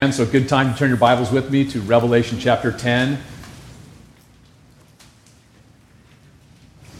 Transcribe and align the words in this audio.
And 0.00 0.14
so, 0.14 0.24
good 0.24 0.48
time 0.48 0.72
to 0.72 0.78
turn 0.78 0.90
your 0.90 0.96
Bibles 0.96 1.32
with 1.32 1.50
me 1.50 1.68
to 1.70 1.80
Revelation 1.80 2.38
chapter 2.38 2.70
10. 2.70 3.18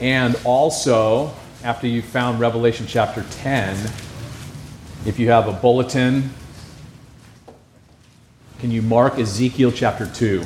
And 0.01 0.37
also, 0.45 1.33
after 1.63 1.87
you've 1.87 2.07
found 2.07 2.41
Revelation 2.41 2.87
chapter 2.89 3.25
10, 3.31 3.77
if 5.07 5.17
you 5.17 5.31
have 5.31 5.47
a 5.47 5.53
bulletin, 5.53 6.31
can 8.59 8.73
you 8.73 8.83
mark 8.83 9.17
Ezekiel 9.21 9.71
chapter 9.71 10.05
2? 10.05 10.43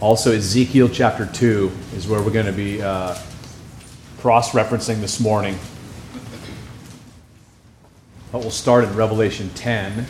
Also, 0.00 0.32
Ezekiel 0.32 0.88
chapter 0.88 1.26
2 1.26 1.70
is 1.94 2.08
where 2.08 2.22
we're 2.22 2.30
going 2.30 2.46
to 2.46 2.52
be 2.52 2.80
uh, 2.80 3.14
cross 4.20 4.52
referencing 4.52 5.02
this 5.02 5.20
morning. 5.20 5.58
But 8.32 8.40
we'll 8.40 8.50
start 8.50 8.84
in 8.84 8.94
Revelation 8.94 9.50
10. 9.54 10.06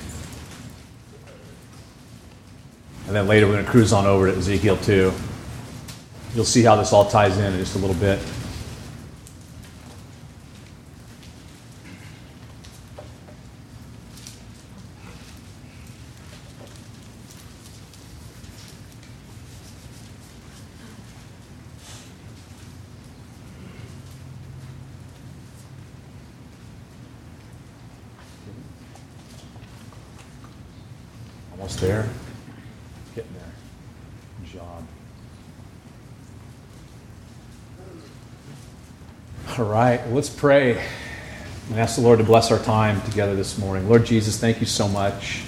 And 3.06 3.14
then 3.14 3.28
later 3.28 3.46
we're 3.46 3.52
going 3.52 3.64
to 3.64 3.70
cruise 3.70 3.92
on 3.92 4.06
over 4.06 4.30
to 4.30 4.36
Ezekiel 4.36 4.76
2. 4.78 5.12
You'll 6.34 6.44
see 6.44 6.62
how 6.62 6.76
this 6.76 6.92
all 6.92 7.08
ties 7.08 7.38
in 7.38 7.52
in 7.52 7.58
just 7.58 7.76
a 7.76 7.78
little 7.78 7.94
bit. 7.94 8.18
Almost 31.52 31.80
there. 31.80 32.08
Getting 33.14 33.32
there. 33.32 33.42
Good 34.40 34.52
job. 34.52 34.86
All 39.58 39.64
right, 39.76 40.08
let's 40.10 40.30
pray 40.30 40.82
and 41.68 41.78
ask 41.78 41.96
the 41.96 42.00
Lord 42.00 42.18
to 42.18 42.24
bless 42.24 42.50
our 42.50 42.58
time 42.58 43.02
together 43.02 43.36
this 43.36 43.58
morning. 43.58 43.86
Lord 43.90 44.06
Jesus, 44.06 44.40
thank 44.40 44.58
you 44.60 44.66
so 44.66 44.88
much 44.88 45.42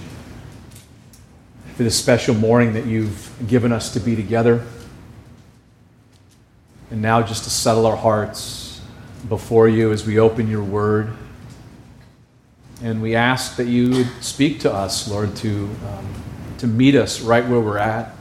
for 1.76 1.82
this 1.82 1.98
special 1.98 2.34
morning 2.34 2.74
that 2.74 2.84
you've 2.84 3.32
given 3.46 3.72
us 3.72 3.90
to 3.94 4.00
be 4.00 4.14
together. 4.14 4.66
And 6.90 7.00
now, 7.00 7.22
just 7.22 7.44
to 7.44 7.50
settle 7.50 7.86
our 7.86 7.96
hearts 7.96 8.82
before 9.30 9.66
you 9.66 9.92
as 9.92 10.06
we 10.06 10.18
open 10.18 10.46
your 10.46 10.62
word. 10.62 11.10
And 12.82 13.00
we 13.00 13.14
ask 13.14 13.56
that 13.56 13.66
you 13.66 13.90
would 13.90 14.10
speak 14.22 14.60
to 14.60 14.70
us, 14.70 15.08
Lord, 15.08 15.36
to, 15.36 15.70
um, 15.88 16.06
to 16.58 16.66
meet 16.66 16.96
us 16.96 17.22
right 17.22 17.46
where 17.48 17.60
we're 17.60 17.78
at. 17.78 18.14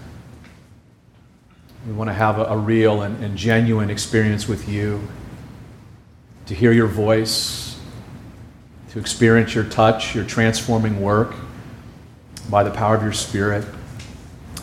We 1.85 1.91
want 1.91 2.09
to 2.09 2.13
have 2.13 2.39
a, 2.39 2.45
a 2.45 2.57
real 2.57 3.01
and, 3.01 3.21
and 3.21 3.37
genuine 3.37 3.89
experience 3.89 4.47
with 4.47 4.69
you, 4.69 5.05
to 6.47 6.55
hear 6.55 6.71
your 6.71 6.87
voice, 6.87 7.79
to 8.89 8.99
experience 8.99 9.53
your 9.53 9.65
touch, 9.65 10.15
your 10.15 10.25
transforming 10.25 11.01
work 11.01 11.35
by 12.49 12.63
the 12.63 12.71
power 12.71 12.95
of 12.95 13.03
your 13.03 13.13
Spirit. 13.13 13.65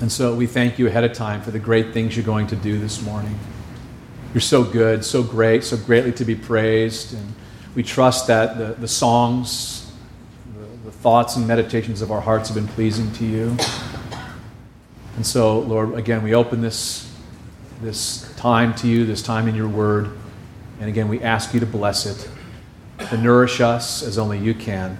And 0.00 0.10
so 0.10 0.34
we 0.34 0.46
thank 0.46 0.78
you 0.78 0.86
ahead 0.86 1.04
of 1.04 1.12
time 1.12 1.42
for 1.42 1.50
the 1.50 1.58
great 1.58 1.92
things 1.92 2.16
you're 2.16 2.26
going 2.26 2.46
to 2.48 2.56
do 2.56 2.78
this 2.78 3.02
morning. 3.02 3.38
You're 4.32 4.40
so 4.40 4.64
good, 4.64 5.04
so 5.04 5.22
great, 5.22 5.62
so 5.62 5.76
greatly 5.76 6.10
to 6.12 6.24
be 6.24 6.34
praised. 6.34 7.14
And 7.14 7.34
we 7.74 7.82
trust 7.82 8.26
that 8.26 8.58
the, 8.58 8.74
the 8.80 8.88
songs, 8.88 9.92
the, 10.58 10.86
the 10.86 10.90
thoughts 10.90 11.36
and 11.36 11.46
meditations 11.46 12.02
of 12.02 12.10
our 12.10 12.20
hearts 12.20 12.48
have 12.48 12.56
been 12.56 12.66
pleasing 12.68 13.12
to 13.12 13.24
you. 13.24 13.56
And 15.16 15.24
so, 15.24 15.60
Lord, 15.60 15.94
again, 15.94 16.22
we 16.22 16.34
open 16.34 16.60
this, 16.60 17.14
this 17.80 18.34
time 18.36 18.74
to 18.76 18.88
you, 18.88 19.04
this 19.06 19.22
time 19.22 19.46
in 19.46 19.54
your 19.54 19.68
word. 19.68 20.10
And 20.80 20.88
again, 20.88 21.08
we 21.08 21.20
ask 21.22 21.54
you 21.54 21.60
to 21.60 21.66
bless 21.66 22.06
it, 22.06 22.28
to 23.08 23.16
nourish 23.16 23.60
us 23.60 24.02
as 24.02 24.18
only 24.18 24.38
you 24.38 24.54
can. 24.54 24.98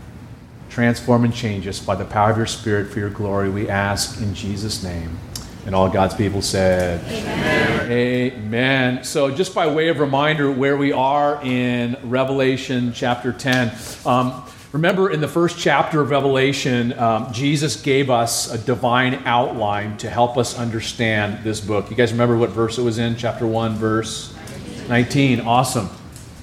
Transform 0.71 1.25
and 1.25 1.35
change 1.35 1.67
us 1.67 1.81
by 1.81 1.95
the 1.95 2.05
power 2.05 2.31
of 2.31 2.37
your 2.37 2.47
Spirit 2.47 2.93
for 2.93 2.99
your 2.99 3.11
glory. 3.11 3.49
We 3.49 3.69
ask 3.69 4.21
in 4.21 4.35
Jesus' 4.35 4.83
name. 4.83 5.19
And 5.67 5.75
all 5.75 5.89
God's 5.89 6.15
people 6.15 6.43
said, 6.43 7.01
Amen. 7.11 7.91
Amen. 7.91 9.05
So, 9.05 9.31
just 9.31 9.55
by 9.55 9.67
way 9.67 9.89
of 9.89 9.99
reminder, 9.99 10.51
where 10.51 10.77
we 10.77 10.93
are 10.93 11.43
in 11.43 11.97
Revelation 12.05 12.93
chapter 12.93 13.33
10. 13.33 13.73
Um, 14.05 14.45
remember, 14.73 15.11
in 15.11 15.21
the 15.21 15.29
first 15.29 15.59
chapter 15.59 16.01
of 16.03 16.11
Revelation, 16.11 16.99
um, 16.99 17.33
Jesus 17.33 17.81
gave 17.81 18.11
us 18.11 18.53
a 18.53 18.59
divine 18.59 19.23
outline 19.25 19.97
to 19.99 20.11
help 20.11 20.37
us 20.37 20.59
understand 20.59 21.43
this 21.45 21.61
book. 21.61 21.89
You 21.89 21.97
guys 21.97 22.13
remember 22.13 22.37
what 22.37 22.51
verse 22.51 22.77
it 22.77 22.83
was 22.83 22.99
in? 22.99 23.17
Chapter 23.17 23.47
1, 23.47 23.75
verse 23.77 24.35
19. 24.89 25.41
Awesome. 25.41 25.89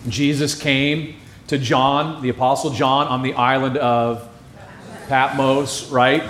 Jesus 0.08 0.56
came 0.56 1.16
to 1.48 1.58
John, 1.58 2.22
the 2.22 2.30
Apostle 2.30 2.72
John, 2.72 3.08
on 3.08 3.22
the 3.22 3.34
island 3.34 3.78
of 3.78 4.28
Patmos, 5.08 5.90
right? 5.90 6.24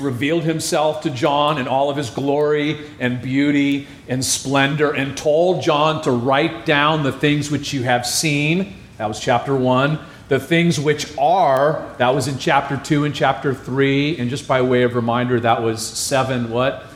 revealed 0.00 0.44
himself 0.44 1.02
to 1.02 1.10
John 1.10 1.58
in 1.58 1.68
all 1.68 1.90
of 1.90 1.96
his 1.96 2.10
glory 2.10 2.78
and 2.98 3.20
beauty 3.20 3.86
and 4.08 4.24
splendor 4.24 4.92
and 4.92 5.16
told 5.16 5.62
John 5.62 6.02
to 6.02 6.10
write 6.10 6.64
down 6.64 7.02
the 7.02 7.12
things 7.12 7.50
which 7.50 7.72
you 7.72 7.82
have 7.82 8.06
seen. 8.06 8.74
That 8.98 9.06
was 9.06 9.20
chapter 9.20 9.54
1. 9.54 9.98
The 10.28 10.40
things 10.40 10.80
which 10.80 11.16
are, 11.18 11.94
that 11.98 12.14
was 12.14 12.26
in 12.26 12.38
chapter 12.38 12.78
2 12.78 13.04
and 13.04 13.14
chapter 13.14 13.52
3. 13.52 14.16
And 14.18 14.30
just 14.30 14.48
by 14.48 14.62
way 14.62 14.82
of 14.82 14.94
reminder, 14.94 15.38
that 15.40 15.62
was 15.62 15.86
seven 15.86 16.50
what? 16.50 16.86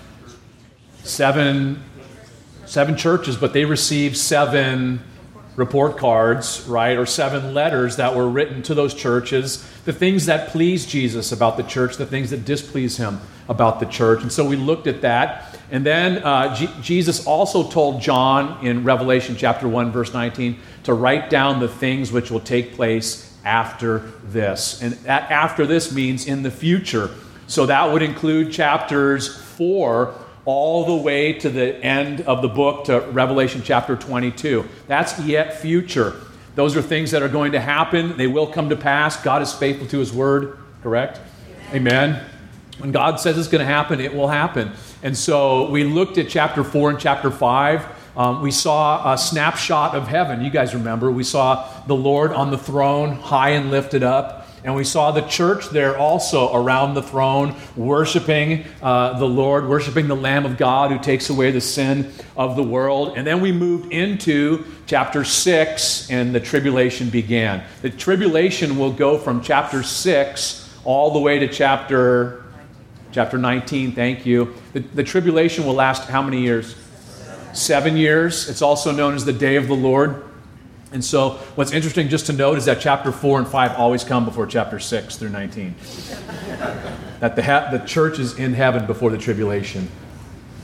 Seven 1.03 1.83
seven 2.67 2.97
churches, 2.97 3.37
but 3.37 3.53
they 3.53 3.65
received 3.65 4.17
seven 4.17 5.01
report 5.57 5.97
cards, 5.97 6.67
right, 6.69 6.99
or 6.99 7.07
seven 7.07 7.55
letters 7.55 7.97
that 7.97 8.15
were 8.15 8.29
written 8.29 8.63
to 8.63 8.75
those 8.75 8.95
churches, 8.95 9.67
the 9.85 9.93
things 9.93 10.27
that 10.27 10.49
please 10.49 10.85
Jesus 10.85 11.33
about 11.33 11.57
the 11.57 11.63
church, 11.63 11.97
the 11.97 12.07
things 12.07 12.31
that 12.31 12.45
displease 12.45 12.99
him 12.99 13.19
about 13.49 13.81
the 13.81 13.87
church. 13.87 14.23
And 14.23 14.31
so 14.31 14.45
we 14.45 14.57
looked 14.57 14.87
at 14.87 15.01
that. 15.01 15.59
And 15.71 15.85
then 15.85 16.19
uh, 16.19 16.55
G- 16.55 16.69
Jesus 16.83 17.27
also 17.27 17.69
told 17.69 18.03
John 18.03 18.65
in 18.65 18.85
Revelation 18.85 19.35
chapter 19.37 19.67
1, 19.67 19.93
verse 19.93 20.13
19, 20.13 20.59
to 20.85 20.95
write 20.95 21.31
down 21.31 21.59
the 21.59 21.69
things 21.69 22.13
which 22.13 22.31
will 22.31 22.41
take 22.41 22.75
place 22.75 23.35
after 23.45 24.01
this. 24.25 24.83
And 24.83 24.93
that 25.05 25.31
after 25.31 25.67
this 25.67 25.93
means 25.93 26.27
in 26.27 26.43
the 26.43 26.51
future. 26.51 27.11
So 27.47 27.67
that 27.67 27.91
would 27.91 28.03
include 28.03 28.53
chapters 28.53 29.35
4 29.57 30.15
all 30.47 30.87
the 30.87 30.95
way 30.95 31.33
to 31.35 31.51
the 31.51 31.77
end 31.85 32.23
of 32.23 32.41
the 32.41 32.49
book 32.49 32.85
to 32.85 33.01
Revelation 33.01 33.63
chapter 33.65 33.97
22. 33.97 34.65
That's 34.87 35.19
yet 35.21 35.61
future. 35.61 36.15
Those 36.55 36.77
are 36.77 36.83
things 36.83 37.11
that 37.11 37.23
are 37.23 37.29
going 37.29 37.53
to 37.53 37.61
happen. 37.61 38.17
They 38.17 38.29
will 38.29 38.47
come 38.47 38.71
to 38.71 38.77
pass. 38.77 39.23
God 39.23 39.43
is 39.43 39.53
faithful 39.53 39.87
to 39.89 39.99
his 39.99 40.13
word, 40.13 40.57
correct? 40.83 41.21
Amen. 41.73 42.11
Amen. 42.11 42.31
When 42.79 42.93
God 42.93 43.19
says 43.19 43.39
it's 43.39 43.49
going 43.49 43.61
to 43.61 43.73
happen, 43.73 44.01
it 44.01 44.15
will 44.15 44.29
happen. 44.29 44.73
And 45.03 45.17
so 45.17 45.71
we 45.71 45.85
looked 45.85 46.19
at 46.19 46.29
chapter 46.29 46.63
4 46.63 46.91
and 46.91 47.01
chapter 47.01 47.31
5. 47.31 47.87
Um, 48.17 48.43
we 48.43 48.51
saw 48.51 49.13
a 49.13 49.19
snapshot 49.19 49.95
of 49.95 50.09
heaven. 50.09 50.43
You 50.43 50.51
guys 50.51 50.75
remember. 50.75 51.11
We 51.11 51.25
saw 51.25 51.69
the 51.87 51.97
Lord 51.97 52.33
on 52.33 52.51
the 52.51 52.59
throne, 52.59 53.17
high 53.17 53.51
and 53.51 53.71
lifted 53.71 54.03
up. 54.03 54.36
And 54.67 54.75
we 54.75 54.83
saw 54.83 55.13
the 55.13 55.23
church 55.23 55.71
there 55.71 55.97
also 55.97 56.53
around 56.53 56.95
the 56.95 57.03
throne, 57.03 57.55
worshiping 57.77 58.65
uh, 58.83 59.17
the 59.17 59.25
Lord, 59.25 59.69
worshiping 59.69 60.09
the 60.09 60.17
Lamb 60.17 60.45
of 60.45 60.57
God 60.57 60.91
who 60.91 60.99
takes 60.99 61.31
away 61.31 61.53
the 61.53 61.61
sin 61.61 62.13
of 62.37 62.57
the 62.57 62.65
world. 62.65 63.17
And 63.17 63.25
then 63.25 63.41
we 63.41 63.53
moved 63.53 63.93
into 63.93 64.65
chapter 64.87 65.23
6, 65.23 66.11
and 66.11 66.35
the 66.35 66.41
tribulation 66.41 67.11
began. 67.11 67.63
The 67.81 67.91
tribulation 67.91 68.77
will 68.77 68.93
go 68.93 69.19
from 69.19 69.41
chapter 69.41 69.85
6 69.85 70.81
all 70.85 71.13
the 71.13 71.21
way 71.21 71.39
to 71.39 71.47
chapter, 71.47 72.43
chapter 73.13 73.39
19. 73.39 73.93
Thank 73.93 74.27
you. 74.27 74.53
The, 74.73 74.81
the 74.81 75.05
tribulation 75.05 75.65
will 75.65 75.75
last 75.75 76.09
how 76.09 76.23
many 76.23 76.43
years? 76.43 76.75
Seven 77.53 77.97
years. 77.97 78.51
It's 78.51 78.63
also 78.63 78.91
known 78.91 79.15
as 79.15 79.25
the 79.25 79.33
day 79.33 79.55
of 79.55 79.69
the 79.69 79.77
Lord. 79.77 80.25
And 80.97 81.05
so, 81.05 81.33
what's 81.57 81.73
interesting 81.73 82.09
just 82.09 82.25
to 82.29 82.33
note 82.33 82.57
is 82.57 82.65
that 82.65 82.81
chapter 82.81 83.13
4 83.13 83.41
and 83.41 83.47
5 83.47 83.73
always 83.73 84.03
come 84.03 84.25
before 84.25 84.47
chapter 84.47 84.81
6 84.81 85.17
through 85.17 85.29
19. 85.29 85.75
that 87.21 87.37
the, 87.37 87.43
ha- 87.43 87.69
the 87.71 87.81
church 87.81 88.19
is 88.19 88.39
in 88.39 88.55
heaven 88.55 88.87
before 88.87 89.11
the 89.11 89.19
tribulation. 89.19 89.91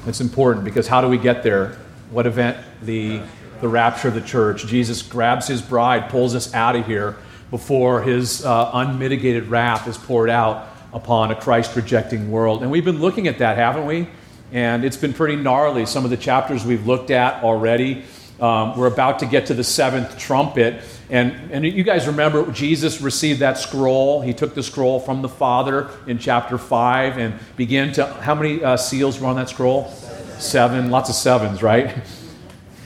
It's 0.06 0.22
important 0.22 0.64
because 0.64 0.88
how 0.88 1.02
do 1.02 1.08
we 1.08 1.18
get 1.18 1.42
there? 1.42 1.76
What 2.10 2.26
event? 2.26 2.56
The, 2.80 3.20
the 3.60 3.68
rapture 3.68 4.08
of 4.08 4.14
the 4.14 4.22
church. 4.22 4.64
Jesus 4.64 5.02
grabs 5.02 5.48
his 5.48 5.60
bride, 5.60 6.08
pulls 6.08 6.34
us 6.34 6.54
out 6.54 6.76
of 6.76 6.86
here 6.86 7.18
before 7.50 8.00
his 8.00 8.42
uh, 8.42 8.70
unmitigated 8.72 9.48
wrath 9.48 9.86
is 9.86 9.98
poured 9.98 10.30
out 10.30 10.66
upon 10.94 11.30
a 11.30 11.34
Christ 11.34 11.76
rejecting 11.76 12.30
world. 12.30 12.62
And 12.62 12.70
we've 12.70 12.86
been 12.86 13.02
looking 13.02 13.28
at 13.28 13.36
that, 13.40 13.58
haven't 13.58 13.84
we? 13.84 14.08
And 14.50 14.82
it's 14.82 14.96
been 14.96 15.12
pretty 15.12 15.36
gnarly. 15.36 15.84
Some 15.84 16.04
of 16.04 16.10
the 16.10 16.16
chapters 16.16 16.64
we've 16.64 16.86
looked 16.86 17.10
at 17.10 17.44
already 17.44 18.04
Um, 18.42 18.76
we're 18.76 18.88
about 18.88 19.20
to 19.20 19.26
get 19.26 19.46
to 19.46 19.54
the 19.54 19.62
seventh 19.62 20.18
trumpet. 20.18 20.82
And, 21.08 21.52
and 21.52 21.64
you 21.64 21.84
guys 21.84 22.08
remember 22.08 22.50
Jesus 22.50 23.00
received 23.00 23.38
that 23.38 23.56
scroll. 23.56 24.20
He 24.20 24.34
took 24.34 24.54
the 24.54 24.64
scroll 24.64 24.98
from 24.98 25.22
the 25.22 25.28
Father 25.28 25.90
in 26.08 26.18
chapter 26.18 26.58
5 26.58 27.18
and 27.18 27.38
began 27.56 27.92
to. 27.92 28.04
How 28.04 28.34
many 28.34 28.64
uh, 28.64 28.76
seals 28.76 29.20
were 29.20 29.28
on 29.28 29.36
that 29.36 29.48
scroll? 29.48 29.88
Seven. 29.90 30.40
Seven. 30.40 30.90
Lots 30.90 31.08
of 31.08 31.14
sevens, 31.14 31.62
right? 31.62 31.96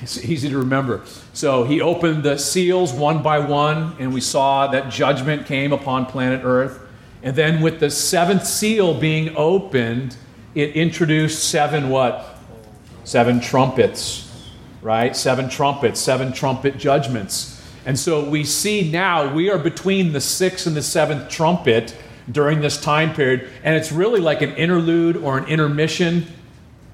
It's 0.02 0.22
easy 0.24 0.50
to 0.50 0.58
remember. 0.58 1.02
So 1.32 1.64
he 1.64 1.80
opened 1.80 2.22
the 2.22 2.36
seals 2.38 2.92
one 2.92 3.22
by 3.22 3.40
one, 3.40 3.96
and 3.98 4.12
we 4.14 4.20
saw 4.20 4.68
that 4.68 4.90
judgment 4.90 5.46
came 5.46 5.72
upon 5.72 6.06
planet 6.06 6.42
Earth. 6.44 6.78
And 7.22 7.34
then 7.34 7.60
with 7.60 7.80
the 7.80 7.90
seventh 7.90 8.46
seal 8.46 9.00
being 9.00 9.34
opened, 9.36 10.16
it 10.54 10.76
introduced 10.76 11.48
seven 11.48 11.88
what? 11.88 12.38
Seven 13.02 13.40
trumpets, 13.40 14.25
right? 14.86 15.16
Seven 15.16 15.48
trumpets, 15.48 15.98
seven 15.98 16.32
trumpet 16.32 16.78
judgments. 16.78 17.60
And 17.84 17.98
so 17.98 18.24
we 18.24 18.44
see 18.44 18.88
now 18.88 19.34
we 19.34 19.50
are 19.50 19.58
between 19.58 20.12
the 20.12 20.20
sixth 20.20 20.68
and 20.68 20.76
the 20.76 20.82
seventh 20.82 21.28
trumpet 21.28 21.92
during 22.30 22.60
this 22.60 22.80
time 22.80 23.12
period. 23.12 23.50
And 23.64 23.74
it's 23.74 23.90
really 23.90 24.20
like 24.20 24.42
an 24.42 24.54
interlude 24.54 25.16
or 25.16 25.38
an 25.38 25.46
intermission 25.46 26.28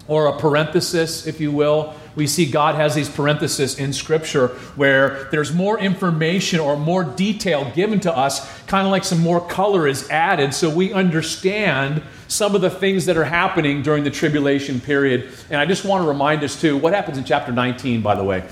or 0.09 0.29
a 0.29 0.39
parenthesis, 0.39 1.27
if 1.27 1.39
you 1.39 1.53
will, 1.53 1.95
we 2.17 2.27
see 2.27 2.51
God 2.51 2.77
has 2.77 2.95
these 2.95 3.11
parentheses 3.11 3.79
in 3.79 3.93
Scripture 3.93 4.49
where 4.75 5.29
there's 5.31 5.53
more 5.53 5.79
information 5.79 6.61
or 6.61 6.77
more 6.77 7.05
detail 7.05 7.71
given 7.75 8.01
to 8.01 8.17
us, 8.17 8.63
kind 8.65 8.87
of 8.87 8.91
like 8.91 9.05
some 9.05 9.21
more 9.21 9.41
color 9.41 9.87
is 9.87 10.09
added 10.09 10.55
so 10.55 10.69
we 10.69 10.95
understand 10.95 12.03
some 12.33 12.55
of 12.55 12.63
the 12.63 12.71
things 12.71 13.05
that 13.07 13.17
are 13.19 13.25
happening 13.25 13.83
during 13.83 14.05
the 14.05 14.11
tribulation 14.11 14.81
period. 14.81 15.31
And 15.51 15.61
I 15.61 15.67
just 15.67 15.85
want 15.85 16.03
to 16.03 16.09
remind 16.09 16.43
us, 16.43 16.59
too, 16.59 16.79
what 16.79 16.95
happens 16.95 17.19
in 17.19 17.25
chapter 17.25 17.53
19, 17.53 18.01
by 18.01 18.15
the 18.15 18.25
way? 18.25 18.43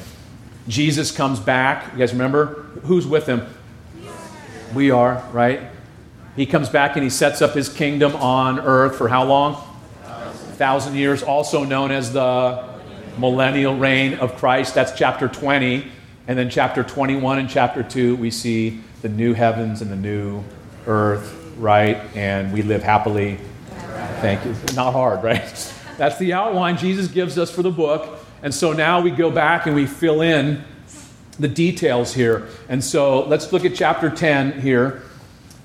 Jesus 0.68 1.10
comes 1.10 1.40
back. 1.40 1.90
You 1.92 1.98
guys 1.98 2.12
remember? 2.12 2.66
Who's 2.84 3.06
with 3.06 3.26
him? 3.26 3.46
We 4.74 4.90
are, 4.90 5.26
right? 5.32 5.62
He 6.36 6.44
comes 6.44 6.68
back 6.68 6.96
and 6.96 7.02
he 7.02 7.08
sets 7.08 7.40
up 7.40 7.54
his 7.54 7.70
kingdom 7.70 8.14
on 8.16 8.60
earth 8.60 8.96
for 8.96 9.08
how 9.08 9.24
long? 9.24 9.56
Thousand 10.56 10.94
years, 10.94 11.22
also 11.22 11.64
known 11.64 11.90
as 11.90 12.12
the 12.12 12.68
millennial 13.16 13.76
reign 13.76 14.14
of 14.14 14.36
Christ. 14.36 14.74
That's 14.74 14.92
chapter 14.92 15.26
20. 15.26 15.90
And 16.28 16.38
then 16.38 16.50
chapter 16.50 16.84
21 16.84 17.38
and 17.38 17.48
chapter 17.48 17.82
2, 17.82 18.14
we 18.16 18.30
see 18.30 18.80
the 19.00 19.08
new 19.08 19.32
heavens 19.32 19.80
and 19.80 19.90
the 19.90 19.96
new 19.96 20.44
earth, 20.86 21.34
right? 21.56 21.96
And 22.14 22.52
we 22.52 22.60
live 22.60 22.82
happily. 22.82 23.38
Thank 24.20 24.44
you. 24.44 24.54
Not 24.74 24.92
hard, 24.92 25.22
right? 25.22 25.74
That's 25.96 26.18
the 26.18 26.32
outline 26.32 26.76
Jesus 26.76 27.08
gives 27.08 27.38
us 27.38 27.50
for 27.50 27.62
the 27.62 27.70
book. 27.70 28.18
And 28.42 28.54
so 28.54 28.72
now 28.72 29.00
we 29.00 29.10
go 29.10 29.30
back 29.30 29.66
and 29.66 29.74
we 29.74 29.86
fill 29.86 30.22
in 30.22 30.62
the 31.38 31.48
details 31.48 32.14
here. 32.14 32.48
And 32.68 32.82
so 32.82 33.26
let's 33.26 33.52
look 33.52 33.64
at 33.64 33.74
chapter 33.74 34.10
10 34.10 34.60
here 34.60 35.02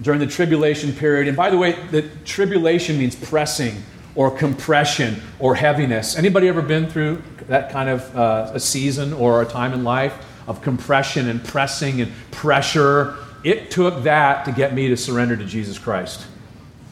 during 0.02 0.19
the 0.19 0.28
tribulation 0.28 0.94
period. 0.94 1.28
And 1.28 1.38
by 1.38 1.50
the 1.50 1.57
way, 1.57 1.74
the 1.92 2.04
tribulation 2.24 2.98
means 2.98 3.16
pressing 3.16 3.81
or 4.16 4.31
compression 4.31 5.22
or 5.40 5.56
heaviness. 5.56 6.18
Anybody 6.18 6.48
ever 6.48 6.62
been 6.62 6.90
through 6.90 7.22
that 7.48 7.72
kind 7.72 7.90
of 7.90 8.16
uh, 8.16 8.51
a 8.54 8.60
season 8.60 9.13
or 9.13 9.42
a 9.42 9.46
time 9.46 9.74
in 9.74 9.84
life 9.84 10.13
of 10.48 10.62
compression 10.62 11.28
and 11.30 11.44
pressing 11.44 12.01
and 12.01 12.12
pressure? 12.31 13.16
It 13.44 13.69
took 13.69 14.04
that 14.04 14.46
to 14.46 14.51
get 14.51 14.74
me 14.74 14.88
to 14.90 14.98
surrender 14.98 15.36
to 15.36 15.46
Jesus 15.46 15.78
Christ. 15.78 16.25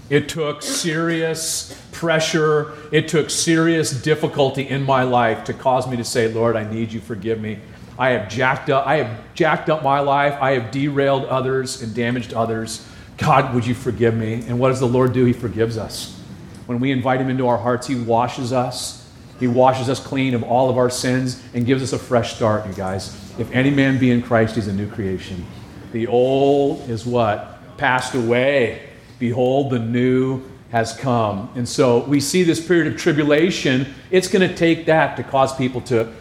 It 0.10 0.30
took 0.30 0.62
serious 0.62 1.80
pressure. 1.92 2.74
It 2.92 3.08
took 3.08 3.30
serious 3.30 3.92
difficulty 4.02 4.68
in 4.68 4.84
my 4.84 5.04
life 5.04 5.46
to 5.46 5.54
cause 5.54 5.88
me 5.88 5.98
to 5.98 6.04
say, 6.04 6.28
Lord, 6.28 6.56
I 6.56 6.70
need 6.70 6.92
you, 6.92 7.00
forgive 7.00 7.40
me. 7.40 7.60
I 7.98 8.10
have 8.10 8.30
jacked 8.30 8.70
up, 8.70 8.86
I 8.88 8.98
have 8.98 9.34
jacked 9.36 9.70
up 9.70 9.84
my 9.84 10.00
life. 10.00 10.36
I 10.42 10.52
have 10.52 10.72
derailed 10.72 11.26
others 11.26 11.82
and 11.82 11.94
damaged 11.94 12.34
others. 12.34 12.88
God, 13.18 13.54
would 13.54 13.66
you 13.66 13.76
forgive 13.76 14.16
me? 14.16 14.44
And 14.48 14.60
what 14.60 14.70
does 14.70 14.80
the 14.80 14.88
Lord 14.88 15.14
do? 15.14 15.26
He 15.26 15.34
forgives 15.34 15.78
us. 15.78 16.20
When 16.66 16.80
we 16.80 16.92
invite 16.92 17.22
Him 17.22 17.30
into 17.30 17.48
our 17.48 17.58
hearts, 17.58 17.88
He 17.88 17.96
washes 17.96 18.52
us. 18.52 19.04
He 19.40 19.48
washes 19.48 19.90
us 19.90 20.00
clean 20.00 20.34
of 20.34 20.44
all 20.44 20.70
of 20.70 20.78
our 20.78 20.90
sins 20.90 21.42
and 21.54 21.66
gives 21.66 21.84
us 21.84 21.94
a 21.94 22.00
fresh 22.00 22.36
start, 22.36 22.66
you 22.68 22.74
guys. 22.74 23.14
If 23.38 23.52
any 23.52 23.72
man 23.72 24.00
be 24.00 24.12
in 24.12 24.22
Christ, 24.22 24.56
he's 24.56 24.68
a 24.68 24.74
new 24.74 24.88
creation. 24.88 25.46
The 25.92 26.08
old 26.08 26.90
is 26.90 27.06
what? 27.06 27.78
Passed 27.78 28.14
away. 28.14 28.90
Behold, 29.24 29.70
the 29.70 29.80
new 29.80 30.42
has 30.72 30.94
come. 30.98 31.50
And 31.56 31.70
so 31.70 32.04
we 32.04 32.20
see 32.20 32.44
this 32.44 32.60
period 32.60 32.92
of 32.92 33.00
tribulation. 33.00 33.94
It's 34.12 34.28
going 34.28 34.46
to 34.46 34.54
take 34.54 34.86
that 34.88 35.16
to 35.16 35.24
cause 35.24 35.56
people 35.56 35.80
to 35.84 36.12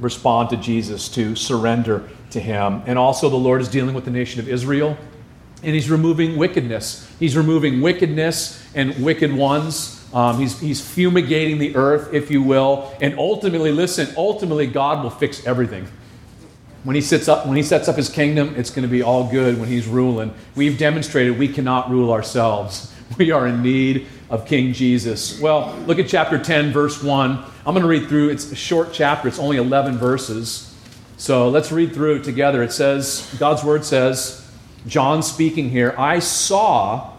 respond 0.00 0.48
to 0.48 0.56
Jesus, 0.56 1.10
to 1.10 1.36
surrender 1.36 2.08
to 2.30 2.40
Him. 2.40 2.82
And 2.86 2.98
also, 2.98 3.28
the 3.28 3.36
Lord 3.36 3.60
is 3.60 3.68
dealing 3.68 3.94
with 3.94 4.06
the 4.06 4.10
nation 4.10 4.40
of 4.40 4.48
Israel 4.48 4.96
and 5.62 5.74
he's 5.74 5.90
removing 5.90 6.38
wickedness. 6.38 7.06
He's 7.18 7.36
removing 7.36 7.82
wickedness 7.82 8.64
and 8.74 8.96
wicked 9.04 9.30
ones. 9.30 10.02
Um, 10.14 10.38
he's, 10.38 10.58
he's 10.58 10.80
fumigating 10.80 11.58
the 11.58 11.76
earth, 11.76 12.14
if 12.14 12.30
you 12.30 12.42
will. 12.42 12.96
And 13.02 13.18
ultimately, 13.18 13.72
listen, 13.72 14.08
ultimately, 14.16 14.68
God 14.68 15.02
will 15.02 15.10
fix 15.10 15.46
everything. 15.46 15.86
When 16.84 16.94
he, 16.94 17.02
sits 17.02 17.28
up, 17.28 17.46
when 17.46 17.56
he 17.56 17.62
sets 17.62 17.88
up 17.88 17.96
his 17.96 18.08
kingdom, 18.08 18.54
it's 18.56 18.70
going 18.70 18.82
to 18.82 18.88
be 18.88 19.02
all 19.02 19.28
good 19.28 19.58
when 19.58 19.68
he's 19.68 19.86
ruling. 19.86 20.32
We've 20.54 20.78
demonstrated 20.78 21.38
we 21.38 21.48
cannot 21.48 21.90
rule 21.90 22.12
ourselves. 22.12 22.94
We 23.16 23.30
are 23.30 23.46
in 23.46 23.62
need 23.62 24.06
of 24.28 24.46
King 24.46 24.74
Jesus. 24.74 25.40
Well, 25.40 25.74
look 25.86 25.98
at 25.98 26.08
chapter 26.08 26.38
10, 26.38 26.72
verse 26.72 27.02
1. 27.02 27.30
I'm 27.30 27.74
going 27.74 27.80
to 27.80 27.88
read 27.88 28.06
through. 28.06 28.28
It's 28.28 28.52
a 28.52 28.54
short 28.54 28.92
chapter, 28.92 29.28
it's 29.28 29.38
only 29.38 29.56
11 29.56 29.96
verses. 29.96 30.76
So 31.16 31.48
let's 31.48 31.72
read 31.72 31.94
through 31.94 32.16
it 32.16 32.24
together. 32.24 32.62
It 32.62 32.70
says, 32.70 33.34
God's 33.38 33.64
word 33.64 33.84
says, 33.84 34.46
John 34.86 35.22
speaking 35.22 35.70
here, 35.70 35.94
I 35.98 36.18
saw 36.18 37.12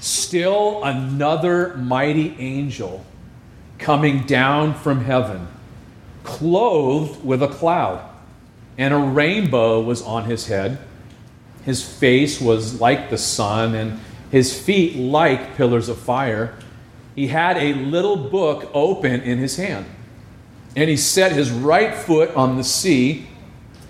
still 0.00 0.82
another 0.84 1.76
mighty 1.76 2.34
angel 2.38 3.04
coming 3.78 4.24
down 4.24 4.74
from 4.74 5.04
heaven, 5.04 5.48
clothed 6.24 7.24
with 7.24 7.42
a 7.42 7.48
cloud, 7.48 8.06
and 8.78 8.94
a 8.94 8.98
rainbow 8.98 9.80
was 9.80 10.02
on 10.02 10.24
his 10.24 10.46
head. 10.46 10.78
His 11.64 11.82
face 11.82 12.40
was 12.40 12.80
like 12.80 13.10
the 13.10 13.18
sun, 13.18 13.74
and 13.74 14.00
his 14.30 14.58
feet 14.58 14.96
like 14.96 15.56
pillars 15.56 15.88
of 15.88 15.98
fire. 15.98 16.54
He 17.14 17.26
had 17.26 17.56
a 17.56 17.74
little 17.74 18.16
book 18.16 18.70
open 18.72 19.20
in 19.20 19.38
his 19.38 19.56
hand, 19.56 19.86
and 20.74 20.88
he 20.88 20.96
set 20.96 21.32
his 21.32 21.50
right 21.50 21.94
foot 21.94 22.34
on 22.34 22.56
the 22.56 22.64
sea 22.64 23.26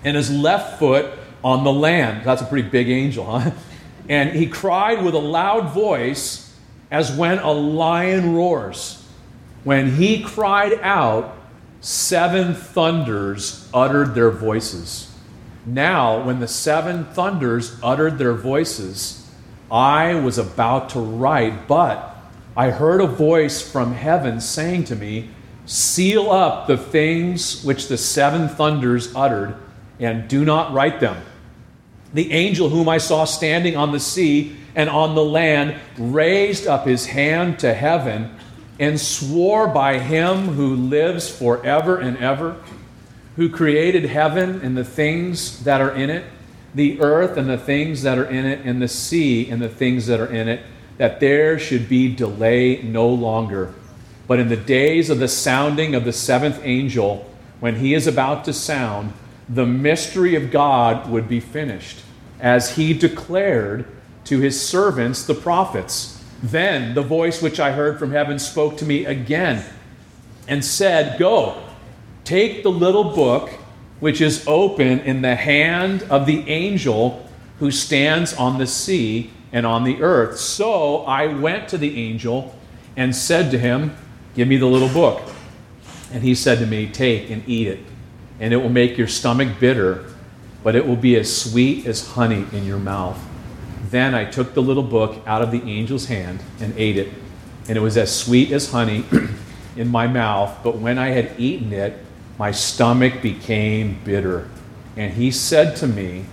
and 0.03 0.17
his 0.17 0.31
left 0.31 0.79
foot 0.79 1.11
on 1.43 1.63
the 1.63 1.71
land. 1.71 2.25
That's 2.25 2.41
a 2.41 2.45
pretty 2.45 2.67
big 2.69 2.89
angel, 2.89 3.25
huh? 3.25 3.51
And 4.09 4.31
he 4.31 4.47
cried 4.47 5.05
with 5.05 5.13
a 5.13 5.19
loud 5.19 5.73
voice 5.73 6.53
as 6.89 7.15
when 7.15 7.37
a 7.37 7.51
lion 7.51 8.33
roars. 8.33 9.07
When 9.63 9.95
he 9.95 10.21
cried 10.21 10.73
out, 10.81 11.37
seven 11.81 12.53
thunders 12.53 13.69
uttered 13.73 14.15
their 14.15 14.31
voices. 14.31 15.13
Now, 15.65 16.23
when 16.23 16.39
the 16.39 16.47
seven 16.47 17.05
thunders 17.05 17.77
uttered 17.83 18.17
their 18.17 18.33
voices, 18.33 19.29
I 19.69 20.15
was 20.15 20.37
about 20.37 20.89
to 20.91 20.99
write, 20.99 21.67
but 21.67 22.15
I 22.55 22.69
heard 22.69 23.01
a 23.01 23.07
voice 23.07 23.61
from 23.61 23.93
heaven 23.93 24.39
saying 24.39 24.85
to 24.85 24.95
me, 24.95 25.29
Seal 25.65 26.31
up 26.31 26.67
the 26.67 26.77
things 26.77 27.63
which 27.63 27.87
the 27.87 27.97
seven 27.97 28.49
thunders 28.49 29.13
uttered, 29.15 29.55
and 29.99 30.27
do 30.27 30.43
not 30.43 30.73
write 30.73 30.99
them 30.99 31.21
the 32.13 32.31
angel 32.31 32.69
whom 32.69 32.89
I 32.89 32.97
saw 32.97 33.25
standing 33.25 33.77
on 33.77 33.91
the 33.91 33.99
sea 33.99 34.55
and 34.75 34.89
on 34.89 35.15
the 35.15 35.23
land 35.23 35.79
raised 35.97 36.67
up 36.67 36.85
his 36.85 37.05
hand 37.05 37.59
to 37.59 37.73
heaven 37.73 38.35
and 38.81 38.99
swore 38.99 39.67
by 39.67 39.99
him 39.99 40.47
who 40.47 40.75
lives 40.75 41.29
forever 41.29 41.99
and 41.99 42.17
ever, 42.17 42.55
who 43.35 43.47
created 43.47 44.05
heaven 44.05 44.59
and 44.63 44.75
the 44.75 44.83
things 44.83 45.63
that 45.63 45.79
are 45.79 45.91
in 45.91 46.09
it, 46.09 46.25
the 46.73 46.99
earth 46.99 47.37
and 47.37 47.47
the 47.47 47.59
things 47.59 48.01
that 48.01 48.17
are 48.17 48.25
in 48.25 48.43
it, 48.43 48.59
and 48.65 48.81
the 48.81 48.87
sea 48.87 49.47
and 49.47 49.61
the 49.61 49.69
things 49.69 50.07
that 50.07 50.19
are 50.19 50.33
in 50.33 50.47
it, 50.47 50.63
that 50.97 51.19
there 51.19 51.59
should 51.59 51.87
be 51.87 52.13
delay 52.13 52.81
no 52.81 53.07
longer. 53.07 53.71
But 54.27 54.39
in 54.39 54.49
the 54.49 54.57
days 54.57 55.11
of 55.11 55.19
the 55.19 55.27
sounding 55.27 55.93
of 55.93 56.03
the 56.03 56.11
seventh 56.11 56.59
angel, 56.63 57.29
when 57.59 57.75
he 57.75 57.93
is 57.93 58.07
about 58.07 58.45
to 58.45 58.53
sound, 58.53 59.13
the 59.47 59.67
mystery 59.67 60.33
of 60.33 60.49
God 60.49 61.07
would 61.07 61.29
be 61.29 61.39
finished, 61.39 61.99
as 62.39 62.77
he 62.77 62.95
declared 62.95 63.85
to 64.23 64.39
his 64.39 64.59
servants, 64.59 65.23
the 65.23 65.35
prophets. 65.35 66.20
Then 66.43 66.93
the 66.93 67.01
voice 67.01 67.41
which 67.41 67.59
I 67.59 67.71
heard 67.71 67.99
from 67.99 68.11
heaven 68.11 68.39
spoke 68.39 68.77
to 68.77 68.85
me 68.85 69.05
again 69.05 69.63
and 70.47 70.63
said, 70.63 71.19
Go, 71.19 71.61
take 72.23 72.63
the 72.63 72.71
little 72.71 73.15
book 73.15 73.49
which 73.99 74.21
is 74.21 74.43
open 74.47 74.99
in 75.01 75.21
the 75.21 75.35
hand 75.35 76.03
of 76.03 76.25
the 76.25 76.47
angel 76.49 77.27
who 77.59 77.69
stands 77.69 78.33
on 78.33 78.57
the 78.57 78.65
sea 78.65 79.29
and 79.51 79.65
on 79.65 79.83
the 79.83 80.01
earth. 80.01 80.39
So 80.39 81.05
I 81.05 81.27
went 81.27 81.69
to 81.69 81.77
the 81.77 81.99
angel 81.99 82.55
and 82.97 83.15
said 83.15 83.51
to 83.51 83.59
him, 83.59 83.95
Give 84.33 84.47
me 84.47 84.57
the 84.57 84.65
little 84.65 84.89
book. 84.89 85.21
And 86.11 86.23
he 86.23 86.33
said 86.33 86.57
to 86.59 86.65
me, 86.65 86.87
Take 86.87 87.29
and 87.29 87.47
eat 87.47 87.67
it 87.67 87.79
and 88.41 88.51
it 88.51 88.57
will 88.57 88.69
make 88.69 88.97
your 88.97 89.07
stomach 89.07 89.59
bitter, 89.59 90.03
but 90.63 90.75
it 90.75 90.85
will 90.85 90.95
be 90.95 91.15
as 91.15 91.33
sweet 91.33 91.85
as 91.85 92.07
honey 92.07 92.43
in 92.51 92.65
your 92.65 92.79
mouth. 92.79 93.19
Then 93.91 94.15
I 94.15 94.23
took 94.23 94.53
the 94.53 94.61
little 94.61 94.83
book 94.83 95.21
out 95.27 95.41
of 95.41 95.51
the 95.51 95.61
angel's 95.61 96.05
hand 96.05 96.41
and 96.61 96.73
ate 96.77 96.97
it, 96.97 97.09
and 97.67 97.77
it 97.77 97.81
was 97.81 97.97
as 97.97 98.13
sweet 98.15 98.51
as 98.53 98.71
honey 98.71 99.03
in 99.75 99.89
my 99.89 100.07
mouth, 100.07 100.57
but 100.63 100.77
when 100.77 100.97
I 100.97 101.09
had 101.09 101.37
eaten 101.37 101.73
it, 101.73 101.97
my 102.39 102.51
stomach 102.51 103.21
became 103.21 103.99
bitter. 104.05 104.49
And 104.95 105.13
he 105.13 105.29
said 105.29 105.75
to 105.77 105.87
me, 105.87 106.25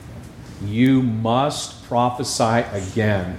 You 0.65 1.03
must 1.03 1.85
prophesy 1.85 2.65
again 2.73 3.39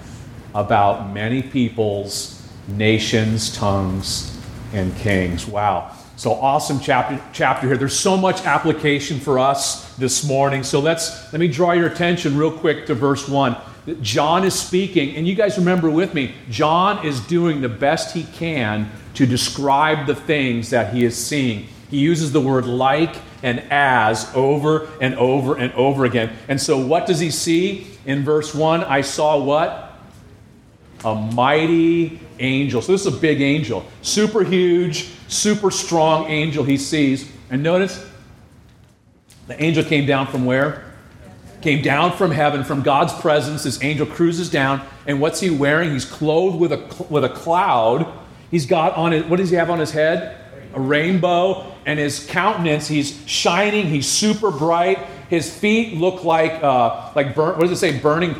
about 0.54 1.14
many 1.14 1.42
peoples, 1.42 2.46
nations, 2.68 3.56
tongues, 3.56 4.38
and 4.74 4.96
kings. 4.98 5.48
Wow. 5.48 5.96
So 6.18 6.34
awesome 6.34 6.82
chapter, 6.82 7.22
chapter 7.32 7.68
here. 7.68 7.78
There's 7.78 7.98
so 7.98 8.18
much 8.18 8.44
application 8.46 9.22
for 9.22 9.40
us 9.40 9.96
this 9.96 10.26
morning. 10.26 10.64
So 10.64 10.82
let's 10.82 11.32
let 11.32 11.40
me 11.40 11.48
draw 11.48 11.72
your 11.72 11.88
attention 11.88 12.36
real 12.36 12.52
quick 12.52 12.86
to 12.88 12.94
verse 12.94 13.30
1. 13.30 13.56
John 14.02 14.44
is 14.44 14.54
speaking, 14.54 15.16
and 15.16 15.28
you 15.28 15.36
guys 15.36 15.58
remember 15.58 15.90
with 15.90 16.14
me, 16.14 16.34
John 16.50 17.06
is 17.06 17.20
doing 17.22 17.62
the 17.62 17.70
best 17.70 18.14
he 18.14 18.24
can 18.24 18.92
to 19.16 19.26
describe 19.26 20.06
the 20.06 20.16
things 20.16 20.70
that 20.70 20.94
he 20.94 21.04
is 21.04 21.16
seeing. 21.16 21.68
He 21.90 21.98
uses 21.98 22.32
the 22.32 22.42
word 22.42 22.66
like 22.66 23.16
and 23.42 23.60
as 23.72 24.30
over 24.36 24.88
and 25.02 25.16
over 25.16 25.56
and 25.58 25.74
over 25.74 26.06
again. 26.06 26.32
And 26.48 26.62
so, 26.62 26.78
what 26.78 27.08
does 27.08 27.20
he 27.20 27.32
see? 27.32 27.88
In 28.06 28.24
verse 28.24 28.54
1, 28.54 28.84
I 28.84 29.02
saw 29.02 29.42
what? 29.42 29.94
A 31.04 31.16
mighty 31.16 32.20
angel. 32.40 32.82
So, 32.82 32.92
this 32.92 33.06
is 33.06 33.14
a 33.14 33.18
big 33.18 33.42
angel. 33.42 33.86
Super 34.02 34.44
huge, 34.44 35.10
super 35.28 35.72
strong 35.72 36.26
angel 36.28 36.64
he 36.64 36.78
sees. 36.78 37.32
And 37.50 37.64
notice, 37.64 38.06
the 39.48 39.62
angel 39.62 39.84
came 39.84 40.06
down 40.06 40.28
from 40.28 40.46
where? 40.46 40.89
Came 41.62 41.82
down 41.82 42.16
from 42.16 42.32
heaven, 42.32 42.64
from 42.64 42.82
God's 42.82 43.14
presence. 43.14 43.64
This 43.64 43.84
angel 43.84 44.06
cruises 44.06 44.50
down. 44.50 44.82
And 45.06 45.20
what's 45.20 45.40
he 45.40 45.50
wearing? 45.50 45.92
He's 45.92 46.06
clothed 46.06 46.60
with 46.60 46.72
a, 46.72 47.06
with 47.10 47.26
a 47.26 47.30
cloud. 47.30 48.08
He's 48.50 48.66
got 48.66 48.96
on 48.96 49.14
it, 49.14 49.28
what 49.28 49.38
does 49.38 49.50
he 49.50 49.56
have 49.58 49.70
on 49.70 49.80
his 49.80 49.92
head? 49.92 50.38
A 50.74 50.80
rainbow 50.80 51.76
and 51.86 52.00
his 52.00 52.26
countenance, 52.26 52.88
he's 52.88 53.20
shining, 53.28 53.88
he's 53.88 54.08
super 54.08 54.52
bright. 54.52 55.00
His 55.30 55.54
feet 55.54 55.96
look 55.96 56.24
like, 56.24 56.64
uh, 56.64 57.12
like 57.16 57.36
burn, 57.36 57.58
what 57.58 57.62
does 57.62 57.72
it 57.72 57.78
say? 57.78 58.00
Burning 58.00 58.36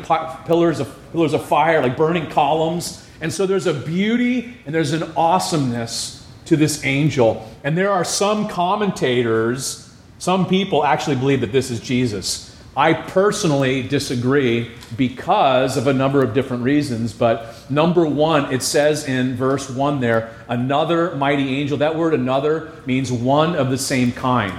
pillars 0.46 0.80
of, 0.80 0.96
pillars 1.12 1.34
of 1.34 1.44
fire, 1.44 1.82
like 1.82 1.96
burning 1.96 2.28
columns. 2.30 3.06
And 3.20 3.32
so 3.32 3.46
there's 3.46 3.66
a 3.66 3.74
beauty 3.74 4.54
and 4.66 4.74
there's 4.74 4.92
an 4.92 5.04
awesomeness 5.16 6.26
to 6.46 6.56
this 6.56 6.84
angel. 6.84 7.48
And 7.62 7.76
there 7.76 7.90
are 7.90 8.04
some 8.04 8.48
commentators, 8.48 9.92
some 10.18 10.46
people 10.46 10.84
actually 10.84 11.16
believe 11.16 11.40
that 11.42 11.52
this 11.52 11.70
is 11.70 11.80
Jesus. 11.80 12.49
I 12.76 12.92
personally 12.92 13.82
disagree 13.82 14.70
because 14.96 15.76
of 15.76 15.88
a 15.88 15.92
number 15.92 16.22
of 16.22 16.34
different 16.34 16.62
reasons. 16.62 17.12
But 17.12 17.70
number 17.70 18.06
one, 18.06 18.52
it 18.52 18.62
says 18.62 19.08
in 19.08 19.34
verse 19.34 19.68
one 19.68 20.00
there, 20.00 20.32
another 20.48 21.14
mighty 21.16 21.56
angel. 21.56 21.78
That 21.78 21.96
word 21.96 22.14
another 22.14 22.72
means 22.86 23.10
one 23.10 23.56
of 23.56 23.70
the 23.70 23.78
same 23.78 24.12
kind. 24.12 24.56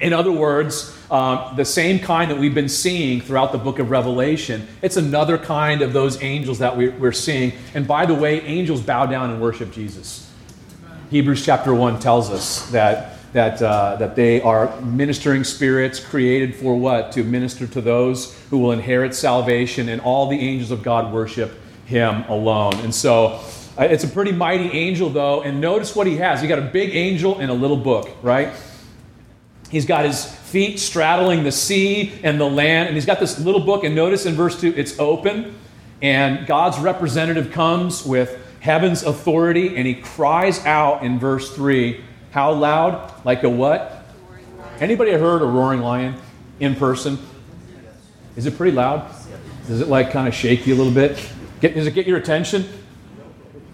In 0.00 0.12
other 0.12 0.32
words, 0.32 0.96
uh, 1.10 1.54
the 1.54 1.64
same 1.64 1.98
kind 1.98 2.30
that 2.30 2.38
we've 2.38 2.54
been 2.54 2.68
seeing 2.68 3.20
throughout 3.20 3.52
the 3.52 3.58
book 3.58 3.78
of 3.78 3.90
Revelation. 3.90 4.66
It's 4.80 4.96
another 4.96 5.38
kind 5.38 5.82
of 5.82 5.92
those 5.92 6.22
angels 6.22 6.58
that 6.58 6.76
we, 6.76 6.88
we're 6.88 7.12
seeing. 7.12 7.52
And 7.74 7.86
by 7.86 8.06
the 8.06 8.14
way, 8.14 8.40
angels 8.42 8.80
bow 8.80 9.06
down 9.06 9.30
and 9.30 9.40
worship 9.40 9.72
Jesus. 9.72 10.30
Hebrews 11.10 11.44
chapter 11.44 11.74
1 11.74 12.00
tells 12.00 12.30
us 12.30 12.70
that 12.70 13.11
that, 13.32 13.62
uh, 13.62 13.96
that 13.96 14.14
they 14.14 14.42
are 14.42 14.78
ministering 14.82 15.44
spirits 15.44 15.98
created 15.98 16.54
for 16.54 16.76
what? 16.76 17.12
To 17.12 17.24
minister 17.24 17.66
to 17.66 17.80
those 17.80 18.38
who 18.50 18.58
will 18.58 18.72
inherit 18.72 19.14
salvation, 19.14 19.88
and 19.88 20.00
all 20.00 20.28
the 20.28 20.38
angels 20.38 20.70
of 20.70 20.82
God 20.82 21.12
worship 21.12 21.58
him 21.86 22.24
alone. 22.24 22.74
And 22.80 22.94
so 22.94 23.40
uh, 23.78 23.84
it's 23.84 24.04
a 24.04 24.08
pretty 24.08 24.32
mighty 24.32 24.70
angel, 24.70 25.08
though. 25.08 25.42
And 25.42 25.60
notice 25.60 25.96
what 25.96 26.06
he 26.06 26.16
has. 26.16 26.42
He 26.42 26.48
got 26.48 26.58
a 26.58 26.62
big 26.62 26.94
angel 26.94 27.38
and 27.38 27.50
a 27.50 27.54
little 27.54 27.76
book, 27.76 28.10
right? 28.22 28.52
He's 29.70 29.86
got 29.86 30.04
his 30.04 30.26
feet 30.26 30.78
straddling 30.78 31.44
the 31.44 31.52
sea 31.52 32.12
and 32.22 32.38
the 32.38 32.48
land, 32.48 32.88
and 32.88 32.94
he's 32.94 33.06
got 33.06 33.18
this 33.18 33.38
little 33.40 33.62
book. 33.62 33.84
And 33.84 33.94
notice 33.94 34.26
in 34.26 34.34
verse 34.34 34.60
2, 34.60 34.74
it's 34.76 34.98
open, 34.98 35.54
and 36.02 36.46
God's 36.46 36.78
representative 36.78 37.52
comes 37.52 38.04
with 38.04 38.38
heaven's 38.60 39.02
authority, 39.02 39.74
and 39.74 39.86
he 39.86 39.94
cries 39.94 40.62
out 40.66 41.02
in 41.02 41.18
verse 41.18 41.54
3 41.56 42.04
how 42.32 42.52
loud? 42.52 43.12
Like 43.24 43.44
a 43.44 43.48
what? 43.48 44.04
Anybody 44.80 45.12
heard 45.12 45.42
a 45.42 45.46
roaring 45.46 45.80
lion 45.80 46.16
in 46.58 46.74
person? 46.74 47.18
Is 48.36 48.46
it 48.46 48.56
pretty 48.56 48.74
loud? 48.74 49.08
Does 49.68 49.80
it 49.80 49.88
like 49.88 50.10
kind 50.10 50.26
of 50.26 50.34
shake 50.34 50.66
you 50.66 50.74
a 50.74 50.78
little 50.78 50.92
bit? 50.92 51.30
Get, 51.60 51.74
does 51.74 51.86
it 51.86 51.92
get 51.92 52.06
your 52.06 52.16
attention? 52.16 52.66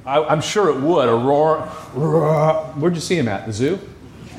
I, 0.04 0.32
am 0.32 0.40
sure 0.40 0.70
it 0.70 0.80
would. 0.80 1.08
A 1.08 1.14
roar, 1.14 1.70
roar. 1.94 2.64
Where'd 2.74 2.96
you 2.96 3.00
see 3.00 3.16
him 3.16 3.28
at? 3.28 3.46
The 3.46 3.52
zoo? 3.52 3.78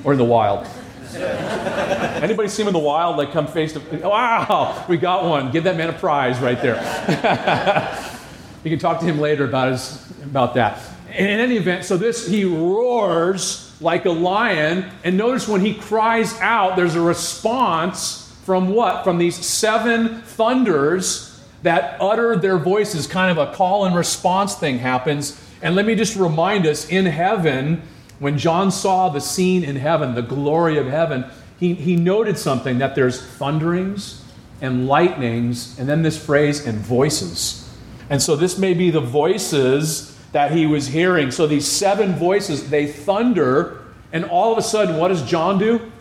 Or 0.03 0.11
in 0.11 0.17
the 0.17 0.25
wild? 0.25 0.67
Anybody 1.15 2.49
see 2.49 2.61
him 2.61 2.67
in 2.67 2.73
the 2.73 2.79
wild? 2.79 3.15
Like 3.15 3.31
come 3.31 3.47
face 3.47 3.73
to 3.73 3.79
Wow, 3.99 4.85
we 4.89 4.97
got 4.97 5.23
one. 5.23 5.51
Give 5.51 5.63
that 5.63 5.77
man 5.77 5.89
a 5.89 5.93
prize 5.93 6.39
right 6.39 6.61
there. 6.61 6.75
you 8.65 8.69
can 8.69 8.79
talk 8.79 8.99
to 8.99 9.05
him 9.05 9.19
later 9.19 9.45
about 9.45 9.71
his 9.71 10.11
about 10.23 10.55
that. 10.55 10.81
in 11.09 11.25
any 11.25 11.55
event, 11.55 11.85
so 11.85 11.97
this 11.97 12.27
he 12.27 12.43
roars 12.43 13.68
like 13.81 14.05
a 14.05 14.11
lion. 14.11 14.89
And 15.03 15.17
notice 15.17 15.47
when 15.47 15.61
he 15.61 15.73
cries 15.73 16.39
out, 16.39 16.75
there's 16.75 16.95
a 16.95 17.01
response 17.01 18.25
from 18.43 18.69
what? 18.69 19.03
From 19.03 19.17
these 19.17 19.35
seven 19.35 20.21
thunders 20.21 21.41
that 21.63 21.97
utter 22.01 22.35
their 22.35 22.57
voices. 22.57 23.07
Kind 23.07 23.37
of 23.37 23.37
a 23.37 23.53
call 23.53 23.85
and 23.85 23.95
response 23.95 24.55
thing 24.55 24.79
happens. 24.79 25.41
And 25.61 25.75
let 25.75 25.85
me 25.85 25.95
just 25.95 26.15
remind 26.15 26.65
us 26.65 26.87
in 26.89 27.05
heaven, 27.05 27.81
when 28.19 28.37
John 28.37 28.71
saw 28.71 29.09
the 29.09 29.21
scene 29.21 29.63
in 29.63 29.75
heaven, 29.75 30.15
the 30.15 30.21
glory 30.21 30.77
of 30.77 30.87
heaven, 30.87 31.25
he, 31.59 31.73
he 31.73 31.95
noted 31.95 32.37
something 32.37 32.77
that 32.79 32.95
there's 32.95 33.21
thunderings 33.21 34.23
and 34.61 34.87
lightnings, 34.87 35.79
and 35.79 35.87
then 35.87 36.01
this 36.01 36.23
phrase, 36.23 36.65
and 36.65 36.79
voices. 36.79 37.69
And 38.09 38.21
so 38.21 38.35
this 38.35 38.57
may 38.57 38.73
be 38.73 38.89
the 38.89 38.99
voices 38.99 40.18
that 40.31 40.51
he 40.51 40.65
was 40.65 40.87
hearing. 40.87 41.31
So 41.31 41.47
these 41.47 41.67
seven 41.67 42.15
voices, 42.15 42.69
they 42.69 42.87
thunder, 42.87 43.81
and 44.11 44.25
all 44.25 44.51
of 44.51 44.57
a 44.57 44.61
sudden, 44.61 44.97
what 44.97 45.09
does 45.09 45.23
John 45.23 45.57
do? 45.57 45.91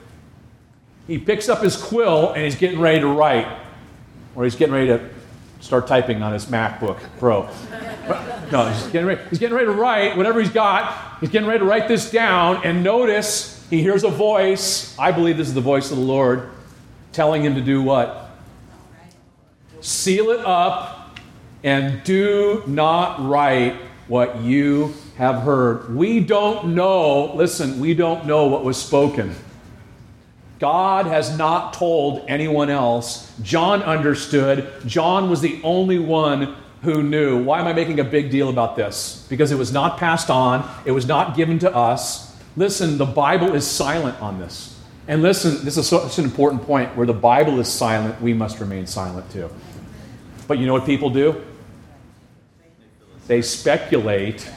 He 1.06 1.18
picks 1.18 1.48
up 1.48 1.62
his 1.62 1.76
quill 1.76 2.32
and 2.32 2.44
he's 2.44 2.56
getting 2.56 2.80
ready 2.80 3.00
to 3.00 3.06
write, 3.06 3.48
or 4.34 4.44
he's 4.44 4.56
getting 4.56 4.74
ready 4.74 4.88
to 4.88 5.08
start 5.60 5.86
typing 5.86 6.22
on 6.22 6.32
his 6.32 6.46
MacBook 6.46 6.98
Pro. 7.18 7.48
No, 8.50 8.66
he's 8.66 8.86
getting 8.86 9.06
ready, 9.06 9.20
he's 9.28 9.38
getting 9.38 9.54
ready 9.54 9.66
to 9.66 9.72
write 9.72 10.16
whatever 10.16 10.40
he's 10.40 10.48
got. 10.48 11.18
He's 11.20 11.28
getting 11.28 11.46
ready 11.46 11.58
to 11.58 11.66
write 11.66 11.86
this 11.86 12.10
down, 12.10 12.64
and 12.64 12.82
notice 12.82 13.66
he 13.68 13.82
hears 13.82 14.04
a 14.04 14.08
voice. 14.08 14.98
I 14.98 15.12
believe 15.12 15.36
this 15.36 15.48
is 15.48 15.54
the 15.54 15.60
voice 15.60 15.90
of 15.90 15.98
the 15.98 16.02
Lord 16.02 16.48
telling 17.12 17.44
him 17.44 17.54
to 17.56 17.60
do 17.60 17.82
what? 17.82 18.30
Seal 19.82 20.30
it 20.30 20.40
up 20.40 21.18
and 21.62 22.02
do 22.04 22.62
not 22.66 23.28
write 23.28 23.76
what 24.08 24.40
you 24.40 24.94
have 25.16 25.42
heard. 25.42 25.94
We 25.94 26.20
don't 26.20 26.74
know, 26.74 27.34
listen, 27.34 27.78
we 27.78 27.94
don't 27.94 28.26
know 28.26 28.46
what 28.46 28.64
was 28.64 28.76
spoken. 28.76 29.34
God 30.58 31.06
has 31.06 31.36
not 31.38 31.74
told 31.74 32.24
anyone 32.28 32.68
else. 32.68 33.32
John 33.42 33.82
understood. 33.82 34.72
John 34.86 35.30
was 35.30 35.40
the 35.40 35.60
only 35.62 35.98
one 35.98 36.56
who 36.82 37.02
knew. 37.02 37.42
Why 37.42 37.60
am 37.60 37.66
I 37.66 37.72
making 37.72 38.00
a 38.00 38.04
big 38.04 38.30
deal 38.30 38.48
about 38.48 38.74
this? 38.74 39.26
Because 39.28 39.52
it 39.52 39.58
was 39.58 39.72
not 39.72 39.98
passed 39.98 40.30
on, 40.30 40.68
it 40.84 40.92
was 40.92 41.06
not 41.06 41.36
given 41.36 41.58
to 41.60 41.74
us. 41.74 42.36
Listen, 42.56 42.98
the 42.98 43.06
Bible 43.06 43.54
is 43.54 43.66
silent 43.66 44.20
on 44.20 44.40
this. 44.40 44.76
And 45.06 45.22
listen, 45.22 45.64
this 45.64 45.76
is 45.76 45.86
such 45.86 46.18
an 46.18 46.24
important 46.24 46.62
point. 46.62 46.96
Where 46.96 47.06
the 47.06 47.12
Bible 47.12 47.60
is 47.60 47.68
silent, 47.68 48.20
we 48.20 48.34
must 48.34 48.58
remain 48.60 48.86
silent 48.86 49.30
too. 49.30 49.48
But 50.46 50.58
you 50.58 50.66
know 50.66 50.72
what 50.72 50.86
people 50.86 51.10
do? 51.10 51.44
They 53.28 53.42
speculate 53.42 54.50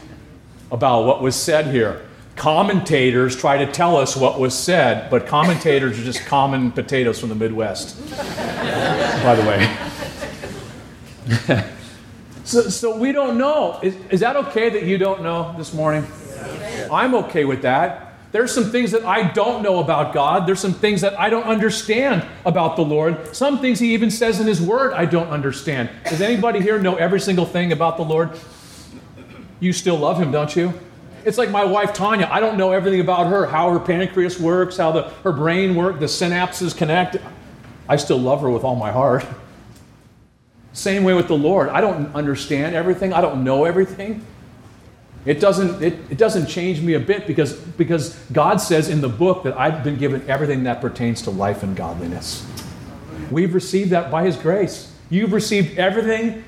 about 0.72 1.06
what 1.06 1.22
was 1.22 1.36
said 1.36 1.68
here. 1.68 2.02
Commentators 2.36 3.36
try 3.36 3.58
to 3.64 3.72
tell 3.72 3.98
us 3.98 4.16
what 4.16 4.40
was 4.40 4.58
said, 4.58 5.10
but 5.12 5.28
commentators 5.28 6.00
are 6.00 6.04
just 6.04 6.26
common 6.26 6.72
potatoes 6.72 7.20
from 7.20 7.30
the 7.30 7.36
Midwest, 7.36 8.00
by 9.22 9.36
the 9.36 9.44
way. 9.46 9.78
so, 12.46 12.62
so 12.62 12.98
we 12.98 13.12
don't 13.12 13.38
know. 13.38 13.80
Is, 13.84 13.96
is 14.10 14.22
that 14.22 14.38
okay 14.38 14.70
that 14.70 14.84
you 14.84 14.98
don't 14.98 15.22
know 15.22 15.54
this 15.58 15.74
morning? 15.74 16.08
I'm 16.92 17.14
okay 17.16 17.46
with 17.46 17.62
that. 17.64 18.12
There's 18.32 18.54
some 18.54 18.72
things 18.72 18.92
that 18.92 19.04
I 19.04 19.30
don't 19.34 19.62
know 19.62 19.80
about 19.80 20.14
God. 20.14 20.48
There's 20.48 20.62
some 20.62 20.74
things 20.74 21.02
that 21.02 21.20
I 21.20 21.30
don't 21.30 21.44
understand 21.44 22.26
about 22.46 22.78
the 22.78 22.82
Lord. 22.82 23.36
Some 23.36 23.60
things 23.60 23.78
He 23.78 23.94
even 23.94 24.10
says 24.10 24.40
in 24.40 24.48
His 24.48 24.62
Word 24.62 24.94
I 24.94 25.06
don't 25.06 25.28
understand. 25.28 25.90
Does 26.06 26.22
anybody 26.22 26.62
here 26.62 26.80
know 26.80 26.96
every 26.96 27.20
single 27.20 27.46
thing 27.46 27.74
about 27.74 27.98
the 27.98 28.04
Lord? 28.04 28.40
You 29.62 29.72
still 29.72 29.96
love 29.96 30.22
him, 30.22 30.32
don't 30.32 30.54
you? 30.54 30.74
It's 31.24 31.38
like 31.38 31.52
my 31.52 31.64
wife 31.64 31.94
Tanya. 31.94 32.28
I 32.30 32.40
don't 32.40 32.58
know 32.58 32.72
everything 32.72 33.00
about 33.00 33.28
her, 33.28 33.46
how 33.46 33.72
her 33.72 33.80
pancreas 33.80 34.40
works, 34.40 34.76
how 34.76 34.92
the, 34.92 35.04
her 35.24 35.32
brain 35.32 35.76
works, 35.76 36.00
the 36.00 36.08
synapses 36.08 36.76
connect. 36.76 37.16
I 37.88 37.96
still 37.96 38.18
love 38.18 38.42
her 38.42 38.50
with 38.50 38.64
all 38.64 38.76
my 38.76 38.92
heart. 38.92 39.26
Same 40.74 41.04
way 41.04 41.14
with 41.14 41.28
the 41.28 41.38
Lord. 41.38 41.70
I 41.70 41.80
don't 41.80 42.14
understand 42.16 42.76
everything, 42.76 43.14
I 43.14 43.22
don't 43.22 43.44
know 43.44 43.66
everything. 43.66 44.26
It 45.24 45.40
doesn't, 45.40 45.84
it, 45.84 45.94
it 46.10 46.18
doesn't 46.18 46.48
change 46.48 46.82
me 46.82 46.96
a 46.96 47.00
bit 47.00 47.28
because, 47.28 47.54
because 47.54 48.16
God 48.32 48.58
says 48.58 48.90
in 48.90 49.02
the 49.02 49.10
book 49.10 49.44
that 49.44 49.56
I've 49.56 49.84
been 49.84 49.98
given 49.98 50.28
everything 50.28 50.64
that 50.64 50.82
pertains 50.82 51.22
to 51.24 51.30
life 51.30 51.62
and 51.62 51.76
godliness. 51.76 52.44
We've 53.30 53.54
received 53.54 53.92
that 53.92 54.10
by 54.10 54.26
His 54.26 54.36
grace. 54.36 54.92
You've 55.12 55.34
received 55.34 55.78
everything, 55.78 56.44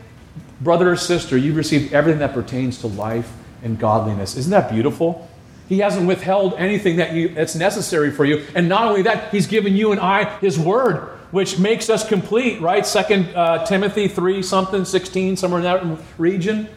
brother 0.63 0.91
or 0.91 0.95
sister, 0.95 1.37
you've 1.37 1.55
received 1.55 1.93
everything 1.93 2.19
that 2.19 2.33
pertains 2.33 2.79
to 2.79 2.87
life 2.87 3.31
and 3.63 3.79
godliness. 3.79 4.35
Isn't 4.37 4.51
that 4.51 4.71
beautiful? 4.71 5.27
He 5.69 5.79
hasn't 5.79 6.07
withheld 6.07 6.55
anything 6.55 6.97
that 6.97 7.13
you, 7.13 7.29
that's 7.29 7.55
necessary 7.55 8.11
for 8.11 8.25
you. 8.25 8.45
And 8.55 8.67
not 8.67 8.85
only 8.85 9.03
that, 9.03 9.31
He's 9.31 9.47
given 9.47 9.75
you 9.75 9.91
and 9.91 9.99
I 9.99 10.25
His 10.39 10.59
Word, 10.59 11.09
which 11.31 11.57
makes 11.57 11.89
us 11.89 12.07
complete, 12.07 12.61
right? 12.61 12.85
Second 12.85 13.33
uh, 13.35 13.65
Timothy 13.65 14.07
3 14.07 14.43
something, 14.43 14.85
16, 14.85 15.37
somewhere 15.37 15.59
in 15.59 15.63
that 15.63 15.99
region. 16.17 16.69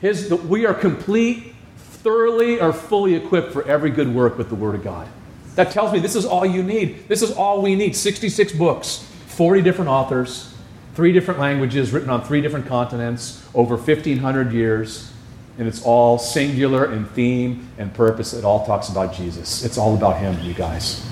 His, 0.00 0.30
we 0.30 0.66
are 0.66 0.74
complete, 0.74 1.54
thoroughly, 1.76 2.60
or 2.60 2.72
fully 2.72 3.14
equipped 3.14 3.52
for 3.52 3.66
every 3.68 3.90
good 3.90 4.12
work 4.12 4.36
with 4.36 4.48
the 4.48 4.56
Word 4.56 4.74
of 4.74 4.82
God. 4.82 5.08
That 5.54 5.70
tells 5.70 5.92
me 5.92 6.00
this 6.00 6.16
is 6.16 6.24
all 6.24 6.44
you 6.44 6.62
need. 6.62 7.08
This 7.08 7.22
is 7.22 7.30
all 7.30 7.62
we 7.62 7.76
need 7.76 7.94
66 7.94 8.52
books, 8.52 9.06
40 9.28 9.62
different 9.62 9.90
authors, 9.90 10.51
three 10.94 11.12
different 11.12 11.40
languages, 11.40 11.92
written 11.92 12.10
on 12.10 12.24
three 12.24 12.40
different 12.40 12.66
continents, 12.66 13.46
over 13.54 13.76
1,500 13.76 14.52
years. 14.52 15.10
And 15.58 15.68
it's 15.68 15.82
all 15.82 16.18
singular 16.18 16.92
in 16.92 17.04
theme 17.06 17.68
and 17.78 17.92
purpose. 17.92 18.32
It 18.32 18.44
all 18.44 18.64
talks 18.64 18.88
about 18.88 19.14
Jesus. 19.14 19.64
It's 19.64 19.76
all 19.76 19.94
about 19.94 20.18
Him, 20.18 20.40
you 20.42 20.54
guys. 20.54 21.06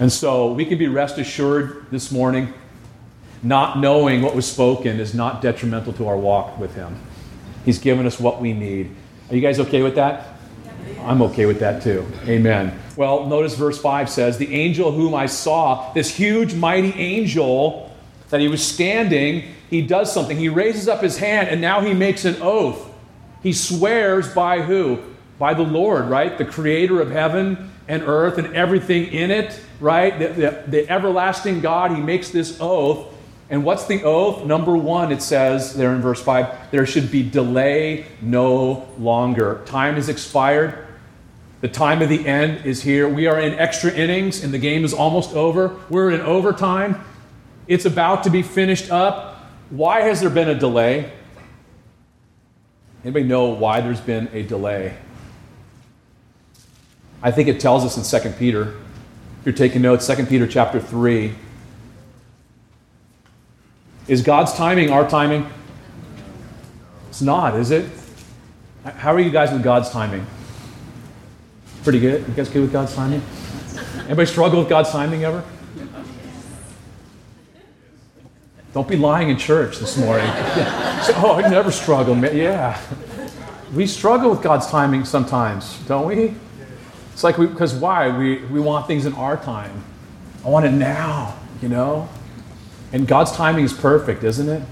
And 0.00 0.12
so 0.12 0.52
we 0.52 0.64
can 0.64 0.78
be 0.78 0.88
rest 0.88 1.18
assured 1.18 1.86
this 1.90 2.10
morning 2.10 2.52
not 3.42 3.78
knowing 3.78 4.22
what 4.22 4.34
was 4.34 4.50
spoken 4.50 5.00
is 5.00 5.14
not 5.14 5.40
detrimental 5.40 5.92
to 5.94 6.08
our 6.08 6.16
walk 6.16 6.58
with 6.58 6.74
Him. 6.74 6.96
He's 7.64 7.78
given 7.78 8.06
us 8.06 8.18
what 8.18 8.40
we 8.40 8.52
need. 8.52 8.94
Are 9.30 9.34
you 9.36 9.40
guys 9.40 9.60
okay 9.60 9.82
with 9.82 9.94
that? 9.94 10.26
I'm 11.02 11.22
okay 11.22 11.46
with 11.46 11.60
that 11.60 11.82
too. 11.82 12.06
Amen. 12.26 12.78
Well, 12.96 13.26
notice 13.26 13.54
verse 13.54 13.80
5 13.80 14.10
says, 14.10 14.38
The 14.38 14.52
angel 14.54 14.92
whom 14.92 15.14
I 15.14 15.26
saw, 15.26 15.92
this 15.92 16.14
huge, 16.14 16.54
mighty 16.54 16.92
angel, 16.92 17.89
that 18.30 18.40
he 18.40 18.48
was 18.48 18.64
standing, 18.66 19.54
he 19.68 19.82
does 19.82 20.12
something. 20.12 20.36
He 20.36 20.48
raises 20.48 20.88
up 20.88 21.02
his 21.02 21.18
hand 21.18 21.48
and 21.48 21.60
now 21.60 21.80
he 21.80 21.94
makes 21.94 22.24
an 22.24 22.36
oath. 22.40 22.88
He 23.42 23.52
swears 23.52 24.32
by 24.32 24.62
who? 24.62 25.00
By 25.38 25.54
the 25.54 25.62
Lord, 25.62 26.06
right? 26.06 26.36
The 26.36 26.44
creator 26.44 27.00
of 27.00 27.10
heaven 27.10 27.70
and 27.88 28.02
earth 28.02 28.38
and 28.38 28.54
everything 28.54 29.06
in 29.06 29.30
it, 29.30 29.60
right? 29.80 30.18
The, 30.18 30.28
the, 30.28 30.64
the 30.66 30.90
everlasting 30.90 31.60
God. 31.60 31.92
He 31.92 32.00
makes 32.00 32.30
this 32.30 32.58
oath. 32.60 33.14
And 33.48 33.64
what's 33.64 33.86
the 33.86 34.04
oath? 34.04 34.44
Number 34.44 34.76
one, 34.76 35.10
it 35.10 35.22
says 35.22 35.74
there 35.74 35.92
in 35.92 36.00
verse 36.00 36.22
5 36.22 36.70
there 36.70 36.86
should 36.86 37.10
be 37.10 37.28
delay 37.28 38.06
no 38.20 38.88
longer. 38.98 39.62
Time 39.66 39.96
has 39.96 40.08
expired. 40.08 40.86
The 41.60 41.68
time 41.68 42.00
of 42.00 42.08
the 42.08 42.26
end 42.26 42.64
is 42.64 42.82
here. 42.82 43.08
We 43.08 43.26
are 43.26 43.38
in 43.40 43.54
extra 43.54 43.90
innings 43.90 44.44
and 44.44 44.54
the 44.54 44.58
game 44.58 44.84
is 44.84 44.94
almost 44.94 45.34
over. 45.34 45.76
We're 45.90 46.10
in 46.10 46.20
overtime. 46.20 47.04
It's 47.70 47.84
about 47.84 48.24
to 48.24 48.30
be 48.30 48.42
finished 48.42 48.90
up. 48.90 49.36
Why 49.70 50.00
has 50.00 50.20
there 50.20 50.28
been 50.28 50.48
a 50.48 50.56
delay? 50.56 51.12
Anybody 53.04 53.24
know 53.24 53.50
why 53.50 53.80
there's 53.80 54.00
been 54.00 54.28
a 54.32 54.42
delay? 54.42 54.96
I 57.22 57.30
think 57.30 57.48
it 57.48 57.60
tells 57.60 57.84
us 57.84 57.96
in 57.96 58.22
2 58.22 58.30
Peter. 58.38 58.74
If 59.38 59.46
you're 59.46 59.54
taking 59.54 59.82
notes, 59.82 60.04
2 60.04 60.26
Peter 60.26 60.48
chapter 60.48 60.80
3 60.80 61.32
is 64.08 64.22
God's 64.22 64.52
timing 64.54 64.90
our 64.90 65.08
timing? 65.08 65.48
It's 67.08 67.22
not, 67.22 67.54
is 67.54 67.70
it? 67.70 67.88
How 68.82 69.14
are 69.14 69.20
you 69.20 69.30
guys 69.30 69.52
with 69.52 69.62
God's 69.62 69.90
timing? 69.90 70.26
Pretty 71.84 72.00
good. 72.00 72.26
You 72.26 72.34
guys 72.34 72.48
good 72.48 72.62
with 72.62 72.72
God's 72.72 72.96
timing? 72.96 73.22
Anybody 74.06 74.26
struggle 74.26 74.58
with 74.58 74.68
God's 74.68 74.90
timing 74.90 75.22
ever? 75.22 75.44
Don't 78.72 78.88
be 78.88 78.96
lying 78.96 79.30
in 79.30 79.36
church 79.36 79.78
this 79.78 79.96
morning. 79.96 80.30
So, 81.00 81.14
oh, 81.16 81.40
I 81.42 81.48
never 81.48 81.72
struggle. 81.72 82.14
Yeah. 82.14 82.78
We 83.72 83.86
struggle 83.86 84.28
with 84.28 84.42
God's 84.42 84.66
timing 84.66 85.06
sometimes, 85.06 85.78
don't 85.88 86.06
we? 86.06 86.34
It's 87.14 87.24
like, 87.24 87.38
because 87.38 87.72
why? 87.72 88.14
We, 88.14 88.44
we 88.44 88.60
want 88.60 88.86
things 88.86 89.06
in 89.06 89.14
our 89.14 89.38
time. 89.38 89.82
I 90.44 90.50
want 90.50 90.66
it 90.66 90.72
now, 90.72 91.38
you 91.62 91.70
know? 91.70 92.06
And 92.92 93.08
God's 93.08 93.32
timing 93.32 93.64
is 93.64 93.72
perfect, 93.72 94.24
isn't 94.24 94.46
it? 94.46 94.62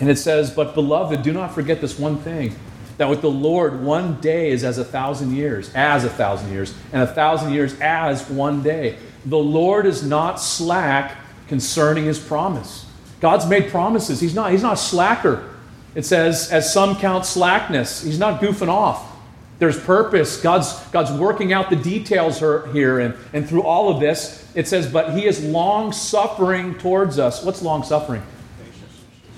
And 0.00 0.10
it 0.10 0.16
says, 0.16 0.50
But 0.50 0.74
beloved, 0.74 1.22
do 1.22 1.32
not 1.32 1.54
forget 1.54 1.80
this 1.80 1.98
one 1.98 2.18
thing 2.18 2.54
that 2.98 3.08
with 3.08 3.22
the 3.22 3.30
Lord, 3.30 3.82
one 3.82 4.20
day 4.20 4.50
is 4.50 4.62
as 4.62 4.78
a 4.78 4.84
thousand 4.84 5.34
years, 5.34 5.72
as 5.74 6.04
a 6.04 6.10
thousand 6.10 6.52
years, 6.52 6.74
and 6.92 7.02
a 7.02 7.06
thousand 7.06 7.52
years 7.52 7.80
as 7.80 8.28
one 8.28 8.62
day. 8.62 8.98
The 9.26 9.38
Lord 9.38 9.86
is 9.86 10.02
not 10.02 10.36
slack 10.36 11.16
concerning 11.48 12.04
his 12.04 12.18
promise. 12.18 12.83
God's 13.24 13.46
made 13.46 13.70
promises. 13.70 14.20
He's 14.20 14.34
not, 14.34 14.50
he's 14.50 14.60
not 14.60 14.74
a 14.74 14.76
slacker. 14.76 15.48
It 15.94 16.04
says, 16.04 16.52
as 16.52 16.70
some 16.70 16.94
count 16.96 17.24
slackness, 17.24 18.02
he's 18.02 18.18
not 18.18 18.38
goofing 18.38 18.68
off. 18.68 19.16
There's 19.58 19.80
purpose. 19.80 20.42
God's, 20.42 20.78
God's 20.88 21.10
working 21.10 21.50
out 21.50 21.70
the 21.70 21.76
details 21.76 22.40
here. 22.40 22.98
And, 22.98 23.14
and 23.32 23.48
through 23.48 23.62
all 23.62 23.88
of 23.88 23.98
this, 23.98 24.46
it 24.54 24.68
says, 24.68 24.92
but 24.92 25.14
he 25.14 25.24
is 25.24 25.42
long 25.42 25.90
suffering 25.90 26.74
towards 26.74 27.18
us. 27.18 27.42
What's 27.42 27.62
long 27.62 27.82
suffering? 27.82 28.22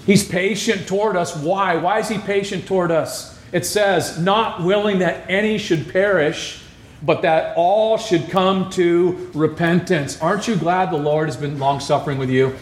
He's 0.05 0.27
patient 0.29 0.89
toward 0.89 1.15
us. 1.15 1.37
Why? 1.37 1.77
Why 1.77 2.01
is 2.01 2.09
he 2.09 2.19
patient 2.19 2.67
toward 2.67 2.91
us? 2.91 3.41
It 3.53 3.65
says, 3.65 4.19
not 4.19 4.65
willing 4.65 4.99
that 4.99 5.31
any 5.31 5.59
should 5.59 5.93
perish, 5.93 6.61
but 7.05 7.23
that 7.23 7.57
all 7.57 7.99
should 7.99 8.31
come 8.31 8.69
to 8.71 9.31
repentance. 9.33 10.21
Aren't 10.21 10.49
you 10.49 10.57
glad 10.57 10.91
the 10.91 10.97
Lord 10.97 11.29
has 11.29 11.37
been 11.37 11.61
long 11.61 11.79
suffering 11.79 12.19
with 12.19 12.31
you? 12.31 12.57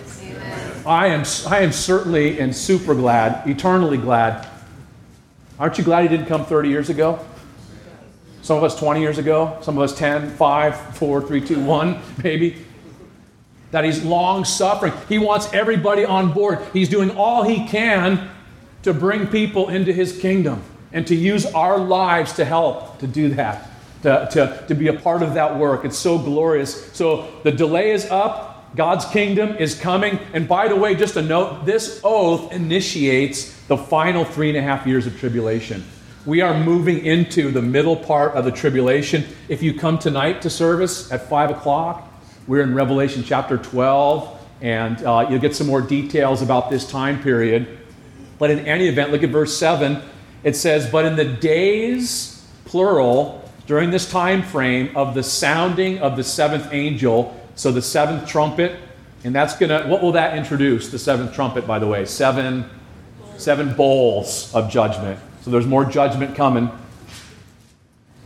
I 0.86 1.06
am, 1.06 1.24
I 1.46 1.60
am 1.60 1.72
certainly 1.72 2.38
and 2.38 2.54
super 2.54 2.94
glad, 2.94 3.48
eternally 3.48 3.96
glad. 3.96 4.46
Aren't 5.58 5.78
you 5.78 5.84
glad 5.84 6.02
he 6.02 6.08
didn't 6.08 6.26
come 6.26 6.44
30 6.44 6.68
years 6.68 6.90
ago? 6.90 7.24
Some 8.42 8.58
of 8.58 8.64
us 8.64 8.78
20 8.78 9.00
years 9.00 9.16
ago, 9.16 9.56
some 9.62 9.78
of 9.78 9.82
us 9.82 9.96
10, 9.96 10.36
5, 10.36 10.96
4, 10.96 11.22
3, 11.22 11.40
2, 11.40 11.64
1, 11.64 12.02
maybe. 12.22 12.66
That 13.70 13.84
he's 13.84 14.04
long 14.04 14.44
suffering. 14.44 14.92
He 15.08 15.18
wants 15.18 15.52
everybody 15.54 16.04
on 16.04 16.32
board. 16.32 16.58
He's 16.74 16.90
doing 16.90 17.10
all 17.12 17.42
he 17.42 17.66
can 17.66 18.30
to 18.82 18.92
bring 18.92 19.26
people 19.26 19.70
into 19.70 19.92
his 19.92 20.18
kingdom 20.18 20.62
and 20.92 21.06
to 21.06 21.14
use 21.14 21.46
our 21.46 21.78
lives 21.78 22.34
to 22.34 22.44
help 22.44 22.98
to 22.98 23.06
do 23.06 23.30
that, 23.30 23.70
to, 24.02 24.28
to, 24.32 24.64
to 24.68 24.74
be 24.74 24.88
a 24.88 24.92
part 24.92 25.22
of 25.22 25.34
that 25.34 25.56
work. 25.56 25.86
It's 25.86 25.98
so 25.98 26.18
glorious. 26.18 26.92
So 26.92 27.32
the 27.42 27.50
delay 27.50 27.92
is 27.92 28.04
up. 28.10 28.53
God's 28.74 29.04
kingdom 29.06 29.56
is 29.56 29.78
coming. 29.78 30.18
And 30.32 30.48
by 30.48 30.68
the 30.68 30.76
way, 30.76 30.94
just 30.94 31.16
a 31.16 31.22
note 31.22 31.64
this 31.64 32.00
oath 32.02 32.52
initiates 32.52 33.54
the 33.68 33.76
final 33.76 34.24
three 34.24 34.48
and 34.48 34.58
a 34.58 34.62
half 34.62 34.86
years 34.86 35.06
of 35.06 35.18
tribulation. 35.18 35.84
We 36.26 36.40
are 36.40 36.58
moving 36.58 37.04
into 37.04 37.50
the 37.50 37.62
middle 37.62 37.96
part 37.96 38.32
of 38.32 38.44
the 38.44 38.50
tribulation. 38.50 39.24
If 39.48 39.62
you 39.62 39.78
come 39.78 39.98
tonight 39.98 40.42
to 40.42 40.50
service 40.50 41.12
at 41.12 41.28
5 41.28 41.50
o'clock, 41.50 42.10
we're 42.46 42.62
in 42.62 42.74
Revelation 42.74 43.22
chapter 43.24 43.58
12, 43.58 44.40
and 44.60 45.04
uh, 45.04 45.26
you'll 45.28 45.40
get 45.40 45.54
some 45.54 45.66
more 45.66 45.82
details 45.82 46.42
about 46.42 46.70
this 46.70 46.90
time 46.90 47.22
period. 47.22 47.78
But 48.38 48.50
in 48.50 48.60
any 48.60 48.88
event, 48.88 49.12
look 49.12 49.22
at 49.22 49.30
verse 49.30 49.56
7. 49.56 50.02
It 50.42 50.56
says, 50.56 50.90
But 50.90 51.04
in 51.04 51.16
the 51.16 51.24
days, 51.24 52.42
plural, 52.64 53.48
during 53.66 53.90
this 53.90 54.10
time 54.10 54.42
frame 54.42 54.96
of 54.96 55.14
the 55.14 55.22
sounding 55.22 55.98
of 56.00 56.16
the 56.16 56.24
seventh 56.24 56.68
angel, 56.72 57.38
so 57.54 57.72
the 57.72 57.82
seventh 57.82 58.28
trumpet, 58.28 58.78
and 59.24 59.34
that's 59.34 59.56
gonna, 59.56 59.86
what 59.86 60.02
will 60.02 60.12
that 60.12 60.36
introduce? 60.36 60.88
The 60.88 60.98
seventh 60.98 61.34
trumpet, 61.34 61.66
by 61.66 61.78
the 61.78 61.86
way, 61.86 62.04
seven, 62.04 62.68
seven 63.36 63.74
bowls 63.74 64.54
of 64.54 64.70
judgment. 64.70 65.18
So 65.42 65.50
there's 65.50 65.66
more 65.66 65.84
judgment 65.84 66.34
coming. 66.34 66.70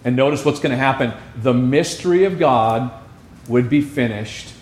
And 0.04 0.14
notice 0.16 0.44
what's 0.44 0.60
going 0.60 0.70
to 0.70 0.76
happen. 0.76 1.12
The 1.36 1.52
mystery 1.52 2.24
of 2.24 2.38
God 2.38 2.92
would 3.48 3.68
be 3.68 3.80
finished. 3.80 4.54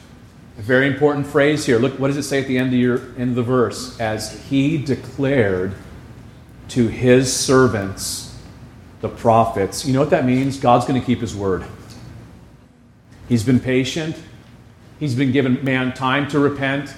A 0.59 0.63
very 0.63 0.87
important 0.87 1.27
phrase 1.27 1.67
here. 1.67 1.79
Look, 1.79 1.99
what 1.99 2.09
does 2.09 2.17
it 2.17 2.23
say 2.23 2.41
at 2.41 2.49
the 2.49 2.57
end 2.57 2.69
of 2.69 2.81
your 2.81 2.99
end 3.19 3.31
of 3.31 3.35
the 3.35 3.43
verse? 3.43 4.01
As 4.01 4.43
he 4.49 4.79
declared 4.79 5.75
to 6.69 6.89
his 6.89 7.33
servants, 7.33 8.35
the 9.03 9.09
prophets. 9.09 9.85
You 9.85 9.93
know 9.93 10.01
what 10.01 10.11
that 10.11 10.25
means? 10.25 10.59
God's 10.59 10.87
going 10.87 10.99
to 10.99 11.07
keep 11.07 11.21
his 11.21 11.37
word. 11.37 11.65
He's 13.29 13.45
been 13.45 13.61
patient. 13.61 14.17
He's 14.99 15.15
been 15.15 15.33
given 15.33 15.63
man 15.65 15.93
time 15.93 16.29
to 16.29 16.39
repent. 16.39 16.95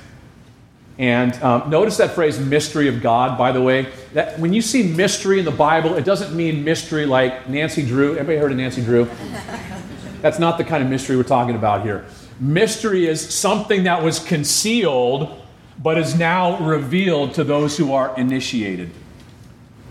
And 0.98 1.32
um, 1.42 1.70
notice 1.70 1.96
that 1.98 2.12
phrase, 2.12 2.40
mystery 2.40 2.88
of 2.88 3.00
God, 3.00 3.38
by 3.38 3.52
the 3.52 3.62
way. 3.62 3.86
That, 4.14 4.38
when 4.40 4.52
you 4.52 4.60
see 4.60 4.82
mystery 4.82 5.38
in 5.38 5.44
the 5.44 5.52
Bible, 5.52 5.94
it 5.94 6.04
doesn't 6.04 6.36
mean 6.36 6.64
mystery 6.64 7.06
like 7.06 7.48
Nancy 7.48 7.86
Drew. 7.86 8.12
Everybody 8.12 8.38
heard 8.38 8.50
of 8.50 8.58
Nancy 8.58 8.82
Drew? 8.82 9.04
That's 10.22 10.40
not 10.40 10.58
the 10.58 10.64
kind 10.64 10.82
of 10.82 10.90
mystery 10.90 11.16
we're 11.16 11.22
talking 11.22 11.54
about 11.54 11.82
here. 11.82 12.04
Mystery 12.40 13.06
is 13.06 13.32
something 13.32 13.84
that 13.84 14.02
was 14.02 14.18
concealed, 14.18 15.40
but 15.80 15.98
is 15.98 16.18
now 16.18 16.58
revealed 16.64 17.34
to 17.34 17.44
those 17.44 17.76
who 17.76 17.92
are 17.92 18.16
initiated. 18.16 18.90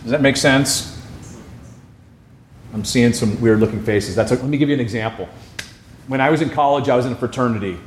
Does 0.02 0.12
that 0.12 0.22
make 0.22 0.36
sense? 0.36 1.02
I'm 2.74 2.84
seeing 2.84 3.13
some 3.13 3.39
weird 3.39 3.60
looking 3.62 3.82
faces. 3.82 4.15
That's 4.15 4.32
a, 4.32 4.36
let 4.36 4.46
me 4.46 4.58
give 4.58 4.67
you 4.67 4.76
an 4.76 4.82
example. 4.82 5.30
When 6.08 6.20
I 6.20 6.30
was 6.30 6.41
in 6.41 6.50
college, 6.50 6.89
I 6.89 6.96
was 6.98 7.06
in 7.06 7.13
a 7.13 7.15
fraternity. 7.15 7.78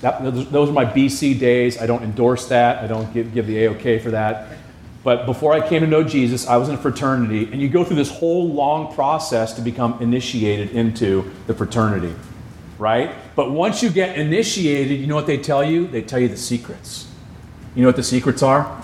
That, 0.00 0.22
those 0.50 0.68
are 0.68 0.72
my 0.72 0.86
BC 0.86 1.38
days. 1.38 1.80
I 1.80 1.86
don't 1.86 2.02
endorse 2.02 2.48
that. 2.48 2.82
I 2.82 2.86
don't 2.86 3.12
give, 3.12 3.34
give 3.34 3.46
the 3.46 3.56
AOK 3.56 4.02
for 4.02 4.10
that. 4.12 4.48
But 5.02 5.24
before 5.24 5.52
I 5.52 5.66
came 5.66 5.80
to 5.80 5.86
know 5.86 6.04
Jesus, 6.04 6.46
I 6.46 6.56
was 6.56 6.68
in 6.68 6.74
a 6.74 6.78
fraternity, 6.78 7.50
and 7.50 7.60
you 7.60 7.68
go 7.68 7.84
through 7.84 7.96
this 7.96 8.10
whole 8.10 8.52
long 8.52 8.94
process 8.94 9.54
to 9.54 9.62
become 9.62 10.00
initiated 10.02 10.72
into 10.72 11.30
the 11.46 11.54
fraternity, 11.54 12.14
right? 12.78 13.14
But 13.34 13.50
once 13.50 13.82
you 13.82 13.88
get 13.88 14.18
initiated, 14.18 15.00
you 15.00 15.06
know 15.06 15.14
what 15.14 15.26
they 15.26 15.38
tell 15.38 15.64
you? 15.64 15.86
They 15.86 16.02
tell 16.02 16.20
you 16.20 16.28
the 16.28 16.36
secrets. 16.36 17.10
You 17.74 17.82
know 17.82 17.88
what 17.88 17.96
the 17.96 18.02
secrets 18.02 18.42
are? 18.42 18.82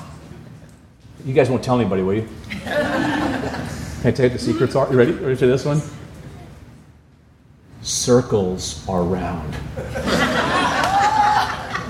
You 1.26 1.35
guys 1.35 1.50
won't 1.50 1.62
tell 1.62 1.79
anybody, 1.79 2.02
will 2.02 2.14
you? 2.14 2.29
Can 2.50 2.62
I 2.72 4.11
tell 4.12 4.24
you 4.24 4.31
what 4.31 4.33
the 4.33 4.38
secrets 4.38 4.74
are? 4.74 4.90
You 4.90 4.96
ready? 4.96 5.12
Ready 5.12 5.37
for 5.37 5.46
this 5.46 5.66
one? 5.66 5.83
Circles 7.83 8.88
are 8.88 9.02
round. 9.02 9.55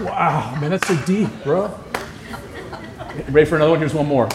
Wow, 0.00 0.59
man, 0.61 0.70
that's 0.70 0.87
so 0.87 0.96
deep, 1.06 1.28
bro. 1.42 1.74
Ready 3.30 3.48
for 3.48 3.56
another 3.56 3.70
one? 3.70 3.78
Here's 3.78 3.94
one 3.94 4.06
more. 4.06 4.28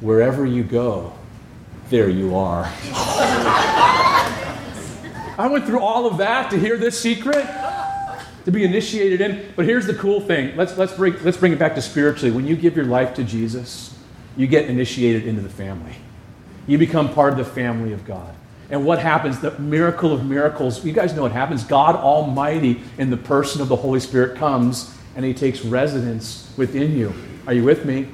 Wherever 0.00 0.46
you 0.46 0.62
go, 0.62 1.12
there 1.90 2.08
you 2.08 2.36
are. 2.36 2.72
I 5.38 5.48
went 5.50 5.66
through 5.66 5.80
all 5.80 6.06
of 6.06 6.18
that 6.18 6.52
to 6.52 6.58
hear 6.58 6.76
this 6.76 6.98
secret, 6.98 7.44
to 8.44 8.52
be 8.52 8.62
initiated 8.62 9.20
in. 9.20 9.52
But 9.56 9.64
here's 9.64 9.86
the 9.86 9.94
cool 9.94 10.20
thing. 10.20 10.56
Let's, 10.56 10.78
let's, 10.78 10.92
bring, 10.94 11.20
let's 11.24 11.36
bring 11.36 11.52
it 11.52 11.58
back 11.58 11.74
to 11.74 11.82
spiritually. 11.82 12.30
When 12.30 12.46
you 12.46 12.54
give 12.54 12.76
your 12.76 12.86
life 12.86 13.14
to 13.14 13.24
Jesus, 13.24 13.98
you 14.36 14.46
get 14.46 14.70
initiated 14.70 15.26
into 15.26 15.42
the 15.42 15.48
family. 15.48 15.96
You 16.68 16.78
become 16.78 17.12
part 17.12 17.32
of 17.32 17.38
the 17.38 17.44
family 17.44 17.92
of 17.92 18.04
God. 18.04 18.34
And 18.70 18.84
what 18.84 18.98
happens? 18.98 19.40
The 19.40 19.56
miracle 19.58 20.12
of 20.12 20.24
miracles. 20.24 20.84
You 20.84 20.92
guys 20.92 21.14
know 21.14 21.22
what 21.22 21.32
happens. 21.32 21.64
God 21.64 21.94
Almighty, 21.94 22.82
in 22.98 23.10
the 23.10 23.16
person 23.16 23.60
of 23.60 23.68
the 23.68 23.76
Holy 23.76 24.00
Spirit, 24.00 24.36
comes 24.36 24.94
and 25.14 25.24
He 25.24 25.32
takes 25.32 25.64
residence 25.64 26.52
within 26.56 26.96
you. 26.96 27.14
Are 27.46 27.52
you 27.52 27.64
with 27.64 27.84
me? 27.84 28.08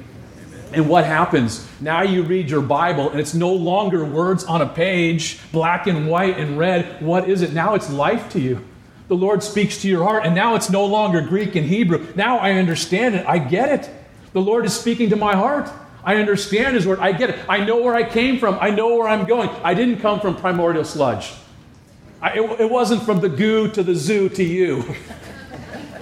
And 0.73 0.89
what 0.89 1.05
happens? 1.05 1.67
Now 1.79 2.01
you 2.01 2.23
read 2.23 2.49
your 2.49 2.61
Bible 2.61 3.09
and 3.11 3.19
it's 3.19 3.33
no 3.35 3.53
longer 3.53 4.03
words 4.05 4.43
on 4.43 4.61
a 4.61 4.67
page, 4.67 5.39
black 5.51 5.85
and 5.87 6.07
white 6.07 6.37
and 6.37 6.57
red. 6.57 7.01
What 7.01 7.29
is 7.29 7.41
it? 7.41 7.53
Now 7.53 7.75
it's 7.75 7.89
life 7.91 8.29
to 8.29 8.39
you. 8.39 8.63
The 9.07 9.15
Lord 9.15 9.43
speaks 9.43 9.81
to 9.81 9.89
your 9.89 10.03
heart, 10.03 10.25
and 10.25 10.33
now 10.33 10.55
it's 10.55 10.69
no 10.69 10.85
longer 10.85 11.21
Greek 11.21 11.55
and 11.55 11.67
Hebrew. 11.67 12.07
Now 12.15 12.37
I 12.37 12.53
understand 12.53 13.15
it. 13.15 13.25
I 13.27 13.37
get 13.37 13.69
it. 13.69 13.89
The 14.31 14.41
Lord 14.41 14.65
is 14.65 14.73
speaking 14.73 15.09
to 15.09 15.15
my 15.15 15.35
heart. 15.35 15.69
I 16.03 16.17
understand 16.17 16.75
His 16.75 16.85
word. 16.85 16.99
I 16.99 17.11
get 17.11 17.29
it. 17.29 17.39
I 17.47 17.63
know 17.63 17.81
where 17.81 17.95
I 17.95 18.03
came 18.03 18.39
from. 18.39 18.57
I 18.59 18.69
know 18.69 18.95
where 18.95 19.07
I'm 19.07 19.25
going. 19.25 19.49
I 19.63 19.73
didn't 19.73 19.99
come 19.99 20.19
from 20.19 20.35
primordial 20.35 20.83
sludge. 20.85 21.33
I, 22.21 22.39
it, 22.39 22.61
it 22.61 22.69
wasn't 22.69 23.03
from 23.03 23.19
the 23.19 23.29
goo 23.29 23.69
to 23.71 23.83
the 23.83 23.95
zoo 23.95 24.29
to 24.29 24.43
you. 24.43 24.83